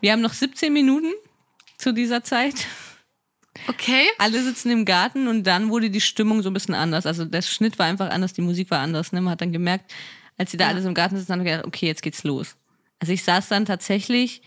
[0.00, 1.12] Wir haben noch 17 Minuten
[1.78, 2.66] zu dieser Zeit.
[3.66, 4.04] Okay.
[4.18, 7.06] Alle sitzen im Garten und dann wurde die Stimmung so ein bisschen anders.
[7.06, 9.12] Also der Schnitt war einfach anders, die Musik war anders.
[9.12, 9.20] Ne?
[9.20, 9.92] Man hat dann gemerkt,
[10.36, 10.70] als sie da Ja.
[10.70, 12.56] alles im Garten sitzen, haben wir gedacht, okay, jetzt geht's los.
[13.00, 14.42] Also ich saß dann tatsächlich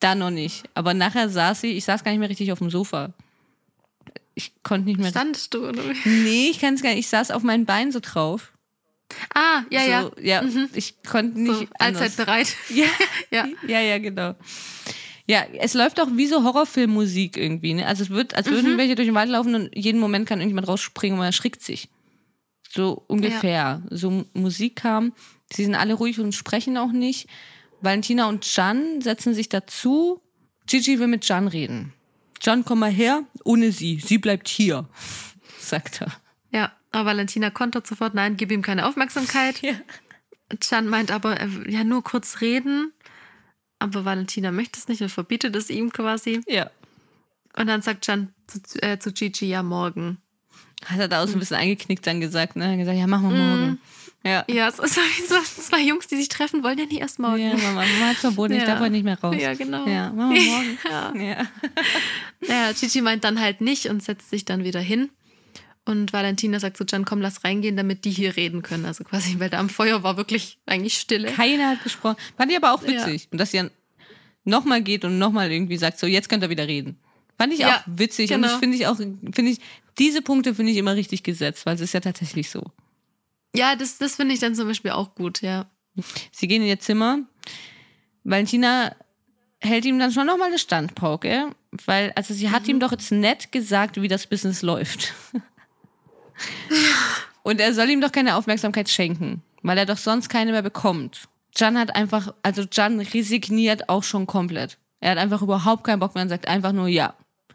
[0.00, 0.64] da noch nicht.
[0.74, 3.12] Aber nachher saß ich, ich saß gar nicht mehr richtig auf dem Sofa.
[4.34, 5.10] Ich konnte nicht mehr.
[5.10, 5.82] Standest du, oder?
[6.04, 7.00] Nee, ich kann es gar nicht.
[7.00, 8.52] Ich saß auf meinen Beinen so drauf.
[9.34, 10.42] Ah, ja, so, ja.
[10.42, 10.48] ja.
[10.74, 11.58] Ich konnte nicht.
[11.60, 12.54] So, allzeit bereit.
[12.68, 12.86] Ja,
[13.30, 13.48] Ja.
[13.66, 14.34] ja, ja, genau.
[15.28, 17.74] Ja, es läuft auch wie so Horrorfilmmusik irgendwie.
[17.74, 17.86] Ne?
[17.86, 18.52] Also es wird, als Mhm.
[18.54, 21.62] würden welche durch den Wald laufen und jeden Moment kann irgendjemand rausspringen und man erschrickt
[21.62, 21.88] sich.
[22.70, 23.82] So ungefähr.
[23.90, 25.12] So Musik kam.
[25.52, 27.28] Sie sind alle ruhig und sprechen auch nicht.
[27.80, 30.20] Valentina und Jan setzen sich dazu.
[30.66, 31.92] Gigi will mit Jan reden.
[32.42, 34.00] Jan, komm mal her, ohne sie.
[34.00, 34.88] Sie bleibt hier,
[35.60, 36.12] sagt er.
[36.52, 39.60] Ja, aber Valentina kontert sofort, nein, gib ihm keine Aufmerksamkeit.
[39.62, 39.74] Ja.
[40.60, 42.92] Chan meint aber, er will ja, nur kurz reden.
[43.78, 46.40] Aber Valentina möchte es nicht und verbietet es ihm quasi.
[46.46, 46.70] Ja.
[47.56, 50.18] Und dann sagt Chan zu, äh, zu Gigi, ja, morgen.
[50.84, 52.70] Hat er da auch so ein bisschen eingeknickt dann gesagt, ne?
[52.70, 53.78] Hat gesagt, ja, machen wir morgen.
[54.24, 54.44] Ja.
[54.48, 57.38] Ja, es ist wie so zwei Jungs, die sich treffen, wollen ja nie erst morgen.
[57.40, 58.66] Ja, Mama, Mama hat verboten, ich Ja.
[58.66, 59.34] darf heute nicht mehr raus.
[59.38, 59.86] Ja, genau.
[59.86, 60.78] Ja, machen wir morgen.
[60.90, 61.14] Ja.
[61.14, 61.46] Ja.
[62.46, 65.10] Naja, Chichi meint dann halt nicht und setzt sich dann wieder hin.
[65.88, 68.84] Und Valentina sagt zu Can, komm, lass reingehen, damit die hier reden können.
[68.84, 71.32] Also quasi, weil da am Feuer war wirklich eigentlich Stille.
[71.32, 72.16] Keiner hat gesprochen.
[72.36, 72.88] Fand ich aber auch Ja.
[73.06, 73.28] witzig.
[73.32, 73.70] Und dass sie dann
[74.44, 76.98] nochmal geht und nochmal irgendwie sagt, so, jetzt könnt ihr wieder reden.
[77.38, 78.28] Fand ich Ja, auch witzig.
[78.28, 78.36] genau.
[78.46, 79.60] Und das finde ich auch, finde ich,
[79.98, 82.62] diese Punkte finde ich immer richtig gesetzt, weil es ist ja tatsächlich so.
[83.56, 85.70] Ja, das, das finde ich dann zum Beispiel auch gut, ja.
[86.32, 87.20] Sie gehen in ihr Zimmer.
[88.24, 88.94] Valentina
[89.60, 91.50] hält ihm dann schon nochmal eine Standpauke,
[91.86, 95.14] weil, also sie hat ihm doch jetzt nett gesagt, wie das Business läuft.
[97.42, 101.28] Und er soll ihm doch keine Aufmerksamkeit schenken, weil er doch sonst keine mehr bekommt.
[101.56, 104.76] Jan hat einfach, also Jan resigniert auch schon komplett.
[105.00, 107.14] Er hat einfach überhaupt keinen Bock mehr und sagt einfach nur ja.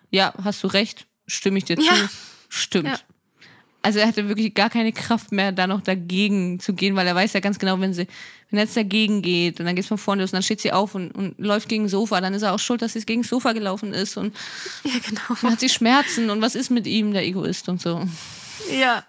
[0.09, 1.93] Ja, hast du recht, stimme ich dir Ja.
[1.93, 2.09] zu.
[2.49, 2.87] Stimmt.
[2.87, 2.95] Ja.
[3.81, 7.15] Also er hatte wirklich gar keine Kraft mehr, da noch dagegen zu gehen, weil er
[7.15, 8.07] weiß ja ganz genau, wenn sie,
[8.49, 10.71] wenn er jetzt dagegen geht und dann geht's von vorne los und dann steht sie
[10.71, 13.23] auf und, und läuft gegen das Sofa, dann ist er auch schuld, dass sie gegen
[13.23, 14.33] das Sofa gelaufen ist und
[14.85, 15.51] Ja, genau.
[15.51, 18.01] hat sie Schmerzen und was ist mit ihm, der Egoist und so.
[18.71, 19.03] Ja.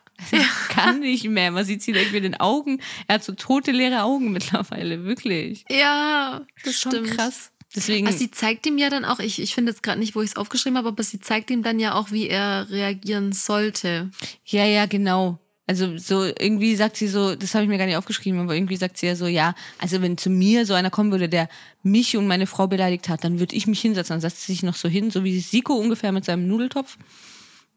[0.69, 1.51] Kann nicht mehr.
[1.51, 2.81] Man sieht sie irgendwie in den Augen.
[3.09, 5.65] Er hat so tote, leere Augen mittlerweile, wirklich.
[5.69, 7.11] Ja, das Schon stimmt.
[7.11, 7.51] krass.
[7.75, 10.23] Deswegen, Also sie zeigt ihm ja dann auch, ich, ich finde jetzt gerade nicht, wo
[10.23, 14.11] ich es aufgeschrieben habe, aber sie zeigt ihm dann ja auch, wie er reagieren sollte.
[14.45, 15.41] ja, ja, genau.
[15.67, 18.77] Also so irgendwie sagt sie so, das habe ich mir gar nicht aufgeschrieben, aber irgendwie
[18.77, 21.49] sagt sie ja so, ja, also wenn zu mir so einer kommen würde, der
[21.83, 24.15] mich und meine Frau beleidigt hat, dann würde ich mich hinsetzen.
[24.15, 26.97] Dann setzt sie sich noch so hin, so wie Siko ungefähr mit seinem Nudeltopf.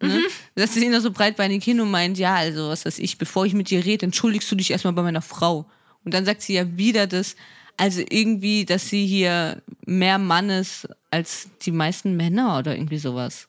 [0.01, 0.23] Ne?
[0.55, 3.45] Setzt sie sich noch so breitbeinig hin und meint, ja, also was weiß ich, bevor
[3.45, 5.69] ich mit dir rede, entschuldigst du dich erstmal bei meiner Frau.
[6.03, 7.35] Und dann sagt sie ja wieder das,
[7.77, 13.47] also irgendwie, dass sie hier mehr Mann ist als die meisten Männer oder irgendwie sowas.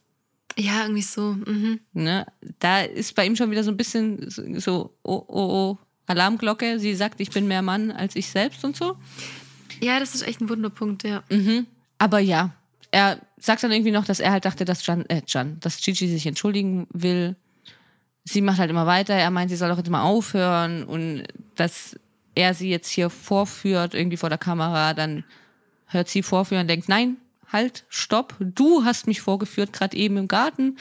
[0.56, 1.32] Ja, irgendwie so.
[1.32, 1.80] Mhm.
[1.92, 2.26] Ne?
[2.58, 6.78] Da ist bei ihm schon wieder so ein bisschen so, so oh, oh, oh, Alarmglocke.
[6.78, 8.96] Sie sagt, ich bin mehr Mann als ich selbst und so.
[9.80, 11.22] Ja, das ist echt ein Wunderpunkt, ja.
[11.30, 11.66] Mhm.
[11.98, 12.54] Aber ja,
[12.90, 16.09] er sagt dann irgendwie noch, dass er halt dachte, dass Jan, äh, Jan, dass Gigi
[16.09, 17.36] sich entschuldigen will.
[18.24, 19.15] Sie macht halt immer weiter.
[19.15, 21.24] Er meint, sie soll doch jetzt mal aufhören und
[21.55, 21.98] dass
[22.35, 25.24] er sie jetzt hier vorführt, irgendwie vor der Kamera, dann
[25.86, 27.16] hört sie vorführen und denkt, nein,
[27.51, 30.77] halt, stopp, du hast mich vorgeführt, gerade eben im Garten.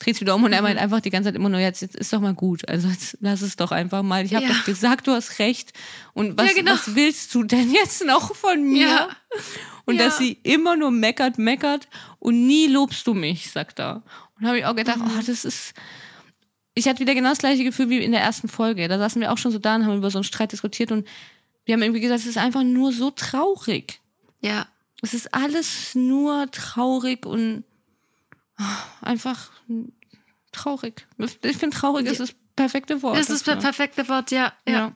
[0.00, 1.96] Dreht sich wieder um und er meint einfach die ganze Zeit immer nur, jetzt, jetzt
[1.96, 2.68] ist doch mal gut.
[2.68, 4.24] Also jetzt lass es doch einfach mal.
[4.24, 4.52] Ich habe Ja.
[4.52, 5.72] doch gesagt, du hast recht.
[6.14, 6.72] Und was, Ja, genau.
[6.72, 8.86] was willst du denn jetzt noch von mir?
[8.88, 9.08] Ja.
[9.86, 11.88] Und dass sie immer nur meckert, meckert
[12.20, 14.02] und nie lobst du mich, sagt er.
[14.36, 15.10] Und da habe ich auch gedacht, Mhm.
[15.18, 15.74] oh, das ist.
[16.74, 18.86] Ich hatte wieder genau das gleiche Gefühl wie in der ersten Folge.
[18.86, 21.08] Da saßen wir auch schon so da und haben über so einen Streit diskutiert und
[21.64, 24.00] wir haben irgendwie gesagt, es ist einfach nur so traurig.
[24.42, 24.68] Ja.
[25.02, 27.64] Es ist alles nur traurig und
[28.58, 28.64] ah,
[29.02, 29.50] einfach
[30.52, 31.06] traurig.
[31.42, 33.16] Ich finde traurig ist das perfekte Wort.
[33.16, 34.52] Das ist das perfekte Wort, ja.
[34.66, 34.72] Ja.
[34.72, 34.92] ja.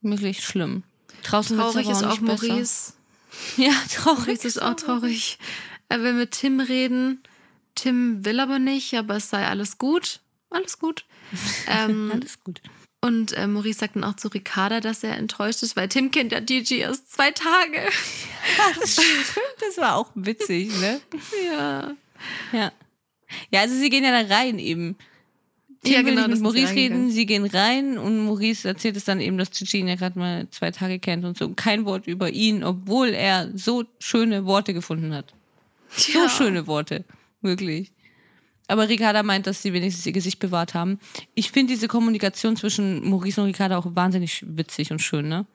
[0.00, 0.84] Wirklich schlimm.
[1.24, 2.46] Draußen Traurig ist auch besser.
[2.48, 2.92] Maurice.
[3.56, 4.26] Ja, traurig.
[4.26, 5.38] Maurice ist auch traurig.
[5.88, 7.22] Er will mit Tim reden.
[7.74, 10.20] Tim will aber nicht, aber es sei alles gut.
[10.50, 11.04] Alles gut.
[11.66, 12.62] Ähm, Alles gut.
[13.02, 16.32] und äh, Maurice sagt dann auch zu Ricarda, dass er enttäuscht ist, weil Tim kennt
[16.32, 17.82] ja Gigi erst zwei Tage.
[18.80, 18.96] Das
[19.60, 21.02] das war auch witzig, ne?
[21.52, 21.92] ja.
[22.52, 22.72] Ja.
[23.50, 24.96] Ja, also sie gehen ja da rein eben.
[25.84, 29.04] Tim Ja, will genau, nicht mit Maurice reden, sie gehen rein und Maurice erzählt es
[29.04, 31.50] dann eben, dass ihn ja gerade mal zwei Tage kennt und so.
[31.50, 35.34] Kein Wort über ihn, obwohl er so schöne Worte gefunden hat.
[35.90, 36.28] So Ja.
[36.28, 37.04] schöne Worte.
[37.42, 37.92] Wirklich.
[38.66, 40.98] Aber Ricarda meint, dass sie wenigstens ihr Gesicht bewahrt haben.
[41.34, 45.46] Ich finde diese Kommunikation zwischen Maurice und Ricarda auch wahnsinnig witzig und schön, ne?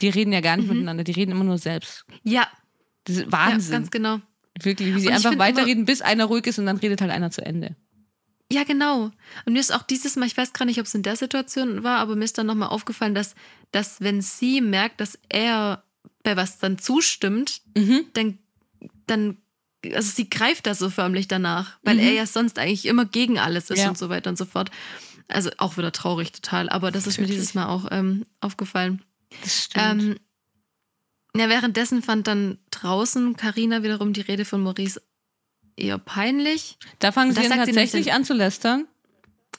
[0.00, 2.04] Die reden ja gar nicht miteinander, die reden immer nur selbst.
[2.22, 2.46] Ja,
[3.04, 3.72] Das ist ja, Wahnsinn.
[3.72, 4.20] ganz genau.
[4.62, 7.10] Wirklich, wie sie einfach find immer- weiterreden, bis einer ruhig ist und dann redet halt
[7.10, 7.76] einer zu Ende.
[8.50, 9.10] Ja, genau.
[9.44, 11.82] Und mir ist auch dieses Mal, ich weiß gar nicht, ob es in der Situation
[11.82, 13.34] war, aber mir ist dann nochmal aufgefallen, dass,
[13.72, 15.82] dass wenn sie merkt, dass er
[16.22, 18.04] bei was dann zustimmt, Mhm.
[18.14, 18.38] dann,
[19.06, 19.36] dann,
[19.92, 22.00] also sie greift da so förmlich danach, weil Mhm.
[22.02, 23.88] er ja sonst eigentlich immer gegen alles ist Ja.
[23.88, 24.70] und so weiter und so fort.
[25.28, 29.02] Also auch wieder traurig total, aber das ist mir dieses Mal auch ähm, aufgefallen.
[29.42, 30.02] Das stimmt.
[30.02, 30.16] Ähm,
[31.38, 35.00] ja, währenddessen fand dann draußen Karina wiederum die Rede von Maurice
[35.76, 36.78] eher peinlich.
[37.00, 38.86] da fangen sie dann sagt sie tatsächlich an zu lästern,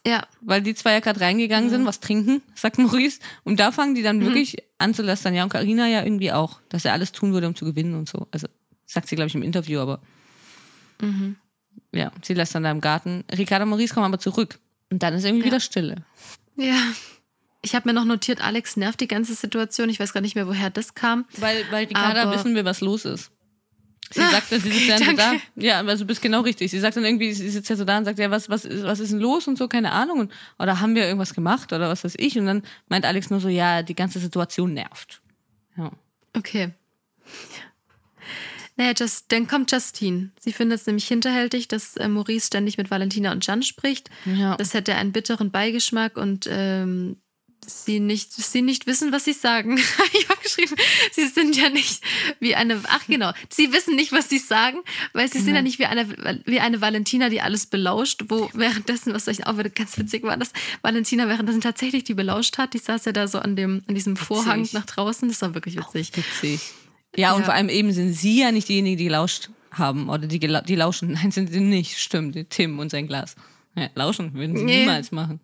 [0.05, 1.87] Ja, weil die zwei ja gerade reingegangen sind, Ja.
[1.87, 3.19] was trinken, sagt Maurice.
[3.43, 4.25] Und da fangen die dann Mhm.
[4.25, 5.33] wirklich an zu lästern.
[5.35, 8.07] Ja, und Carina ja irgendwie auch, dass er alles tun würde, um zu gewinnen und
[8.07, 8.27] so.
[8.31, 8.47] Also,
[8.85, 10.01] sagt sie, glaube ich, im Interview, aber
[11.01, 11.35] mhm.
[11.91, 13.25] ja, sie lästern da im Garten.
[13.37, 14.59] Ricardo und Maurice kommen aber zurück.
[14.89, 15.51] Und dann ist irgendwie Ja.
[15.51, 16.05] wieder Stille.
[16.55, 16.79] Ja.
[17.61, 19.89] Ich habe mir noch notiert, Alex nervt die ganze Situation.
[19.89, 21.25] Ich weiß gar nicht mehr, woher das kam.
[21.38, 23.31] Weil, weil Ricarda Aber- wissen will, was los ist.
[24.09, 25.34] Sie Ah, sagt dann, sie sitzt okay, da.
[25.55, 26.71] Ja, also du bist genau richtig.
[26.71, 28.84] Sie sagt dann irgendwie, sie sitzt ja so da und sagt, ja, was, was, ist,
[28.85, 30.19] was ist denn los und so, keine Ahnung.
[30.21, 32.39] Und, oder haben wir irgendwas gemacht oder was weiß ich?
[32.39, 35.21] Und dann meint Alex nur so, ja, die ganze Situation nervt.
[35.75, 35.91] Ja.
[36.34, 36.71] Okay.
[38.77, 40.29] Naja, just, dann kommt Justine.
[40.39, 44.09] Sie findet es nämlich hinterhältig, dass äh, Maurice ständig mit Valentina und Jan spricht.
[44.25, 44.55] Ja.
[44.55, 47.17] Das hätte einen bitteren Beigeschmack und ähm,
[47.68, 49.77] sie, nicht, sie nicht wissen, was sie sagen.
[50.14, 50.76] ich habe geschrieben,
[51.11, 52.02] sie sind ja nicht
[52.39, 52.81] wie eine.
[52.88, 54.80] Ach genau, sie wissen nicht, was sie sagen,
[55.14, 59.14] weil sie sind ja nicht wie eine, wie eine Valentina, die alles belauscht, wo währenddessen,
[59.14, 62.73] was euch auch wieder ganz witzig war, dass Valentina währenddessen tatsächlich die belauscht hat.
[62.73, 65.27] Die saß ja da so an, dem, an diesem Vorhang nach draußen.
[65.27, 66.11] Das war wirklich witzig.
[66.15, 66.61] Witzig.
[67.15, 67.45] Ja, und Ja.
[67.45, 71.11] vor allem eben sind sie ja nicht diejenigen, die gelauscht haben oder die, die lauschen.
[71.14, 71.98] Nein, sind sie nicht.
[71.99, 73.35] Stimmt, Tim und sein Glas.
[73.76, 74.80] Ja, lauschen würden sie Nee.
[74.81, 75.39] niemals machen.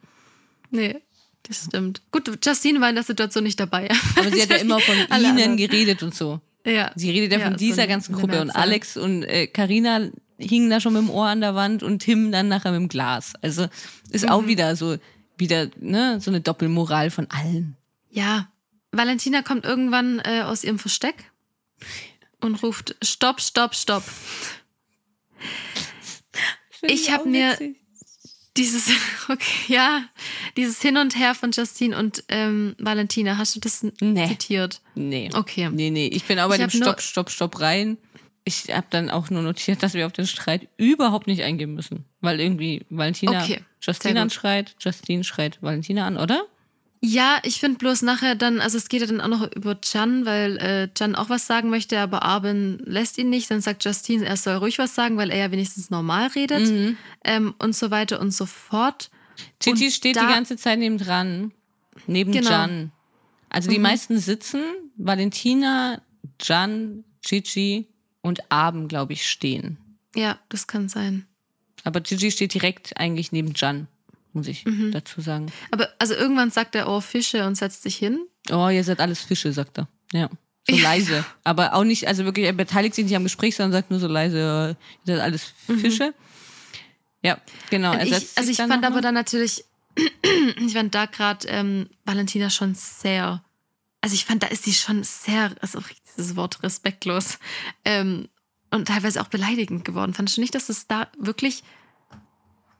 [0.71, 0.95] Nee,
[1.43, 2.01] das stimmt.
[2.11, 3.89] Gut, Justine war in der Situation nicht dabei.
[4.15, 6.39] Aber sie hat ja immer von ihnen geredet und so.
[6.65, 6.91] Ja.
[6.95, 8.41] Sie redet ja, Ja, von so dieser eine- ganzen Gruppe.
[8.41, 8.51] Und.
[8.51, 12.31] Alex und äh, Carina hingen da schon mit dem Ohr an der Wand und Tim
[12.31, 13.33] dann nachher mit dem Glas.
[13.41, 13.67] Also
[14.11, 14.29] ist Mhm.
[14.31, 14.97] auch wieder so,
[15.37, 17.75] wieder, ne, so eine Doppelmoral von allen.
[18.09, 18.49] Ja.
[18.91, 21.31] Valentina kommt irgendwann äh, aus ihrem Versteck
[22.39, 24.03] und ruft: Stopp, stopp, stopp.
[26.81, 27.57] Ich hab mir-
[28.57, 28.89] Dieses,
[29.29, 30.03] okay, ja,
[30.57, 34.27] dieses Hin und Her von Justine und ähm, Valentina, hast du das Nee.
[34.27, 34.81] zitiert?
[34.95, 35.29] Nee.
[35.33, 35.69] Okay.
[35.71, 36.07] Nee, nee.
[36.07, 37.97] Ich bin auch bei Ich dem Stopp, Stopp, Stopp rein.
[38.45, 42.03] Ich habe dann auch nur notiert, dass wir auf den Streit überhaupt nicht eingehen müssen.
[42.19, 46.45] Weil irgendwie Valentina Okay, Justine anschreit, Justine schreit Valentina an, oder?
[47.05, 50.25] Ja, ich finde bloß nachher dann, also es geht ja dann auch noch über Jan,
[50.25, 53.51] weil äh, Jan auch was sagen möchte, aber Arben lässt ihn nicht.
[53.51, 56.97] Dann sagt Justine, er soll ruhig was sagen, weil er ja wenigstens normal redet Mhm.
[57.25, 59.09] ähm, und so weiter und so fort.
[59.59, 61.51] Titi steht die ganze Zeit neben dran,
[62.07, 62.49] neben Genau.
[62.49, 62.91] Jan.
[63.49, 64.61] Also die meisten sitzen,
[64.95, 66.01] Valentina,
[66.41, 67.85] Jan, Gigi
[68.21, 69.77] und Abend, glaube ich, stehen.
[70.15, 71.25] Ja, das kann sein.
[71.83, 73.87] Aber Gigi steht direkt eigentlich neben Jan,
[74.33, 74.91] muss ich Mhm.
[74.91, 75.51] dazu sagen.
[75.71, 78.19] Aber also irgendwann sagt er, oh, Fische und setzt sich hin.
[78.51, 79.87] Oh, ihr seid alles Fische, sagt er.
[80.11, 80.29] Ja.
[80.69, 80.83] So Ja.
[80.83, 81.25] leise.
[81.43, 84.07] Aber auch nicht, also wirklich, er beteiligt sich nicht am Gespräch, sondern sagt nur so
[84.07, 84.37] leise,
[85.07, 86.13] äh, ihr seid alles Fische.
[87.21, 87.37] Ja,
[87.69, 87.93] genau.
[87.93, 88.03] Er Mhm.
[88.05, 89.63] ich, setzt also ich fand noch aber dann natürlich,
[90.65, 93.43] ich fand da gerade ähm, Valentina schon sehr,
[94.01, 95.79] also ich fand, da ist sie schon sehr, also
[96.17, 97.39] dieses Wort respektlos
[97.85, 98.27] ähm,
[98.71, 100.13] und teilweise auch beleidigend geworden.
[100.13, 101.63] Fandest du nicht, dass es da wirklich,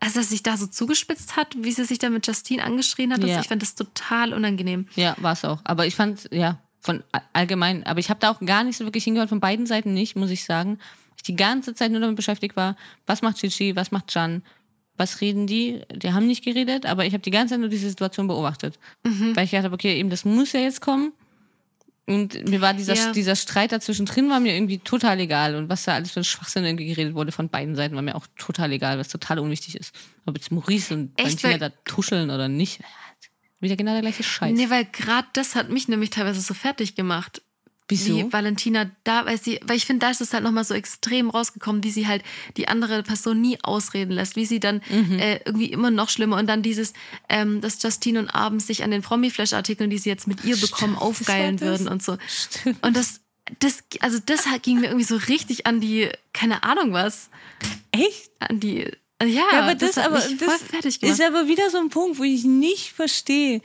[0.03, 3.21] also dass sich da so zugespitzt hat, wie sie sich da mit Justine angeschrien hat?
[3.21, 3.27] Ja.
[3.27, 4.87] Also ich fand das total unangenehm.
[4.95, 5.61] Ja, war es auch.
[5.63, 9.05] Aber ich fand, ja, von allgemein, aber ich habe da auch gar nicht so wirklich
[9.05, 10.79] hingehört, von beiden Seiten nicht, muss ich sagen.
[11.15, 12.75] Ich die ganze Zeit nur damit beschäftigt war,
[13.05, 14.43] was macht Gigi, was macht Jan,
[14.97, 15.81] was reden die?
[15.95, 18.77] Die haben nicht geredet, aber ich habe die ganze Zeit nur diese Situation beobachtet.
[19.03, 19.35] Mhm.
[19.35, 21.13] Weil ich gedacht habe, okay, eben das muss ja jetzt kommen.
[22.05, 23.11] Und mir war dieser, Ja.
[23.13, 25.55] dieser Streit dazwischen drin, war mir irgendwie total egal.
[25.55, 28.15] Und was da alles für ein Schwachsinn irgendwie geredet wurde von beiden Seiten, war mir
[28.15, 29.95] auch total egal, was total unwichtig ist.
[30.25, 32.81] Ob jetzt Maurice und Echt, Valentina weil- da tuscheln oder nicht.
[33.61, 34.53] Wieder genau der gleiche Scheiß.
[34.57, 37.41] Nee, weil gerade das hat mich nämlich teilweise so fertig gemacht.
[37.89, 38.15] Wieso?
[38.17, 41.29] Wie Valentina da, weil sie, weil ich finde, da ist es halt nochmal so extrem
[41.29, 42.23] rausgekommen, wie sie halt
[42.57, 45.19] die andere Person nie ausreden lässt, wie sie dann Mhm.
[45.19, 46.93] äh, irgendwie immer noch schlimmer und dann dieses,
[47.29, 50.95] ähm, dass Justine und Abend sich an den Promi-Flash-Artikeln, die sie jetzt mit ihr bekommen,
[50.95, 51.79] aufgeilen das war das.
[51.81, 52.17] würden und so.
[52.27, 52.85] Stimmt.
[52.85, 53.19] Und das,
[53.59, 57.29] das, also das ging mir irgendwie so richtig an die, keine Ahnung was,
[57.91, 58.31] Echt?
[58.39, 58.89] an die,
[59.21, 62.43] ja, Ja, aber das, hat aber das ist aber wieder so ein Punkt, wo ich
[62.45, 63.61] nicht verstehe,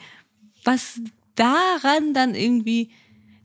[0.64, 1.00] was
[1.36, 2.90] daran dann irgendwie.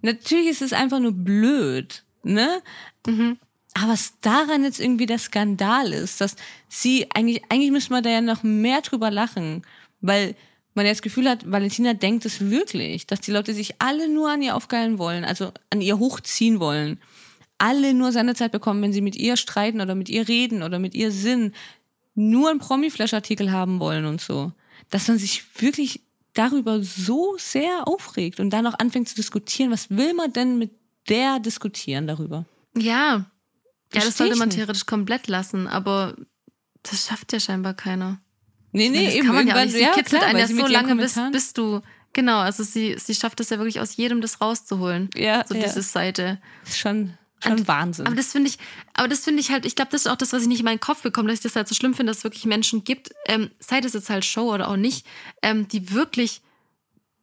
[0.04, 2.62] Natürlich ist es einfach nur blöd, ne?
[3.08, 3.38] Mhm.
[3.74, 6.36] Aber was daran jetzt irgendwie der Skandal ist, dass
[6.68, 9.64] sie eigentlich, eigentlich müsste man da ja noch mehr drüber lachen,
[10.02, 10.36] weil
[10.76, 14.30] man ja das Gefühl hat, Valentina denkt es wirklich, dass die Leute sich alle nur
[14.30, 17.00] an ihr aufgeilen wollen, also an ihr hochziehen wollen.
[17.58, 20.80] Alle nur seine Zeit bekommen, wenn sie mit ihr streiten oder mit ihr reden oder
[20.80, 21.56] mit ihr sind,
[22.14, 24.52] nur einen Promi-Flash-Artikel haben wollen und so.
[24.90, 26.02] Dass man sich wirklich
[26.34, 30.72] darüber so sehr aufregt und dann noch anfängt zu diskutieren, was will man denn mit
[31.10, 32.46] der diskutieren darüber?
[32.76, 33.26] Ja.
[33.94, 34.58] Ja, das sollte man nicht.
[34.58, 36.16] theoretisch komplett lassen, aber
[36.82, 38.20] das schafft ja scheinbar keiner.
[38.72, 39.74] Nee, nee, das eben kann man ja auch nicht.
[39.74, 41.82] Sie ja, kitzelt klar, einen ja so lange, bis, bis du.
[42.14, 45.10] Genau, also sie, sie schafft es ja wirklich aus jedem das rauszuholen.
[45.16, 45.64] Ja, So ja.
[45.64, 46.40] diese Seite.
[46.66, 46.78] ist
[47.44, 48.06] schon, schon Wahnsinn.
[48.08, 48.58] Aber das finde ich,
[48.94, 50.66] aber das finde ich halt, ich glaube, das ist auch das, was ich nicht in
[50.66, 53.12] meinen Kopf bekomme, dass ich das halt so schlimm finde, dass es wirklich Menschen gibt,
[53.28, 55.06] ähm, sei das jetzt halt Show oder auch nicht,
[55.42, 56.42] ähm, die wirklich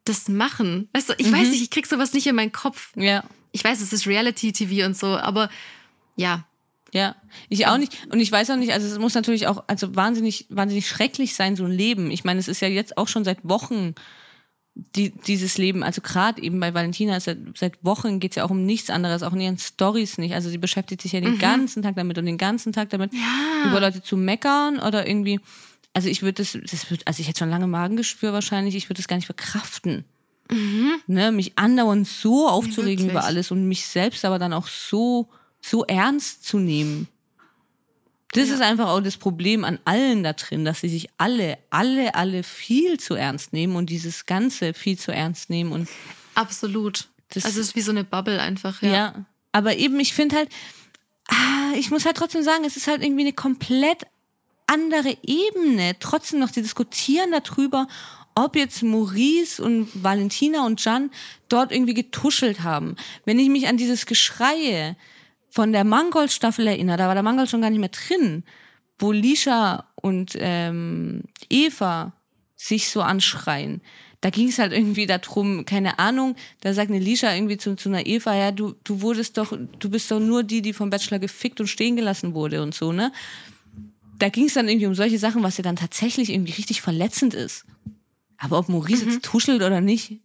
[0.05, 0.88] das machen.
[0.92, 1.32] Weißt du, ich Mhm.
[1.32, 2.92] weiß nicht, ich krieg sowas nicht in meinen Kopf.
[2.97, 3.22] ja,
[3.52, 5.51] Ich weiß, es ist Reality-TV und so, aber
[6.16, 6.44] ja.
[6.92, 7.16] ja.
[7.48, 8.06] Ich auch nicht.
[8.10, 11.56] Und ich weiß auch nicht, also es muss natürlich auch, also wahnsinnig, wahnsinnig schrecklich sein,
[11.56, 12.10] so ein Leben.
[12.10, 13.94] Ich meine, es ist ja jetzt auch schon seit Wochen
[14.97, 18.51] die, dieses Leben, also gerade eben bei Valentina, seit, seit Wochen geht es ja auch
[18.51, 20.35] um nichts anderes, auch in ihren Stories nicht.
[20.35, 23.69] Also sie beschäftigt sich ja den ganzen Tag damit und den ganzen Tag damit, Ja.
[23.70, 25.40] über Leute zu meckern oder irgendwie.
[25.93, 28.98] Also ich würde das, das wird, also ich hätte schon lange Magengeschwür wahrscheinlich, ich würde
[29.01, 30.05] das gar nicht verkraften.
[31.07, 33.11] Ne, mich andauernd so aufzuregen wirklich.
[33.12, 35.28] über alles und mich selbst aber dann auch so,
[35.61, 37.07] so ernst zu nehmen.
[38.32, 38.55] Das Ja.
[38.55, 42.43] ist einfach auch das Problem an allen da drin, dass sie sich alle, alle, alle
[42.44, 45.89] viel zu ernst nehmen und dieses Ganze viel zu ernst nehmen und
[46.35, 47.09] Absolut.
[47.31, 48.93] Das- also es ist wie so eine Bubble einfach, ja.
[48.93, 49.24] ja.
[49.52, 50.48] Aber eben, ich finde halt,
[51.28, 54.05] ah, ich muss halt trotzdem sagen, es ist halt irgendwie eine komplett
[54.66, 55.97] andere Ebene.
[55.98, 57.89] Trotzdem noch, sie diskutieren darüber,
[58.36, 61.11] ob jetzt Maurice und Valentina und Jan
[61.48, 62.94] dort irgendwie getuschelt haben.
[63.24, 64.97] Wenn ich mich an dieses Geschreie
[65.51, 68.44] von der Mangold-Staffel erinnere, da war der Mangold schon gar nicht mehr drin,
[68.98, 72.12] wo Lisha und ähm, Eva
[72.56, 73.81] sich so anschreien.
[74.20, 77.89] Da ging es halt irgendwie darum, keine Ahnung, da sagt eine Lisha irgendwie zu, zu
[77.89, 81.18] einer Eva, ja, du, du wurdest doch, du bist doch nur die, die vom Bachelor
[81.18, 83.12] gefickt und stehen gelassen wurde und so, ne?
[84.18, 87.32] Da ging es dann irgendwie um solche Sachen, was ja dann tatsächlich irgendwie richtig verletzend
[87.32, 87.64] ist.
[88.36, 90.20] Aber ob Maurice jetzt tuschelt oder nicht,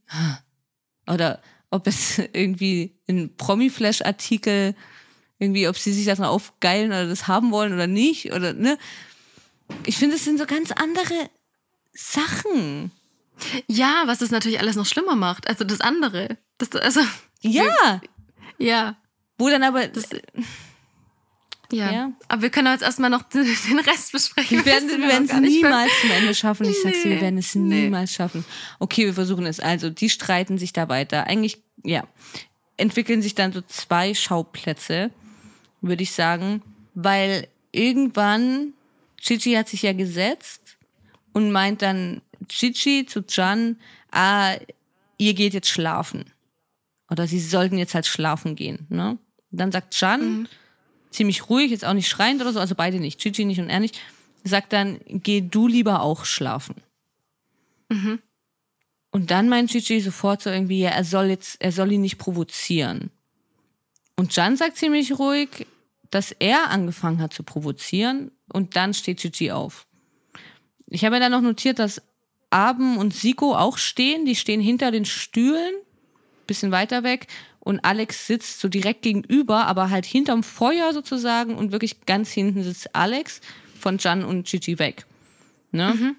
[1.07, 4.75] oder ob es irgendwie in Promi-Flash-Artikel
[5.39, 8.77] irgendwie, ob sie sich das noch aufgeilen oder das haben wollen oder nicht, oder, ne?
[9.85, 11.29] Ich finde, es sind so ganz andere
[11.93, 12.91] Sachen.
[13.67, 15.47] Ja, was das natürlich alles noch schlimmer macht.
[15.47, 16.37] Also das andere.
[16.57, 17.01] Das, also,
[17.41, 18.01] Ja,
[18.57, 18.95] ja.
[19.37, 20.09] wo dann aber, Das,
[21.71, 21.91] ja.
[21.91, 22.11] Ja.
[22.27, 24.57] Aber wir können jetzt erstmal noch den Rest besprechen.
[24.57, 26.69] wir werden, wir werden es niemals zum Ende schaffen.
[26.69, 27.83] Ich sag's dir, wir werden es nee.
[27.83, 28.45] niemals schaffen.
[28.79, 29.59] Okay, wir versuchen es.
[29.59, 31.27] Also, die streiten sich da weiter.
[31.27, 32.07] Eigentlich, ja,
[32.77, 35.11] entwickeln sich dann so zwei Schauplätze,
[35.87, 36.61] würde ich sagen,
[36.93, 38.73] weil irgendwann,
[39.17, 40.77] Chichi hat sich ja gesetzt
[41.33, 43.77] und meint dann Chichi zu Jan,
[44.11, 44.55] ah,
[45.17, 46.25] ihr geht jetzt schlafen.
[47.09, 48.87] Oder sie sollten jetzt halt schlafen gehen.
[48.89, 49.17] Ne?
[49.51, 50.47] Dann sagt Jan,
[51.11, 53.79] ziemlich ruhig, jetzt auch nicht schreiend oder so, also beide nicht, Chichi nicht und er
[53.79, 53.99] nicht,
[54.43, 56.75] sagt dann, geh du lieber auch schlafen.
[59.11, 62.17] Und dann meint Chichi sofort so irgendwie, ja, er soll jetzt, er soll ihn nicht
[62.17, 63.11] provozieren.
[64.17, 65.67] Und Jan sagt ziemlich ruhig,
[66.15, 69.85] dass er angefangen hat zu provozieren und dann steht Chichi auf.
[70.87, 72.01] Ich habe mir dann noch notiert, dass
[72.49, 75.73] Aben und Siko auch stehen, die stehen hinter den Stühlen,
[76.47, 77.27] bisschen weiter weg
[77.59, 82.63] und Alex sitzt so direkt gegenüber, aber halt hinterm Feuer sozusagen und wirklich ganz hinten
[82.63, 83.41] sitzt Alex
[83.77, 85.05] von Jan und Chichi weg.
[85.73, 86.15] Ne?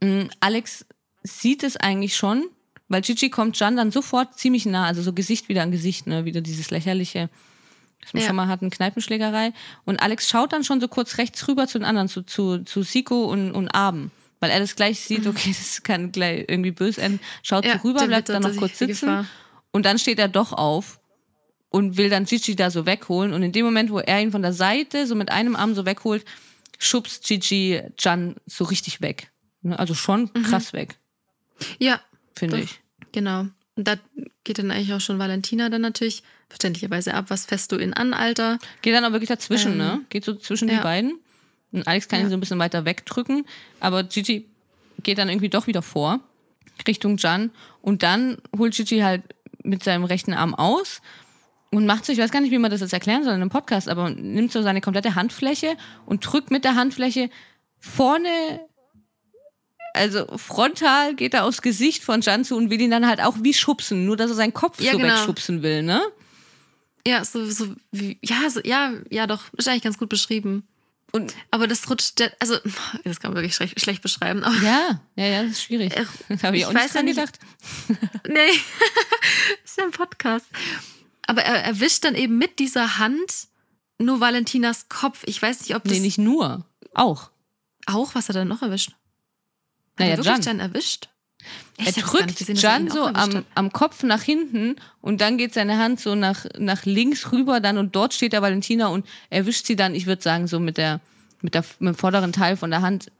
[0.00, 0.86] Mm, Alex
[1.22, 2.48] sieht es eigentlich schon,
[2.88, 6.24] weil Chichi kommt Jan dann sofort ziemlich nah, also so Gesicht wieder an Gesicht, ne?
[6.24, 7.30] wieder dieses lächerliche,
[8.02, 8.26] das wir Ja.
[8.28, 9.52] schon mal hatten, Kneipenschlägerei.
[9.84, 12.82] Und Alex schaut dann schon so kurz rechts rüber zu den anderen, zu, zu, zu
[12.82, 14.10] Siko und, und Aben.
[14.40, 17.20] Weil er das gleich sieht, okay, das kann gleich irgendwie böse enden.
[17.42, 19.06] Schaut Ja, so rüber, bleibt dann noch kurz sitzen.
[19.06, 19.26] Gefahr.
[19.70, 20.98] Und dann steht er doch auf
[21.68, 23.32] und will dann Gigi da so wegholen.
[23.32, 25.84] Und in dem Moment, wo er ihn von der Seite so mit einem Arm so
[25.86, 26.24] wegholt,
[26.78, 29.30] schubst Gigi Jan so richtig weg.
[29.62, 30.96] Ne, Also schon krass weg,
[31.78, 32.00] Ja,
[32.34, 32.80] finde ich.
[33.12, 33.44] genau.
[33.80, 33.94] Und da
[34.44, 38.12] geht dann eigentlich auch schon Valentina dann natürlich verständlicherweise ab, was fässt du ihn an,
[38.12, 38.58] Alter?
[38.82, 40.00] Geht dann auch wirklich dazwischen, Ähm, ne?
[40.10, 40.82] Geht so zwischen die ja.
[40.82, 41.18] beiden.
[41.72, 42.28] Und Alex kann ihn Ja.
[42.28, 43.46] so ein bisschen weiter wegdrücken,
[43.80, 44.44] aber Gigi
[45.02, 46.20] geht dann irgendwie doch wieder vor,
[46.86, 47.52] Richtung Jan.
[47.80, 49.22] Und dann holt Gigi halt
[49.62, 51.00] mit seinem rechten Arm aus
[51.70, 53.48] und macht so, ich weiß gar nicht, wie man das jetzt erklären soll in einem
[53.48, 55.74] Podcast, aber nimmt so seine komplette Handfläche
[56.04, 57.30] und drückt mit der Handfläche
[57.78, 58.60] vorne,
[59.94, 63.36] also frontal geht er aufs Gesicht von Jan zu und will ihn dann halt auch
[63.42, 65.12] wie schubsen, nur dass er seinen Kopf Ja, so genau.
[65.14, 66.02] wegschubsen will, ne?
[67.06, 70.66] Ja, so, so wie, ja, so, ja, ja, doch, ist eigentlich ganz gut beschrieben.
[71.12, 72.56] Und Aber das rutscht, der- also,
[73.04, 74.44] das kann man wirklich schlecht, schlecht beschreiben.
[74.44, 75.96] Aber, Ja, ja, ja, das ist schwierig.
[75.96, 77.38] Äh, Da habe ich ich auch nicht ja dran gedacht.
[78.28, 78.38] nee,
[79.64, 80.46] ist ja ein Podcast.
[81.26, 83.48] Aber er erwischt dann eben mit dieser Hand
[83.98, 85.22] nur Valentinas Kopf.
[85.26, 86.64] Ich weiß nicht, ob das Nee, nicht nur.
[86.94, 87.30] Auch.
[87.86, 88.92] auch, was hat er noch erwischt?
[89.92, 90.58] Hat Naja, er wirklich Jan.
[90.58, 91.08] Jan erwischt?
[91.78, 91.86] Er?
[91.88, 95.54] Ich nicht drückt gesehen, er Jan so am, am Kopf nach hinten und dann geht
[95.54, 99.66] seine Hand so nach, nach links rüber dann und dort steht der Valentina und erwischt
[99.66, 101.00] sie dann, ich würde sagen, so mit der,
[101.40, 103.10] mit der, mit dem vorderen Teil von der Hand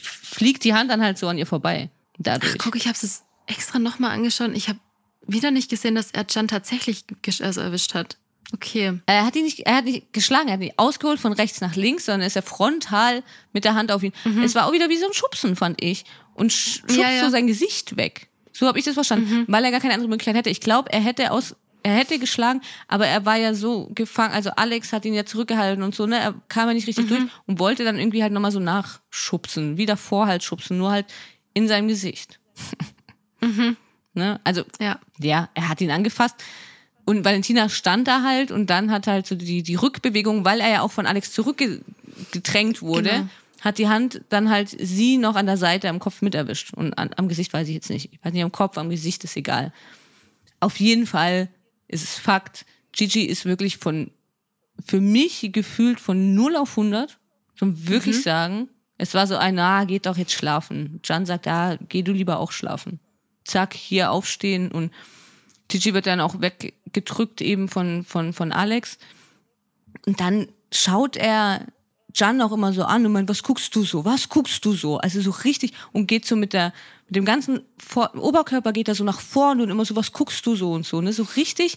[0.00, 1.90] fliegt die Hand dann halt so an ihr vorbei.
[2.18, 2.54] Dadurch.
[2.54, 4.50] Ach, guck, ich habe es extra nochmal angeschaut.
[4.54, 4.78] Ich habe
[5.26, 7.04] wieder nicht gesehen, dass er Jan tatsächlich
[7.40, 8.16] also erwischt hat.
[8.54, 9.00] Okay.
[9.06, 11.60] Er hat ihn nicht, er hat nicht geschlagen, er hat ihn nicht ausgeholt von rechts
[11.60, 14.12] nach links, sondern ist er frontal mit der Hand auf ihn.
[14.42, 16.04] Es war auch wieder wie so ein Schubsen, fand ich.
[16.34, 17.02] Und sch schubst Mhm.
[17.02, 17.24] Ja, ja.
[17.24, 18.28] so sein Gesicht weg.
[18.52, 20.50] So habe ich das verstanden, weil er gar keine andere Möglichkeit hätte.
[20.50, 24.32] Ich glaube, er hätte aus, er hätte geschlagen, aber er war ja so gefangen.
[24.32, 26.18] Also Alex hat ihn ja zurückgehalten und so, ne?
[26.18, 26.88] Er kam ja nicht Mhm.
[26.88, 30.90] richtig durch und wollte dann irgendwie halt nochmal so nachschubsen, wie davor halt schubsen, nur
[30.92, 31.06] halt
[31.52, 32.38] in seinem Gesicht.
[34.14, 34.40] Ne?
[34.44, 34.98] Also, Ja.
[35.18, 36.36] ja, er hat ihn angefasst.
[37.06, 40.68] Und Valentina stand da halt und dann hat halt so die, die Rückbewegung, weil er
[40.70, 43.28] ja auch von Alex zurückgedrängt wurde, Genau.
[43.60, 46.74] hat die Hand dann halt sie noch an der Seite am Kopf mit erwischt.
[46.74, 48.12] Und an, am Gesicht weiß ich jetzt nicht.
[48.12, 49.72] Ich weiß nicht, am Kopf, am Gesicht ist egal.
[50.60, 51.48] Auf jeden Fall
[51.88, 54.10] ist es Fakt, Gigi ist wirklich von,
[54.84, 57.18] für mich gefühlt von 0 auf 100,
[57.54, 58.68] schon wirklich sagen.
[58.98, 61.00] Es war so ein, ah, geht doch jetzt schlafen.
[61.04, 62.98] Jan sagt, ja, geh du lieber auch schlafen.
[63.44, 64.90] Zack, hier aufstehen und
[65.68, 66.36] Gigi wird dann auch
[66.86, 68.98] weggedrückt eben von, von, von Alex.
[70.06, 71.66] Und dann schaut er
[72.14, 74.04] Jan auch immer so an und meint, was guckst du so?
[74.04, 74.98] Was guckst du so?
[74.98, 76.72] Also so richtig und geht so mit der,
[77.08, 80.44] mit dem ganzen Vor Oberkörper geht er so nach vorne und immer so, was guckst
[80.46, 81.12] du so und so, ne?
[81.12, 81.76] So richtig.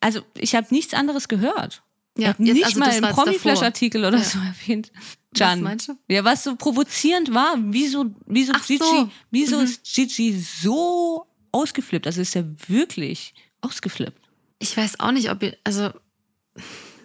[0.00, 1.82] Also ich habe nichts anderes gehört.
[2.18, 3.04] Ja, hat jetzt- nicht also mal im.
[3.04, 4.24] Promi-Flash-Artikel oder Ja.
[4.24, 4.90] so erwähnt.
[5.32, 5.62] Was Jan.
[5.62, 5.98] meinst du?
[6.08, 9.10] Ja, was so provozierend war, wieso, wieso Ach Gigi, so.
[9.30, 9.64] wieso Mhm.
[9.64, 10.32] ist Gigi
[10.62, 12.06] so ausgeflippt?
[12.06, 13.34] Also ist er wirklich
[13.66, 14.20] ausgeflippt.
[14.58, 15.90] Ich weiß auch nicht, ob ihr, also,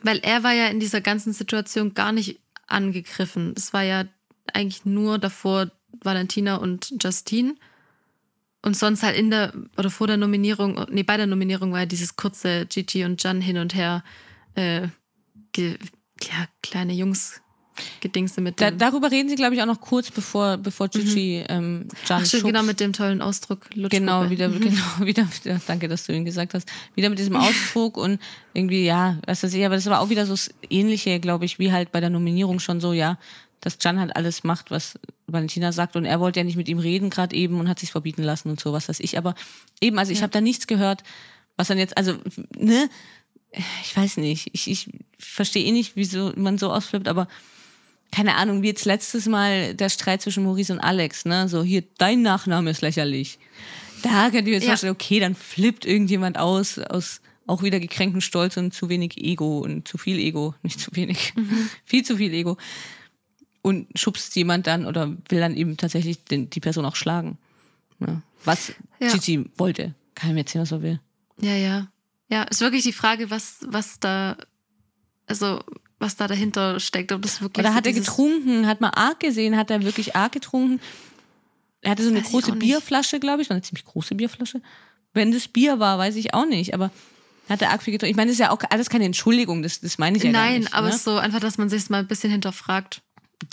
[0.03, 3.53] weil er war ja in dieser ganzen Situation gar nicht angegriffen.
[3.57, 4.05] Es war ja
[4.53, 5.71] eigentlich nur davor
[6.03, 7.55] Valentina und Justine.
[8.63, 11.85] Und sonst halt in der, oder vor der Nominierung, nee, bei der Nominierung war ja
[11.85, 14.03] dieses kurze Gigi und Jan hin und her,
[14.53, 14.87] äh,
[15.51, 15.77] ge,
[16.21, 17.40] ja, kleine Jungs
[18.01, 18.77] gedingste mit Da, dem.
[18.79, 21.87] darüber reden sie, glaube ich, auch noch kurz bevor, bevor Gigi ähm, Jan Mhm.
[21.91, 22.45] Ach, stimmt, schubst.
[22.45, 23.65] genau mit dem tollen Ausdruck.
[23.73, 23.89] Lutschpuppe.
[23.89, 24.59] Genau, wieder, Mhm.
[24.61, 26.67] genau, wieder, wieder, danke, dass du ihn gesagt hast.
[26.95, 28.19] Wieder mit diesem Ausdruck und
[28.53, 31.59] irgendwie, ja, was weiß ich, aber das war auch wieder so das Ähnliche, glaube ich,
[31.59, 33.17] wie halt bei der Nominierung schon so, ja,
[33.61, 36.79] dass Jan halt alles macht, was Valentina sagt und er wollte ja nicht mit ihm
[36.79, 39.17] reden gerade eben und hat sich verbieten lassen und so, was weiß ich.
[39.17, 39.35] Aber
[39.79, 40.23] eben, also ich Ja.
[40.23, 41.03] habe da nichts gehört,
[41.57, 42.15] was dann jetzt, also,
[42.57, 42.89] ne,
[43.83, 44.89] ich weiß nicht, ich, ich
[45.19, 47.27] verstehe eh nicht, wieso man so ausflippt, aber
[48.11, 51.47] keine Ahnung, wie jetzt letztes Mal der Streit zwischen Maurice und Alex, ne?
[51.47, 53.39] So, hier, dein Nachname ist lächerlich.
[54.03, 54.69] Da könnt ihr jetzt Ja.
[54.71, 59.59] vorstellen, okay, dann flippt irgendjemand aus, aus auch wieder gekränktem Stolz und zu wenig Ego
[59.59, 61.33] und zu viel Ego, nicht zu wenig,
[61.85, 62.57] viel zu viel Ego.
[63.61, 67.37] Und schubst jemand dann oder will dann eben tatsächlich den, die Person auch schlagen.
[67.99, 68.21] Ne?
[68.43, 69.11] Was Ja.
[69.13, 69.93] Gigi wollte.
[70.15, 70.99] Kann ich mir erzählen, was er will.
[71.39, 71.87] Ja, ja.
[72.29, 74.37] Ja, ist wirklich die Frage, was, was da,
[75.27, 75.61] also,
[76.01, 77.11] was da dahinter steckt.
[77.11, 78.67] Ob das wirklich Oder hat er getrunken?
[78.67, 79.55] Hat man arg gesehen?
[79.57, 80.81] Hat er wirklich arg getrunken?
[81.81, 82.51] Er hatte so eine Weiß große.
[82.53, 83.49] Bierflasche, glaube ich.
[83.49, 84.61] War eine ziemlich große Bierflasche.
[85.13, 86.73] Wenn das Bier war, weiß ich auch nicht.
[86.73, 86.91] Aber
[87.49, 88.11] hat er arg viel getrunken?
[88.11, 89.63] Ich meine, das ist ja auch alles keine Entschuldigung.
[89.63, 90.73] Das, das meine ich ja gar Nein, nicht.
[90.73, 90.97] aber ne?
[90.97, 93.01] so einfach, dass man sich mal ein bisschen hinterfragt.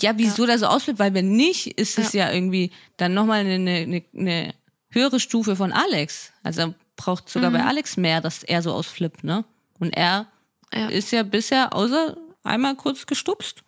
[0.00, 0.98] Ja, wieso der so ausflippt?
[0.98, 4.54] Weil wenn nicht, ist es ja, irgendwie dann nochmal eine, eine, eine
[4.90, 6.30] höhere Stufe von Alex.
[6.42, 7.54] Also er braucht sogar Mhm.
[7.54, 9.44] bei Alex mehr, dass er so ausflippt, ne?
[9.80, 10.26] Und er
[10.74, 10.88] Ja.
[10.88, 12.16] ist ja bisher, außer
[12.48, 13.62] einmal kurz gestupst,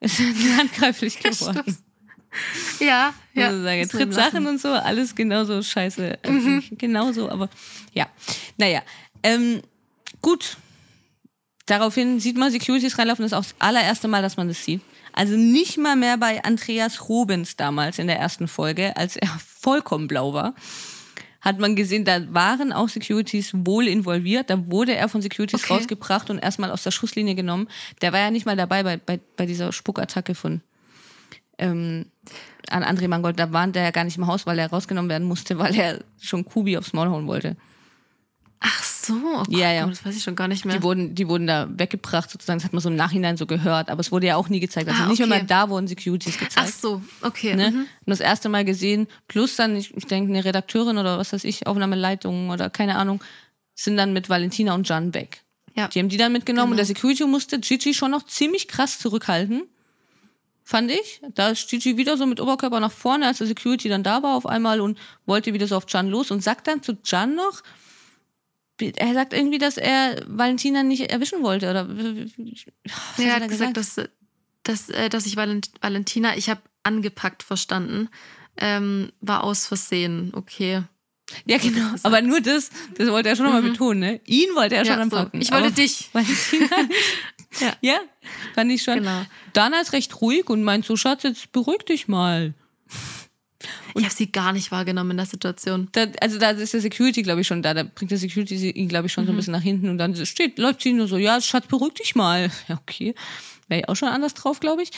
[0.00, 1.76] ist er nie handgreiflich geworden.
[2.80, 3.48] Ja, ja.
[3.48, 4.12] Also tritt.
[4.12, 6.18] Sachen und so, alles genauso scheiße.
[6.22, 6.64] Äh, Mhm.
[6.72, 7.48] Genauso, aber
[7.92, 8.08] ja.
[8.56, 8.82] Naja,
[9.22, 9.62] ähm,
[10.20, 10.56] gut.
[11.66, 14.82] Daraufhin sieht man Securities reinlaufen, das ist auch das allererste Mal, dass man das sieht.
[15.14, 20.08] Also nicht mal mehr bei Andreas Robens damals in der ersten Folge, als er vollkommen
[20.08, 20.54] blau war,
[21.44, 24.48] hat man gesehen, da waren auch Securities wohl involviert.
[24.48, 25.74] Da wurde er von Securities Okay.
[25.74, 27.68] rausgebracht und erstmal aus der Schusslinie genommen.
[28.00, 30.62] Der war ja nicht mal dabei bei, bei, bei dieser Spuckattacke von
[31.58, 32.06] ähm,
[32.70, 33.38] an André Mangold.
[33.38, 36.00] Da war der ja gar nicht im Haus, weil er rausgenommen werden musste, weil er
[36.18, 37.56] schon Kubi aufs Maul hauen wollte.
[38.60, 39.86] Ach so, oh Gott, Ja, ja.
[39.86, 40.76] das weiß ich schon gar nicht mehr.
[40.76, 42.58] Die wurden, die wurden da weggebracht, sozusagen.
[42.58, 44.88] Das hat man so im Nachhinein so gehört, aber es wurde ja auch nie gezeigt.
[44.88, 45.28] Also Ah, nicht okay.
[45.28, 46.80] mehr da wurden Securities Ach gezeigt.
[46.80, 47.54] so, okay.
[47.54, 47.70] Ne?
[47.72, 47.78] Mhm.
[47.80, 51.44] Und das erste Mal gesehen, plus dann, ich, ich denke, eine Redakteurin oder was weiß
[51.44, 53.22] ich, Aufnahmeleitung oder keine Ahnung,
[53.74, 55.42] sind dann mit Valentina und Jan weg.
[55.74, 55.88] Ja.
[55.88, 56.86] Die haben die dann mitgenommen und Genau.
[56.86, 59.64] der Security musste Gigi schon noch ziemlich krass zurückhalten.
[60.66, 61.20] Fand ich.
[61.34, 64.34] Da ist Gigi wieder so mit Oberkörper nach vorne, als der Security dann da war
[64.34, 67.62] auf einmal und wollte wieder so auf Jan los und sagt dann zu Jan noch,
[68.80, 71.70] er sagt irgendwie, dass er Valentina nicht erwischen wollte.
[71.70, 71.88] Oder
[73.18, 74.00] er hat hat gesagt, dass,
[74.62, 78.08] dass, äh, dass ich Valent Valentina, ich habe angepackt verstanden,
[78.56, 80.32] ähm, war aus Versehen.
[80.34, 80.82] Okay.
[81.46, 81.92] Ja, genau.
[81.92, 82.04] gesagt.
[82.04, 83.72] Aber nur das, das wollte er schon nochmal Mhm.
[83.72, 84.20] betonen, ne?
[84.26, 85.16] Ihn wollte er schon Ja, so.
[85.16, 85.40] anpacken.
[85.40, 86.10] Ich wollte dich.
[86.12, 86.68] Valentina.
[87.60, 87.72] Ja.
[87.80, 88.00] ja,
[88.54, 88.96] fand ich schon.
[88.96, 89.24] Genau.
[89.52, 92.52] Dana ist recht ruhig und meint so, Schatz, jetzt beruhig dich mal.
[93.94, 95.88] Ich habe sie gar nicht wahrgenommen in der Situation.
[95.92, 97.74] Da, also da ist der Security, glaube ich, schon da.
[97.74, 100.14] Da bringt der Security ihn, glaube ich, schon so ein bisschen nach hinten und dann
[100.26, 102.50] steht, läuft sie nur so, ja, Schatz, beruhig dich mal.
[102.68, 103.14] Ja, okay.
[103.68, 104.90] Wäre ich auch schon anders drauf, glaube ich.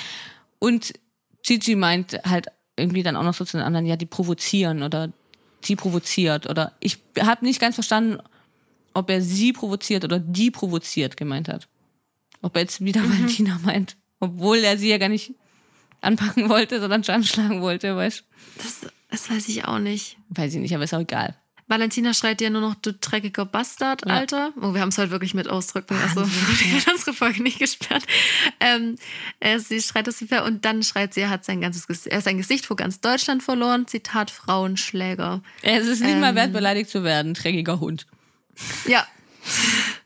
[0.58, 0.94] Und
[1.42, 5.12] Gigi meint halt irgendwie dann auch noch so zu den anderen, ja, die provozieren oder
[5.64, 8.18] die provoziert oder ich habe nicht ganz verstanden,
[8.94, 11.68] ob er sie provoziert oder die provoziert gemeint hat.
[12.42, 15.34] Ob er jetzt wieder Valentina meint, obwohl er sie ja gar nicht
[16.00, 18.24] anpacken wollte, sondern Jan schlagen wollte, weißt du?
[18.62, 20.16] Das, Das weiß ich auch nicht.
[20.30, 21.36] Weiß ich nicht, aber ist auch egal.
[21.68, 24.14] Valentina schreit dir nur noch, du dreckiger Bastard, Ja.
[24.14, 24.52] Alter.
[24.62, 25.96] Oh, wir haben es heute wirklich mit Ausdrücken.
[26.00, 28.04] Also, die hat unsere Folge nicht gesperrt.
[28.60, 28.94] Ähm,
[29.40, 32.20] äh, sie schreit das wieder und dann schreit sie, er hat sein ganzes Gesicht, er
[32.20, 33.88] sein Gesicht vor ganz Deutschland verloren.
[33.88, 35.42] Zitat Frauenschläger.
[35.62, 36.36] Es ist nicht mal Ähm.
[36.36, 37.34] wert, beleidigt zu werden.
[37.34, 38.06] Dreckiger Hund.
[38.86, 39.04] Ja,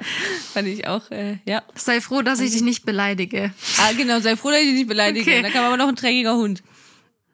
[0.54, 1.62] Fand ich auch, äh, ja.
[1.74, 3.52] sei froh, dass ich dich nicht beleidige.
[3.78, 5.30] Ah, genau, sei froh, dass ich dich nicht beleidige.
[5.30, 5.42] Okay.
[5.42, 6.62] Da kam aber noch ein dreckiger Hund.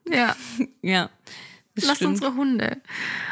[0.09, 0.37] Ja,
[0.83, 1.11] Ja.
[1.75, 2.13] Lass stimmt.
[2.13, 2.81] unsere Hunde.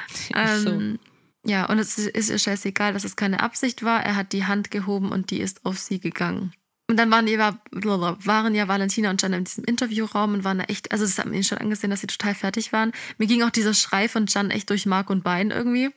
[0.35, 0.71] Ist so.
[0.71, 0.99] Ähm,
[1.47, 4.03] Ja, und es ist ihr scheißegal, dass es keine Absicht war.
[4.03, 6.53] Er hat die Hand gehoben und die ist auf sie gegangen.
[6.87, 10.65] Und dann waren, die, waren ja Valentina und Jan in diesem Interviewraum und waren da
[10.65, 12.93] echt, also das hat man ihnen schon angesehen, dass sie total fertig waren.
[13.17, 15.91] Mir ging auch dieser Schrei von Jan echt durch Mark und Bein irgendwie.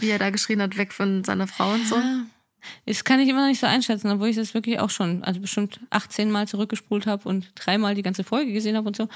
[0.00, 1.96] Wie er da geschrien hat, weg von seiner Frau und so.
[1.96, 2.26] Ja.
[2.86, 5.40] Das kann ich immer noch nicht so einschätzen, obwohl ich das wirklich auch schon, also
[5.40, 9.08] bestimmt 18 Mal zurückgespult habe und dreimal die ganze Folge gesehen habe und so.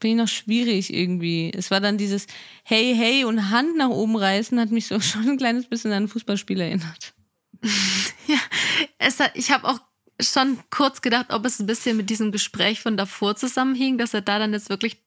[0.00, 1.50] Bin ich noch schwierig irgendwie.
[1.54, 2.26] Es war dann dieses
[2.62, 6.04] Hey, hey und Hand nach oben reißen, hat mich so schon ein kleines bisschen an
[6.04, 7.14] ein Fußballspiel erinnert.
[8.26, 8.38] Ja,
[8.96, 9.78] es hat, ich habe auch
[10.18, 14.22] schon kurz gedacht, ob es ein bisschen mit diesem Gespräch von davor zusammenhing, dass er
[14.22, 15.03] da dann jetzt wirklich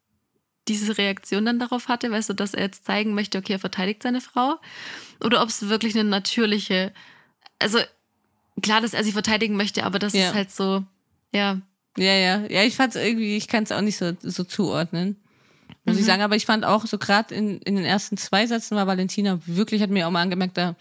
[0.67, 4.03] diese Reaktion dann darauf hatte, weißt du, dass er jetzt zeigen möchte, okay, er verteidigt
[4.03, 4.55] seine Frau.
[5.23, 6.93] Oder ob es wirklich eine natürliche,
[7.59, 7.79] also
[8.61, 10.29] klar, dass er sie verteidigen möchte, aber das Ja.
[10.29, 10.83] ist halt so,
[11.33, 11.61] ja,
[11.97, 12.45] Ja, ja.
[12.47, 15.15] Ja, ich fand es irgendwie, ich kann es auch nicht so, so zuordnen.
[15.83, 16.05] Muss ich Mhm.
[16.07, 19.39] sagen, aber ich fand auch so gerade in, in den ersten zwei Sätzen war Valentina
[19.47, 20.75] wirklich, hat mir auch mal angemerkt, da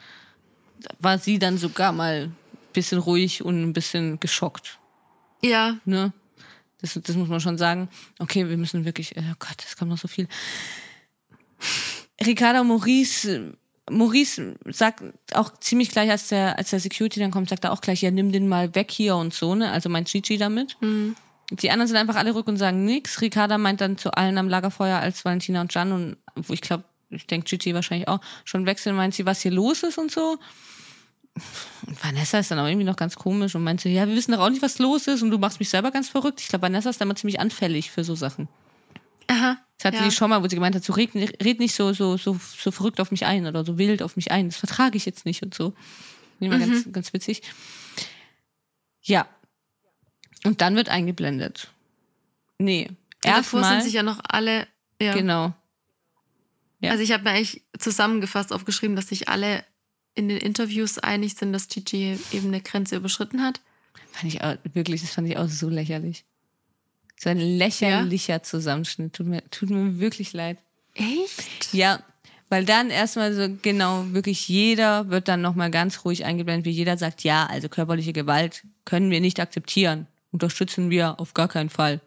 [0.99, 2.37] war sie dann sogar mal ein
[2.75, 4.79] bisschen ruhig und ein bisschen geschockt.
[5.43, 6.13] ja, Ne?
[6.81, 7.89] Das, das muss man schon sagen.
[8.19, 10.29] Okay, wir müssen wirklich, oh Gott, es kommt noch so viel.
[12.25, 13.57] Ricardo Maurice,
[13.91, 17.81] Maurice sagt auch ziemlich gleich, als der, als der Security dann kommt, sagt er auch
[17.81, 19.71] gleich, ja, nimm den mal weg hier und so, ne?
[19.71, 20.77] Also mein Gigi damit.
[20.81, 21.17] Mhm.
[21.53, 23.21] Die anderen sind einfach alle ruhig und sagen nichts.
[23.21, 26.85] Ricarda meint dann zu allen am Lagerfeuer, als Valentina und Jan und wo ich glaube,
[27.11, 30.39] ich denke Gigi wahrscheinlich auch, schon wechseln, meint sie, was hier los ist und so.
[31.87, 34.33] Und Vanessa ist dann auch irgendwie noch ganz komisch und meint so, ja, wir wissen
[34.33, 36.41] doch auch nicht, was los ist und du machst mich selber ganz verrückt.
[36.41, 38.49] Ich glaube, Vanessa ist da immer ziemlich anfällig für so Sachen.
[39.29, 40.05] aha, Das hatte Ja.
[40.05, 42.71] die schon mal, wo sie gemeint hat, so red, red nicht so, so, so, so
[42.71, 44.49] verrückt auf mich ein oder so wild auf mich ein.
[44.49, 45.75] Das vertrage ich jetzt nicht und so.
[46.41, 46.61] Immer Mhm.
[46.71, 47.43] ganz, ganz witzig.
[49.03, 49.27] Ja.
[50.45, 51.69] Und dann wird eingeblendet.
[52.59, 52.89] Nee.
[52.89, 53.65] Und davor Erstmal.
[53.75, 54.67] sind sich ja noch alle,
[55.01, 55.13] ja.
[55.15, 55.53] Genau.
[56.81, 56.93] Ja.
[56.93, 59.65] Also ich habe mir eigentlich zusammengefasst aufgeschrieben, dass sich alle
[60.17, 63.61] in den Interviews einig sind, dass Gigi eben eine Grenze überschritten hat.
[64.13, 66.25] Fand ich auch, wirklich, das fand ich auch so lächerlich.
[67.19, 69.13] So ein lächerlicher Zusammenschnitt.
[69.13, 70.59] Tut mir, tut mir wirklich leid.
[70.95, 71.73] Echt?
[71.73, 72.03] Ja,
[72.49, 76.97] weil dann erstmal so, genau, wirklich jeder wird dann nochmal ganz ruhig eingeblendet, wie jeder
[76.97, 80.07] sagt, ja, also körperliche Gewalt können wir nicht akzeptieren.
[80.33, 82.01] Unterstützen wir auf gar keinen Fall.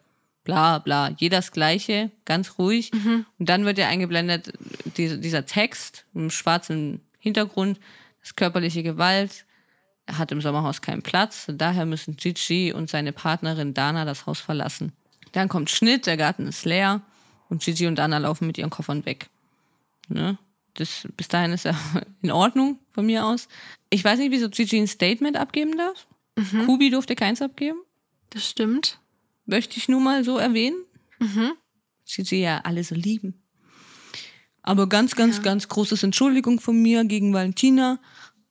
[0.44, 1.14] Bla, bla.
[1.18, 2.90] Jeder das Gleiche, ganz ruhig.
[3.38, 4.52] Und dann wird ja eingeblendet,
[4.96, 7.78] diese, dieser Text im schwarzen Hintergrund,
[8.20, 9.46] das körperliche Gewalt
[10.10, 11.46] hat im Sommerhaus keinen Platz.
[11.48, 14.92] Daher müssen Gigi und seine Partnerin Dana das Haus verlassen.
[15.32, 17.02] Dann kommt Schnitt, der Garten ist leer
[17.48, 19.28] und Gigi und Dana laufen mit ihren Koffern weg.
[20.08, 20.38] Ne?
[20.74, 21.78] Das, bis dahin ist ja
[22.22, 23.48] in Ordnung von mir aus.
[23.90, 26.06] Ich weiß nicht, wieso Gigi ein Statement abgeben darf.
[26.64, 27.78] Kubi durfte keins abgeben.
[28.30, 28.98] Das stimmt.
[29.46, 30.82] Möchte ich nur mal so erwähnen.
[31.18, 31.52] Mhm.
[32.06, 33.39] Gigi ja alle so lieben.
[34.70, 35.42] Aber ganz, ganz, Ja.
[35.42, 37.98] ganz großes Entschuldigung von mir gegen Valentina.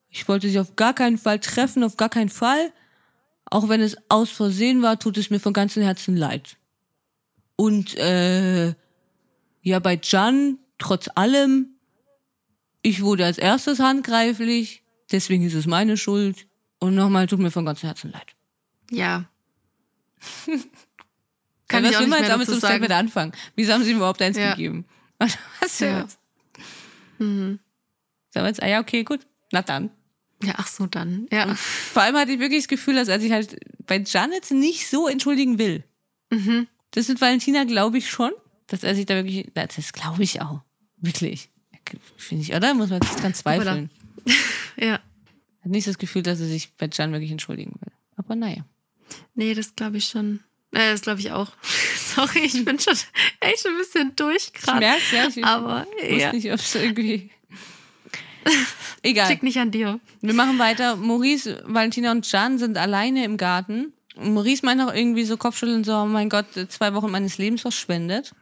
[0.10, 2.74] Ich wollte sie auf gar keinen Fall treffen, auf gar keinen Fall.
[3.46, 6.58] Auch wenn es aus Versehen war, tut es mir von ganzem Herzen leid.
[7.56, 8.74] Und äh,
[9.62, 11.70] ja, bei Jan, trotz allem,
[12.82, 14.84] ich wurde als erstes handgreiflich,
[15.14, 16.48] deswegen ist es meine Schuld.
[16.80, 18.36] Und nochmal, tut mir von ganzem Herzen leid.
[18.92, 19.24] Ja.
[21.72, 22.74] Ja, Kann was ich auch will man mehr jetzt damit zum sagen.
[22.74, 23.32] Statement anfangen?
[23.56, 24.52] Wieso haben sie ihm überhaupt eins Ja.
[24.56, 24.86] gegeben?
[25.62, 26.00] Was Ja.
[26.02, 26.20] jetzt?
[27.18, 27.60] Mhm.
[28.30, 29.22] Sagen wir jetzt, ah ja, okay, gut.
[29.52, 29.90] Na dann.
[30.44, 31.28] Ja, ach so, dann.
[31.32, 31.54] Ja.
[31.56, 35.08] Vor allem hatte ich wirklich das Gefühl, dass er sich halt bei Janet nicht so
[35.08, 35.84] entschuldigen will.
[36.30, 36.68] Mhm.
[36.92, 38.32] Das mit Valentina glaube ich schon,
[38.68, 40.62] dass er sich da wirklich, das glaube ich auch.
[40.98, 41.50] Wirklich.
[42.18, 42.74] Finde ich, oder?
[42.74, 43.90] Muss man jetzt dran zweifeln.
[44.78, 44.94] Ja.
[45.62, 47.92] Hat nicht das Gefühl, dass er sich bei Jan wirklich entschuldigen will.
[48.16, 48.64] Aber naja.
[49.34, 50.42] Nee, das glaube ich schon.
[50.72, 51.52] Äh, das glaube ich auch.
[52.20, 52.94] Sorry, ich bin schon
[53.40, 54.80] echt ein bisschen durch Ich gerade.
[54.80, 57.30] merke ja, ich Aber wusste ja, nicht, ob es irgendwie.
[59.04, 59.30] Egal.
[59.30, 60.00] liegt nicht an dir.
[60.22, 60.96] Wir machen weiter.
[60.96, 63.94] Maurice, Valentina und Jan sind alleine im Garten.
[64.16, 67.62] Und Maurice meint auch irgendwie so Kopfschütteln, so, oh mein Gott, zwei Wochen meines Lebens
[67.62, 68.34] verschwendet.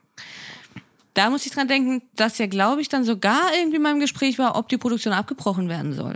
[1.14, 4.38] Da muss ich dran denken, dass ja, glaube ich, dann sogar irgendwie mal im Gespräch
[4.40, 6.16] war, ob die Produktion abgebrochen werden soll.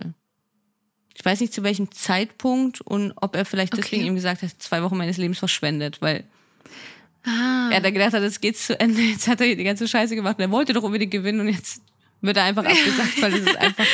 [1.16, 4.08] Ich weiß nicht zu welchem Zeitpunkt und ob er vielleicht deswegen Okay.
[4.10, 6.24] ihm gesagt hat, zwei Wochen meines Lebens verschwendet, weil
[7.24, 7.51] Ah.
[7.72, 10.38] Er hat dann gedacht, jetzt geht's zu Ende, jetzt hat er die ganze Scheiße gemacht
[10.38, 11.82] und er wollte doch unbedingt gewinnen und jetzt
[12.22, 13.86] wird er einfach abgesagt, weil das ist einfach.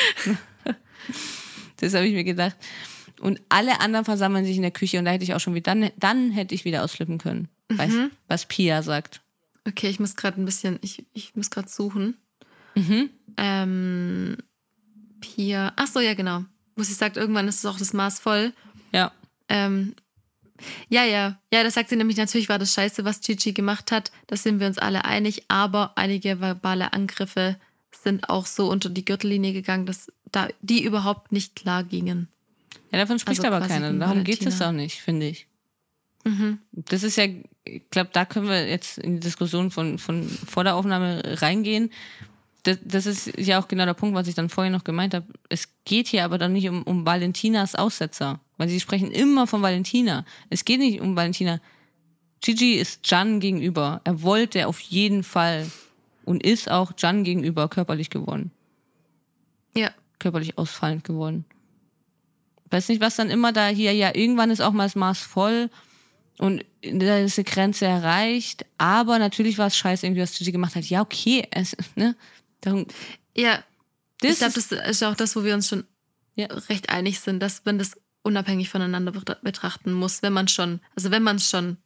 [1.78, 2.56] das habe ich mir gedacht.
[3.20, 5.74] Und alle anderen versammeln sich in der Küche und da hätte ich auch schon wieder,
[5.74, 7.48] dann, dann hätte ich wieder ausflippen können.
[7.70, 8.12] Weißt, Mhm.
[8.28, 9.22] was Pia sagt.
[9.68, 12.16] Okay, ich muss gerade ein bisschen, ich, ich muss gerade suchen.
[12.76, 13.10] Mhm.
[13.38, 14.38] Ähm,
[15.20, 16.46] Pia, ach so, ja, genau.
[16.76, 18.54] Wo sie sagt, irgendwann ist es auch das Maß voll.
[18.94, 19.12] Ja.
[19.50, 19.96] Ähm,
[20.90, 24.12] ja, ja, ja, das sagt sie nämlich, natürlich war das scheiße, was Gigi gemacht hat.
[24.28, 27.58] Da sind wir uns alle einig, aber einige verbale Angriffe
[27.92, 32.28] sind auch so unter die Gürtellinie gegangen, dass da die überhaupt nicht klar gingen.
[32.92, 33.92] Ja, davon spricht Also aber keiner.
[33.94, 35.48] Darum geht es auch nicht, finde ich.
[36.24, 36.60] Mhm.
[36.72, 37.26] Das ist ja,
[37.64, 41.92] ich glaube, da können wir jetzt in die Diskussion von, von vor der Aufnahme reingehen.
[42.64, 45.26] Das, das ist ja auch genau der Punkt, was ich dann vorher noch gemeint habe.
[45.50, 49.62] Es geht hier aber dann nicht um, um Valentinas Aussetzer, weil sie sprechen immer von
[49.62, 50.26] Valentina.
[50.50, 51.60] Es geht nicht um Valentina.
[52.42, 54.02] Gigi ist Jan gegenüber.
[54.04, 55.70] Er wollte auf jeden Fall
[56.26, 58.52] und ist auch Jan gegenüber körperlich geworden.
[59.76, 61.46] Ja, körperlich ausfallend geworden.
[62.70, 65.70] Weiß nicht, was dann immer da hier, ja, irgendwann ist auch mal das Maß voll
[66.38, 70.76] und da ist eine Grenze erreicht, aber natürlich war es scheiße, irgendwie, was Gigi gemacht
[70.76, 70.84] hat.
[70.86, 72.16] Ja, okay, es, ne?
[72.62, 72.86] Darum,
[73.36, 73.64] ja.
[74.20, 75.86] das ich glaube, ist, das ist auch das, wo wir uns schon
[76.36, 76.48] Ja.
[76.70, 77.98] recht einig sind, dass man das
[78.28, 81.78] unabhängig voneinander betra- betrachten muss, wenn man schon, also wenn man schon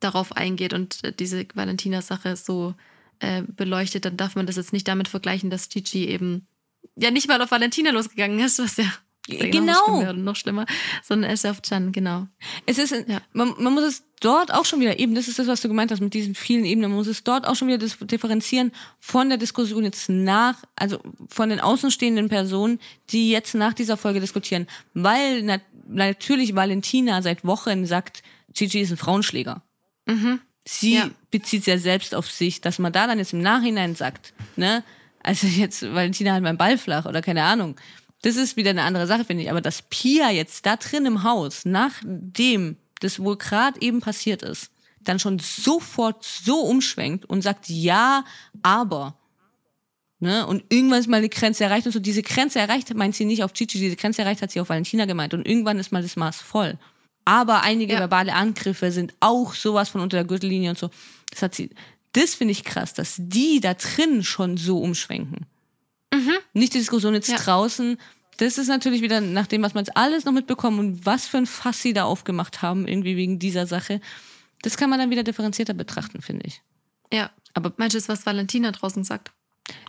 [0.00, 2.74] darauf eingeht und äh, diese Valentina-Sache so
[3.20, 6.46] äh, beleuchtet, dann darf man das jetzt nicht damit vergleichen, dass Gigi eben
[6.96, 8.84] ja nicht mal auf Valentina losgegangen ist, was ja
[9.30, 10.00] Genau.
[10.04, 10.64] noch noch schlimmer,
[11.02, 12.26] sondern er ist auf Jan, genau.
[12.64, 13.20] es ist, Ja.
[13.34, 15.90] man, man muss es dort auch schon wieder, eben, das ist das, was du gemeint
[15.90, 19.36] hast mit diesen vielen Ebenen, man muss es dort auch schon wieder differenzieren von der
[19.36, 20.98] Diskussion jetzt nach, also
[21.28, 25.58] von den außenstehenden Personen, die jetzt nach dieser Folge diskutieren, weil na,
[25.88, 29.62] natürlich Valentina seit Wochen sagt, Gigi ist ein Frauenschläger.
[30.64, 31.10] Sie Ja.
[31.30, 34.84] bezieht es ja selbst auf sich, dass man da dann jetzt im Nachhinein sagt, ne,
[35.22, 37.76] also jetzt Valentina hat mein Ball flach oder keine Ahnung.
[38.22, 39.50] Das ist wieder eine andere Sache, finde ich.
[39.50, 44.70] Aber dass Pia jetzt da drin im Haus, nachdem das wohl gerade eben passiert ist,
[45.00, 48.24] dann schon sofort so umschwenkt und sagt, ja,
[48.62, 49.16] aber.
[50.20, 50.46] Ne?
[50.46, 52.00] Und irgendwann ist mal eine Grenze erreicht und so.
[52.00, 55.04] Diese Grenze erreicht meint sie nicht auf Gigi, diese Grenze erreicht hat sie auf Valentina
[55.04, 55.32] gemeint.
[55.34, 56.76] Und irgendwann ist mal das Maß voll.
[57.24, 58.00] Aber einige Ja.
[58.00, 60.90] verbale Angriffe sind auch sowas von unter der Gürtellinie und so.
[61.30, 61.70] Das hat sie.
[62.12, 65.46] Das finde ich krass, dass die da drin schon so umschwenken.
[66.54, 67.36] Nicht die Diskussion jetzt Ja.
[67.36, 67.98] draußen.
[68.38, 71.36] Das ist natürlich wieder nach dem, was man jetzt alles noch mitbekommen und was für
[71.38, 74.00] ein Fass sie da aufgemacht haben, irgendwie wegen dieser Sache.
[74.62, 76.62] Das kann man dann wieder differenzierter betrachten, finde ich.
[77.12, 77.30] Ja.
[77.54, 79.32] Aber Meinst du, was Valentina draußen sagt?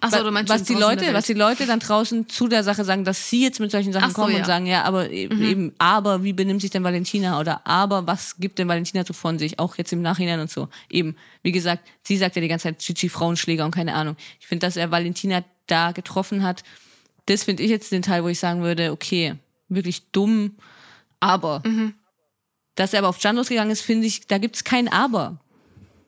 [0.02, 1.34] Achso, Wa- du meinst was die Leute, was die.
[1.34, 4.22] Leute dann draußen zu der Sache sagen, dass sie jetzt mit solchen Sachen Ach so,
[4.22, 4.40] kommen ja.
[4.40, 8.38] und sagen, ja, aber e- eben, aber wie benimmt sich denn Valentina oder aber was
[8.38, 10.68] gibt denn Valentina so von sich, auch jetzt im Nachhinein und so.
[10.90, 14.16] Eben, wie gesagt, sie sagt ja die ganze Zeit Chichi Frauenschläger und keine Ahnung.
[14.40, 16.64] Ich finde, dass er Valentina da getroffen hat,
[17.28, 19.36] das finde ich jetzt den Teil, wo ich sagen würde, okay,
[19.70, 20.56] wirklich dumm,
[21.20, 21.94] aber Mhm.
[22.76, 25.40] dass er aber auf Jan losgegangen ist, finde ich, da gibt's kein Aber.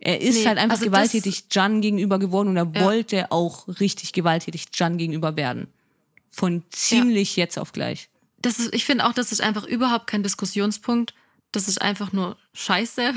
[0.03, 2.85] Er ist Nee, halt einfach also gewalttätig Jan gegenüber geworden und er Ja.
[2.85, 5.67] wollte auch richtig gewalttätig Jan gegenüber werden.
[6.31, 8.09] Von ziemlich jetzt auf gleich.
[8.41, 11.13] das ist, ich finde auch, das ist einfach überhaupt kein Diskussionspunkt.
[11.51, 13.13] Das ist einfach nur Scheiße.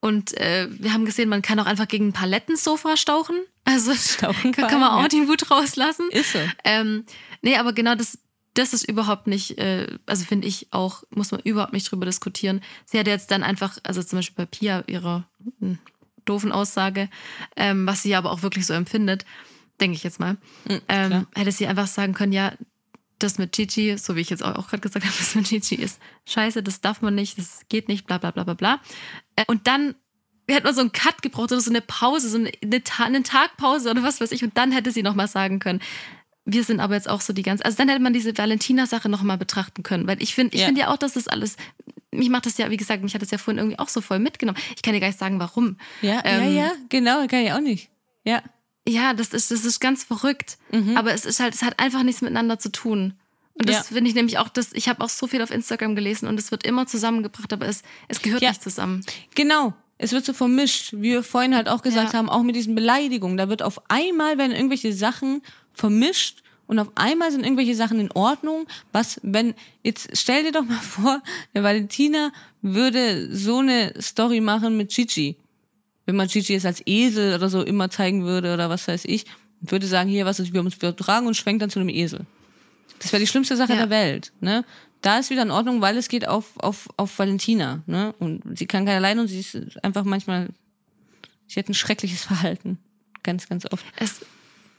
[0.00, 3.36] Und äh, wir haben gesehen, man kann auch einfach gegen ein Palettensofa stauchen.
[3.64, 5.08] Also Stauchen kann, kann man auch ja.
[5.08, 6.08] die Wut rauslassen.
[6.10, 6.38] Ist so.
[6.64, 7.04] Ähm,
[7.42, 8.18] nee, aber genau das,
[8.54, 12.62] das ist überhaupt nicht, äh, also finde ich auch, muss man überhaupt nicht drüber diskutieren.
[12.86, 15.28] Sie hat jetzt dann einfach, also zum Beispiel bei Pia, ihrer
[15.58, 15.78] hm,
[16.28, 17.08] doofen Aussage,
[17.56, 19.24] ähm, was sie aber auch wirklich so empfindet,
[19.80, 20.36] denke ich jetzt mal,
[20.68, 22.52] Mhm, ähm, hätte sie einfach sagen können, ja,
[23.20, 26.00] das mit Gigi, so wie ich jetzt auch, gerade gesagt habe, das mit Gigi ist
[26.26, 28.80] scheiße, das darf man nicht, das geht nicht, bla bla bla bla bla.
[29.36, 29.94] Äh, und dann
[30.48, 33.90] hätte man so einen Cut gebraucht oder so eine Pause, so eine, eine, eine Tagpause
[33.90, 34.42] oder was weiß ich.
[34.44, 35.80] Und dann hätte sie nochmal sagen können,
[36.46, 39.36] wir sind aber jetzt auch so die ganze, also dann hätte man diese Valentina-Sache nochmal
[39.36, 40.66] betrachten können, weil ich finde, ich Ja.
[40.66, 41.56] finde ja auch, dass das alles,
[42.12, 44.18] mich macht das ja, wie gesagt, mich hat das ja vorhin irgendwie auch so voll
[44.18, 44.58] mitgenommen.
[44.76, 45.76] Ich kann dir gar nicht sagen, warum.
[46.02, 47.90] Ja, Ähm, ja, ja, genau, kann ich auch nicht.
[48.24, 48.42] Ja.
[48.88, 50.56] Ja, das ist, das ist ganz verrückt.
[50.94, 53.14] Aber es ist halt, es hat einfach nichts miteinander zu tun.
[53.54, 53.82] Und das Ja.
[53.82, 56.50] finde ich nämlich auch, das, ich habe auch so viel auf Instagram gelesen und es
[56.50, 58.50] wird immer zusammengebracht, aber es, es gehört Ja.
[58.50, 59.04] nicht zusammen.
[59.34, 59.74] Genau.
[59.98, 62.18] Es wird so vermischt, wie wir vorhin halt auch gesagt Ja.
[62.20, 63.36] haben, auch mit diesen Beleidigungen.
[63.36, 65.42] Da wird auf einmal werden irgendwelche Sachen
[65.74, 68.66] vermischt und auf einmal sind irgendwelche Sachen in Ordnung.
[68.92, 71.20] Was, wenn, jetzt stell dir doch mal vor,
[71.54, 72.30] der Valentina
[72.62, 75.36] würde so eine Story machen mit Gigi.
[76.06, 79.26] Wenn man Gigi jetzt als Esel oder so immer zeigen würde oder was weiß ich,
[79.60, 82.24] würde sagen, hier, was ist, wir uns vertragen und schwenkt dann zu einem Esel.
[83.00, 83.78] Das wäre die schlimmste Sache Ja.
[83.80, 84.32] der Welt.
[84.40, 84.64] Ne?
[85.02, 87.82] Da ist wieder in Ordnung, weil es geht auf, auf, auf Valentina.
[87.86, 88.14] Ne?
[88.20, 90.48] Und sie kann keine allein und sie ist einfach manchmal
[91.48, 92.78] Sie hat ein schreckliches Verhalten.
[93.22, 93.84] Ganz, ganz oft.
[93.96, 94.20] Es,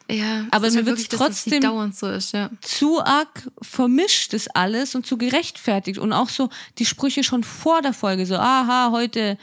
[0.09, 2.49] ja, Aber es mir halt dass das trotzdem- dauernd so ist, ja.
[2.61, 6.49] zu arg vermischt ist alles und zu gerechtfertigt und auch so
[6.79, 9.37] die Sprüche schon vor der Folge so aha heute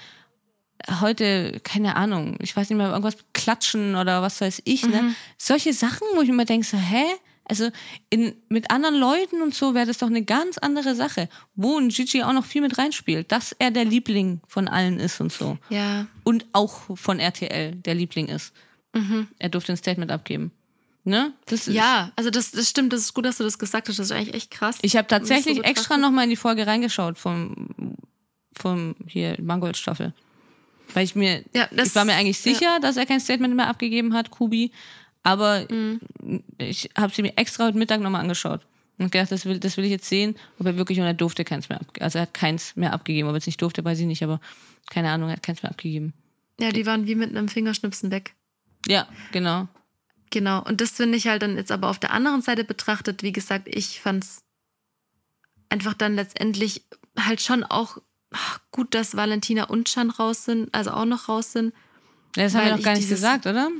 [1.00, 5.14] heute keine Ahnung ich weiß nicht mehr irgendwas klatschen oder was weiß ich ne?
[5.38, 7.04] Solche Sachen wo ich immer denke so hä?
[7.48, 7.70] Also
[8.10, 11.88] in, mit anderen Leuten und so wäre das doch eine ganz andere Sache wo ein
[11.88, 15.58] Gigi auch noch viel mit reinspielt dass er der Liebling von allen ist und so.
[15.70, 18.52] Ja, und auch von RTL der Liebling ist.
[19.38, 20.52] Er durfte ein Statement abgeben
[21.06, 21.32] ne
[21.66, 24.12] ja, also das, das stimmt, das ist gut, dass du das gesagt hast, das ist
[24.12, 24.78] eigentlich echt krass.
[24.82, 27.96] Ich habe tatsächlich so extra nochmal in die Folge reingeschaut vom,
[28.54, 30.12] vom hier Mangold-Staffel.
[30.94, 32.52] Weil ich mir, Ja, das- ich war mir eigentlich ja.
[32.52, 34.72] sicher, dass er kein Statement mehr abgegeben hat, Kubi.
[35.22, 36.00] Aber Mhm.
[36.58, 38.60] ich habe sie mir extra heute Mittag nochmal angeschaut.
[38.98, 41.44] Und gedacht, das will, das will ich jetzt sehen, ob er wirklich und er durfte
[41.44, 42.04] keins mehr abgeben.
[42.04, 43.28] Also er hat keins mehr abgegeben.
[43.28, 44.40] Ob er es nicht durfte, weiß ich nicht, aber
[44.88, 46.14] keine Ahnung, er hat keins mehr abgegeben.
[46.58, 48.34] Ja, die waren wie mit einem Fingerschnipsen weg.
[48.88, 49.68] Ja, genau.
[50.30, 50.62] Genau.
[50.62, 53.68] Und das finde ich halt dann jetzt aber auf der anderen Seite betrachtet, wie gesagt,
[53.68, 54.42] ich fand es
[55.68, 56.82] einfach dann letztendlich
[57.18, 57.98] halt schon auch
[58.32, 61.72] ach, gut, dass Valentina und Chan raus sind, also auch noch raus sind.
[62.34, 63.70] Das haben wir noch gar nicht gesagt, oder?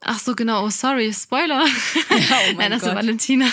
[0.00, 1.64] Ach so, genau, oh sorry, Spoiler.
[2.10, 3.46] oh Nein, also Valentina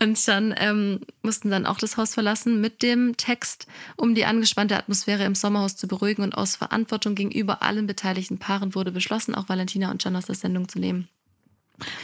[0.00, 3.66] und Chan ähm, mussten dann auch das Haus verlassen mit dem Text,
[3.96, 8.74] um die angespannte Atmosphäre im Sommerhaus zu beruhigen und aus Verantwortung gegenüber allen beteiligten Paaren
[8.74, 11.08] wurde beschlossen, auch Valentina und Chan aus der Sendung zu nehmen.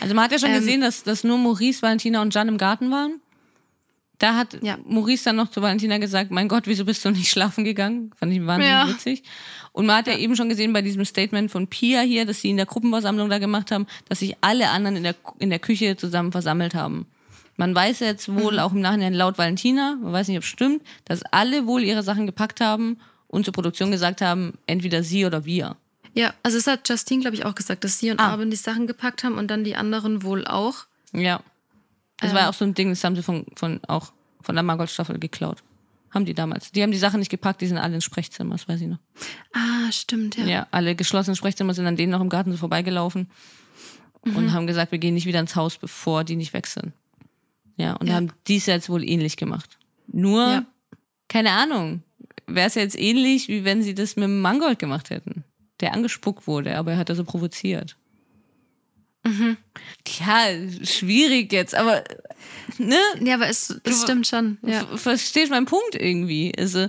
[0.00, 2.58] Also man hat ja schon Ähm, gesehen, dass, dass nur Maurice, Valentina und Jan im
[2.58, 3.20] Garten waren.
[4.18, 4.76] Da hat Ja.
[4.84, 8.10] Maurice dann noch zu Valentina gesagt, mein Gott, wieso bist du nicht schlafen gegangen?
[8.16, 8.88] Fand ich wahnsinnig Ja.
[8.88, 9.22] witzig.
[9.72, 10.16] Und man hat ja.
[10.16, 13.38] eben schon gesehen bei diesem Statement von Pia hier, dass sie in der Gruppenversammlung da
[13.38, 17.06] gemacht haben, dass sich alle anderen in der, in der Küche zusammen versammelt haben.
[17.56, 18.58] Man weiß jetzt wohl Mhm.
[18.60, 22.02] auch im Nachhinein laut Valentina, man weiß nicht, ob es stimmt, dass alle wohl ihre
[22.02, 22.98] Sachen gepackt haben
[23.28, 25.76] und zur Produktion gesagt haben, entweder sie oder wir.
[26.18, 28.30] Ja, also es hat Justine, glaube ich, auch gesagt, dass sie und Ah.
[28.32, 30.86] Arvin die Sachen gepackt haben und dann die anderen wohl auch.
[31.12, 31.40] Ja.
[32.18, 32.36] Das Ähm.
[32.36, 35.62] war auch so ein Ding, das haben sie von, von auch von der Margot-Staffel geklaut.
[36.10, 36.72] Haben die damals.
[36.72, 38.98] Die haben die Sachen nicht gepackt, die sind alle ins Sprechzimmer, das weiß ich noch.
[39.52, 40.44] Ah, stimmt, ja.
[40.46, 43.30] Ja, alle geschlossenen Sprechzimmer sind an denen noch im Garten so vorbeigelaufen
[44.24, 44.36] Mhm.
[44.36, 46.92] und haben gesagt, wir gehen nicht wieder ins Haus, bevor die nicht weg sind.
[47.76, 48.14] Ja, und Ja.
[48.14, 49.78] haben dies jetzt wohl ähnlich gemacht.
[50.08, 50.66] Nur, Ja.
[51.28, 52.02] keine Ahnung,
[52.46, 55.44] wäre es jetzt ähnlich, wie wenn sie das mit dem Mangold gemacht hätten,
[55.80, 57.96] der angespuckt wurde, aber er hat das so provoziert.
[59.24, 59.56] Mhm.
[60.20, 60.46] Ja,
[60.84, 62.04] schwierig jetzt, aber
[62.78, 62.98] ne?
[63.20, 64.58] Ja, aber es, es stimmt schon.
[64.62, 64.86] Ja.
[64.86, 66.52] Ver- Verstehst meinen Punkt irgendwie?
[66.56, 66.88] Also,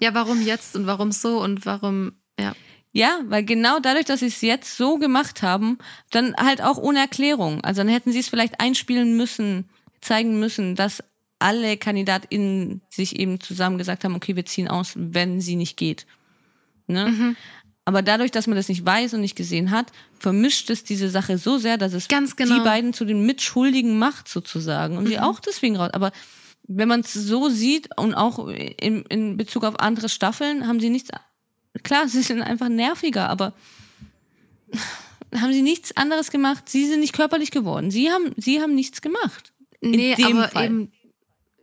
[0.00, 2.54] ja, warum jetzt und warum so und warum, ja.
[2.92, 5.78] ja, weil genau dadurch, dass sie es jetzt so gemacht haben,
[6.10, 7.62] dann halt auch ohne Erklärung.
[7.62, 9.68] Also dann hätten sie es vielleicht einspielen müssen,
[10.00, 11.02] zeigen müssen, dass
[11.38, 16.06] alle KandidatInnen sich eben zusammen gesagt haben, okay, wir ziehen aus, wenn sie nicht geht.
[16.86, 17.36] Ne?
[17.86, 21.36] Aber dadurch, dass man das nicht weiß und nicht gesehen hat, vermischt es diese Sache
[21.36, 22.54] so sehr, dass es genau.
[22.54, 25.90] die beiden zu den Mitschuldigen macht sozusagen und sie auch deswegen raus.
[25.92, 26.12] Aber
[26.66, 30.88] wenn man es so sieht und auch in, in Bezug auf andere Staffeln, haben sie
[30.88, 31.10] nichts.
[31.82, 33.52] Klar, sie sind einfach nerviger, aber
[35.34, 36.68] haben sie nichts anderes gemacht.
[36.68, 37.90] Sie sind nicht körperlich geworden.
[37.90, 39.52] Sie haben, sie haben nichts gemacht.
[39.82, 40.64] Nee, aber Fall.
[40.64, 40.92] eben,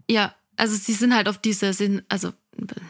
[0.08, 2.32] ja, also sie sind halt auf diese, sind, also,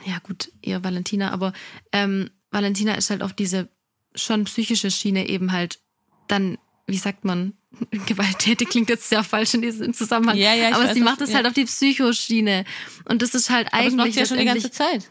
[0.05, 1.53] ja gut, eher Valentina, aber
[1.91, 3.69] ähm, Valentina ist halt auf diese
[4.15, 5.79] schon psychische Schiene eben halt
[6.27, 6.57] dann,
[6.87, 7.53] wie sagt man,
[8.05, 10.37] gewalttätig klingt jetzt sehr falsch in diesem Zusammenhang.
[10.37, 11.37] Ja, ja, aber weiß, sie macht es ja.
[11.37, 12.65] halt auf die Psychoschiene.
[13.05, 15.09] Und das ist halt Aber das macht eigentlich sie ja schon die ganze Zeit.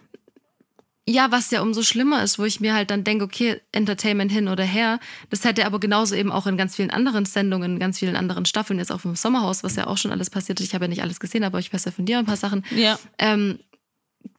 [1.09, 4.47] Ja, was ja umso schlimmer ist, wo ich mir halt dann denke, okay, Entertainment hin
[4.49, 5.01] oder her.
[5.31, 8.45] Das hätte aber genauso eben auch in ganz vielen anderen Sendungen, in ganz vielen anderen
[8.45, 10.67] Staffeln, jetzt auch im Sommerhaus, was ja auch schon alles passiert ist.
[10.67, 12.65] Ich habe ja nicht alles gesehen, aber ich weiß ja von dir ein paar Sachen.
[12.77, 12.99] Ja.
[13.19, 13.59] Ähm,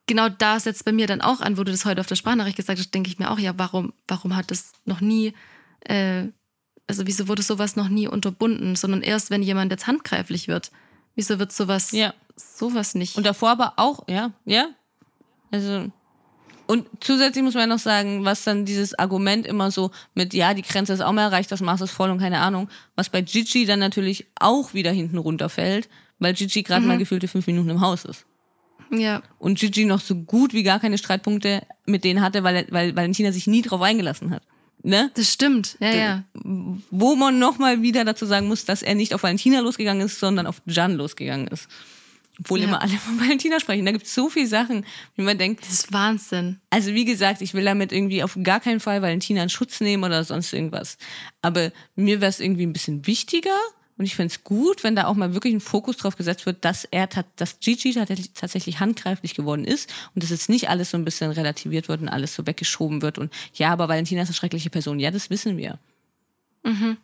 [0.07, 2.57] genau da setzt bei mir dann auch an, wo du das heute auf der Sprachnachricht
[2.57, 5.33] gesagt hast, denke ich mir auch, ja, warum, warum hat das noch nie,
[5.81, 6.25] äh,
[6.87, 10.71] also wieso wurde sowas noch nie unterbunden, sondern erst, wenn jemand jetzt handgreiflich wird.
[11.15, 12.13] Wieso wird sowas, Ja.
[12.35, 13.15] sowas nicht?
[13.17, 14.69] Und davor aber auch, ja, ja.
[15.51, 15.91] Also.
[16.67, 20.53] Und zusätzlich muss man ja noch sagen, was dann dieses Argument immer so mit, ja,
[20.53, 23.21] die Grenze ist auch mal erreicht, das Maß ist voll und keine Ahnung, was bei
[23.21, 27.81] Gigi dann natürlich auch wieder hinten runterfällt, weil Gigi gerade mal gefühlte fünf Minuten im
[27.81, 28.25] Haus ist.
[28.91, 32.95] Ja, Und Gigi noch so gut wie gar keine Streitpunkte mit denen hatte, weil, weil
[32.95, 34.43] Valentina sich nie drauf eingelassen hat.
[34.83, 35.11] Ne?
[35.13, 35.77] das stimmt.
[35.79, 36.23] Ja, ja.
[36.33, 40.47] Wo man nochmal wieder dazu sagen muss, dass er nicht auf Valentina losgegangen ist, sondern
[40.47, 41.67] auf Jan losgegangen ist.
[42.39, 42.65] Obwohl Ja.
[42.65, 43.85] immer alle von Valentina sprechen.
[43.85, 44.83] Da gibt es so viele Sachen,
[45.15, 46.59] wie man denkt, Das ist Wahnsinn.
[46.71, 50.03] also wie gesagt, ich will damit irgendwie auf gar keinen Fall Valentina in Schutz nehmen
[50.03, 50.97] oder sonst irgendwas.
[51.43, 53.55] Aber mir wäre es irgendwie ein bisschen wichtiger,
[54.01, 56.65] Und ich finde es gut, wenn da auch mal wirklich ein Fokus drauf gesetzt wird,
[56.65, 60.97] dass er, dass Gigi tatsächlich, tatsächlich handgreiflich geworden ist und dass jetzt nicht alles so
[60.97, 63.19] ein bisschen relativiert wird und alles so weggeschoben wird.
[63.19, 64.99] Und ja, aber Valentina ist eine schreckliche Person.
[64.99, 65.77] Ja, das wissen wir.
[66.63, 66.97] Mhm.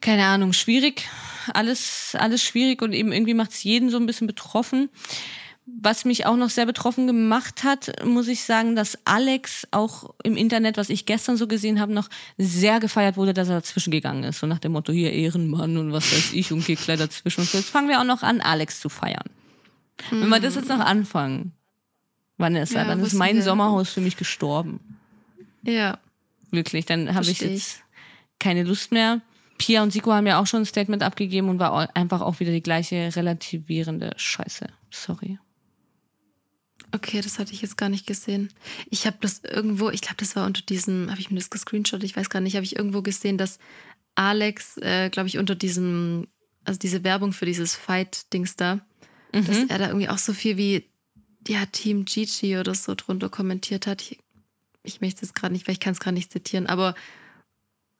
[0.00, 1.08] Keine Ahnung, schwierig.
[1.54, 4.88] Alles, alles schwierig und eben irgendwie macht es jeden so ein bisschen betroffen.
[5.68, 10.36] Was mich auch noch sehr betroffen gemacht hat, muss ich sagen, dass Alex auch im
[10.36, 14.22] Internet, was ich gestern so gesehen habe, noch sehr gefeiert wurde, dass er dazwischen gegangen
[14.22, 14.38] ist.
[14.38, 17.40] So nach dem Motto, hier Ehrenmann und was weiß ich und geht gleich dazwischen.
[17.40, 19.28] Und so, jetzt fangen wir auch noch an, Alex zu feiern.
[20.10, 20.22] Mhm.
[20.22, 21.52] Wenn wir das jetzt noch anfangen,
[22.38, 23.42] Vanessa, ja, dann ist mein.
[23.42, 24.80] Sommerhaus für mich gestorben.
[25.62, 25.98] Ja.
[26.52, 27.82] Wirklich, dann habe ich jetzt
[28.38, 29.20] keine Lust mehr.
[29.58, 32.52] Pia und Siko haben ja auch schon ein Statement abgegeben und war einfach auch wieder
[32.52, 34.66] die gleiche relativierende Scheiße.
[34.90, 35.38] Sorry.
[36.92, 38.50] Okay, das hatte ich jetzt gar nicht gesehen.
[38.90, 42.02] Ich habe das irgendwo, ich glaube, das war unter diesem, habe ich mir das gescreenshot,
[42.02, 43.58] ich weiß gar nicht, habe ich irgendwo gesehen, dass
[44.14, 46.28] Alex, äh, glaube ich, unter diesem,
[46.64, 48.80] also diese Werbung für dieses Fight-Dings da,
[49.32, 49.46] mhm.
[49.46, 50.88] dass er da irgendwie auch so viel wie,
[51.48, 54.02] ja, Team Gigi oder so drunter kommentiert hat.
[54.02, 54.18] Ich,
[54.82, 56.94] ich möchte es gerade nicht, weil ich kann es gerade nicht zitieren, aber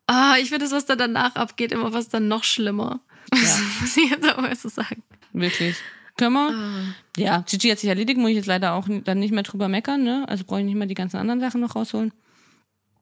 [0.07, 3.01] ah, ich finde das, was da danach abgeht, immer was dann noch schlimmer.
[3.35, 3.41] Ja.
[3.41, 5.03] Das muss ich jetzt auch mal so sagen.
[5.33, 5.77] Wirklich.
[6.17, 6.51] Können wir?
[6.51, 6.95] Ah.
[7.17, 10.03] Ja, Gigi hat sich erledigt, muss ich jetzt leider auch dann nicht mehr drüber meckern,
[10.03, 10.25] ne?
[10.29, 12.13] Also brauche ich nicht mehr die ganzen anderen Sachen noch rausholen.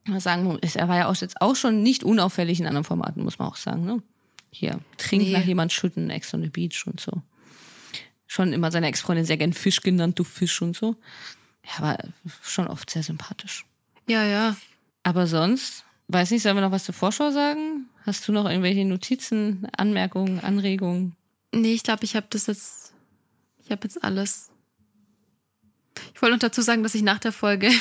[0.07, 3.39] Aber sagen, er war ja auch jetzt auch schon nicht unauffällig in anderen Formaten, muss
[3.39, 4.03] man auch sagen, ne?
[4.51, 5.33] Hier, trinkt nee.
[5.33, 7.23] nach jemand schütten, Ex on the Beach und so.
[8.27, 10.97] Schon immer seine Ex-Freundin sehr gern Fisch genannt, du Fisch und so.
[11.65, 11.99] Ja, war
[12.43, 13.65] schon oft sehr sympathisch.
[14.07, 14.57] Ja, ja.
[15.03, 17.89] Aber sonst, weiß nicht, sollen wir noch was zur Vorschau sagen?
[18.05, 21.17] Hast du noch irgendwelche Notizen, Anmerkungen, Anregungen?
[21.53, 22.84] Nee, ich glaube, ich habe das jetzt
[23.65, 24.51] ich habe jetzt alles.
[26.15, 27.77] Ich wollte noch dazu sagen, dass ich nach der Folge, ich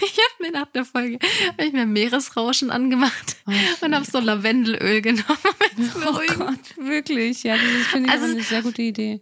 [0.00, 1.18] habe mir nach der Folge,
[1.52, 5.24] habe ich mir Meeresrauschen angemacht oh, und habe so Lavendelöl genommen.
[6.06, 9.20] oh Gott, wirklich, ja, das finde ich also, eine sehr gute Idee.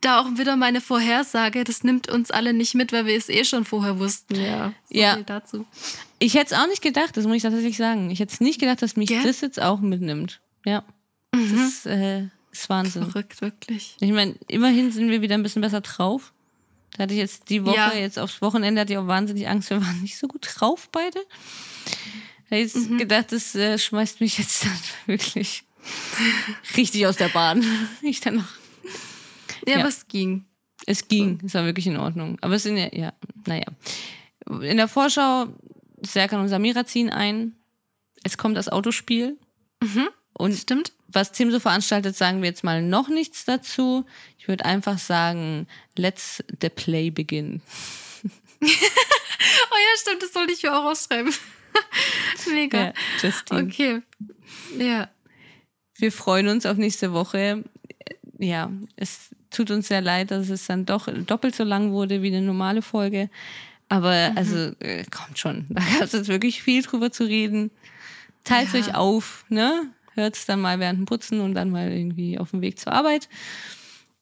[0.00, 3.44] Da auch wieder meine Vorhersage, das nimmt uns alle nicht mit, weil wir es eh
[3.44, 4.36] schon vorher wussten.
[4.36, 5.16] Ja, so ja.
[5.22, 5.66] dazu.
[6.18, 8.10] Ich hätte es auch nicht gedacht, das muss ich tatsächlich sagen.
[8.10, 9.22] Ich hätte es nicht gedacht, dass mich ja?
[9.22, 10.40] das jetzt auch mitnimmt.
[10.64, 10.84] Ja.
[11.34, 11.56] Mhm.
[11.56, 13.04] Das, äh, ist Wahnsinn.
[13.04, 13.96] Verrückt, wirklich.
[14.00, 16.32] Ich meine, immerhin sind wir wieder ein bisschen besser drauf.
[16.96, 17.94] Da hatte ich jetzt die Woche, ja.
[17.94, 19.70] jetzt aufs Wochenende hatte ich auch wahnsinnig Angst.
[19.70, 21.20] Wir waren nicht so gut drauf beide.
[22.48, 22.98] Da habe ich mhm.
[22.98, 25.64] gedacht, das äh, schmeißt mich jetzt dann wirklich
[26.76, 27.64] richtig aus der Bahn.
[28.02, 28.48] Ich dann noch.
[29.66, 30.44] Ja, ja, aber es ging.
[30.86, 32.38] Es ging, es war wirklich in Ordnung.
[32.40, 33.12] Aber es sind ja, ja,
[33.46, 33.66] naja.
[34.62, 35.46] In der Vorschau,
[36.02, 37.54] Serkan und Samira ziehen ein.
[38.24, 39.38] Es kommt das Autospiel.
[39.82, 40.08] Mhm.
[40.40, 40.92] Und Stimmt.
[41.12, 44.06] Was Tim so veranstaltet, sagen wir jetzt mal noch nichts dazu.
[44.38, 47.62] Ich würde einfach sagen, let's the play begin.
[48.62, 51.34] oh ja, stimmt, das sollte ich mir auch ausschreiben.
[52.54, 52.78] Mega.
[52.78, 53.62] Ja, Justine.
[53.64, 54.02] Okay.
[54.78, 55.10] Ja.
[55.96, 57.64] Wir freuen uns auf nächste Woche.
[58.38, 62.28] Ja, es tut uns sehr leid, dass es dann doch doppelt so lang wurde wie
[62.28, 63.30] eine normale Folge.
[63.88, 64.38] Aber mhm.
[64.38, 65.66] also äh, kommt schon.
[65.70, 67.70] Da gab es jetzt wirklich viel drüber zu reden.
[68.44, 68.80] Teilt ja.
[68.80, 69.90] euch auf, ne?
[70.20, 72.92] Hört es dann mal während dem Putzen und dann mal irgendwie auf dem Weg zur
[72.92, 73.28] Arbeit.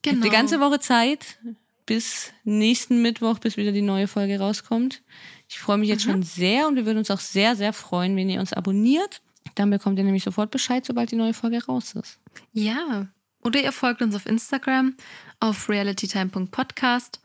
[0.02, 0.24] Genau.
[0.24, 1.38] Die ganze Woche Zeit
[1.86, 5.02] bis nächsten Mittwoch, bis wieder die neue Folge rauskommt.
[5.48, 6.10] Ich freue mich jetzt mhm.
[6.10, 9.22] schon sehr und wir würden uns auch sehr, sehr freuen, wenn ihr uns abonniert.
[9.54, 12.20] Dann bekommt ihr nämlich sofort Bescheid, sobald die neue Folge raus ist.
[12.52, 13.08] Ja.
[13.42, 14.94] Oder ihr folgt uns auf Instagram
[15.40, 17.20] auf realitytime.podcast.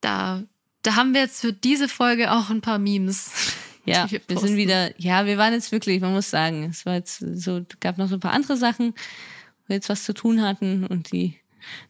[0.00, 0.42] Da,
[0.82, 3.30] da haben wir jetzt für diese Folge auch ein paar Memes.
[3.86, 6.94] Ja, wir, wir sind wieder, ja, wir waren jetzt wirklich, man muss sagen, es war
[6.94, 10.42] jetzt so, gab noch so ein paar andere Sachen, wo wir jetzt was zu tun
[10.42, 11.38] hatten und die,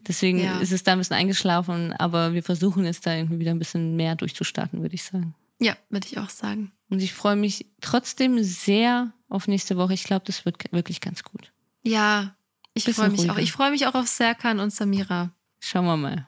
[0.07, 0.59] deswegen ja.
[0.59, 3.97] ist es da ein bisschen eingeschlafen, aber wir versuchen jetzt da irgendwie wieder ein bisschen
[3.97, 5.35] mehr durchzustarten, würde ich sagen.
[5.59, 6.73] Ja, würde ich auch sagen.
[6.91, 9.95] Und ich freue mich trotzdem sehr auf nächste Woche.
[9.95, 11.53] Ich glaube, das wird wirklich ganz gut.
[11.83, 12.37] Ja,
[12.75, 13.33] ich freue mich ruhiger.
[13.33, 13.39] auch.
[13.39, 15.33] Ich freue mich auch auf Serkan und Samira.
[15.61, 16.27] Schauen wir mal.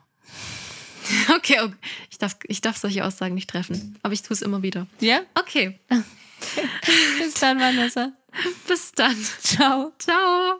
[1.35, 1.75] Okay, okay.
[2.11, 4.87] Ich, darf, ich darf solche Aussagen nicht treffen, aber ich tue es immer wieder.
[4.99, 5.21] Ja?
[5.35, 5.79] Okay.
[7.19, 8.11] Bis dann, Vanessa.
[8.67, 9.15] Bis dann.
[9.41, 9.91] Ciao.
[9.97, 10.59] Ciao.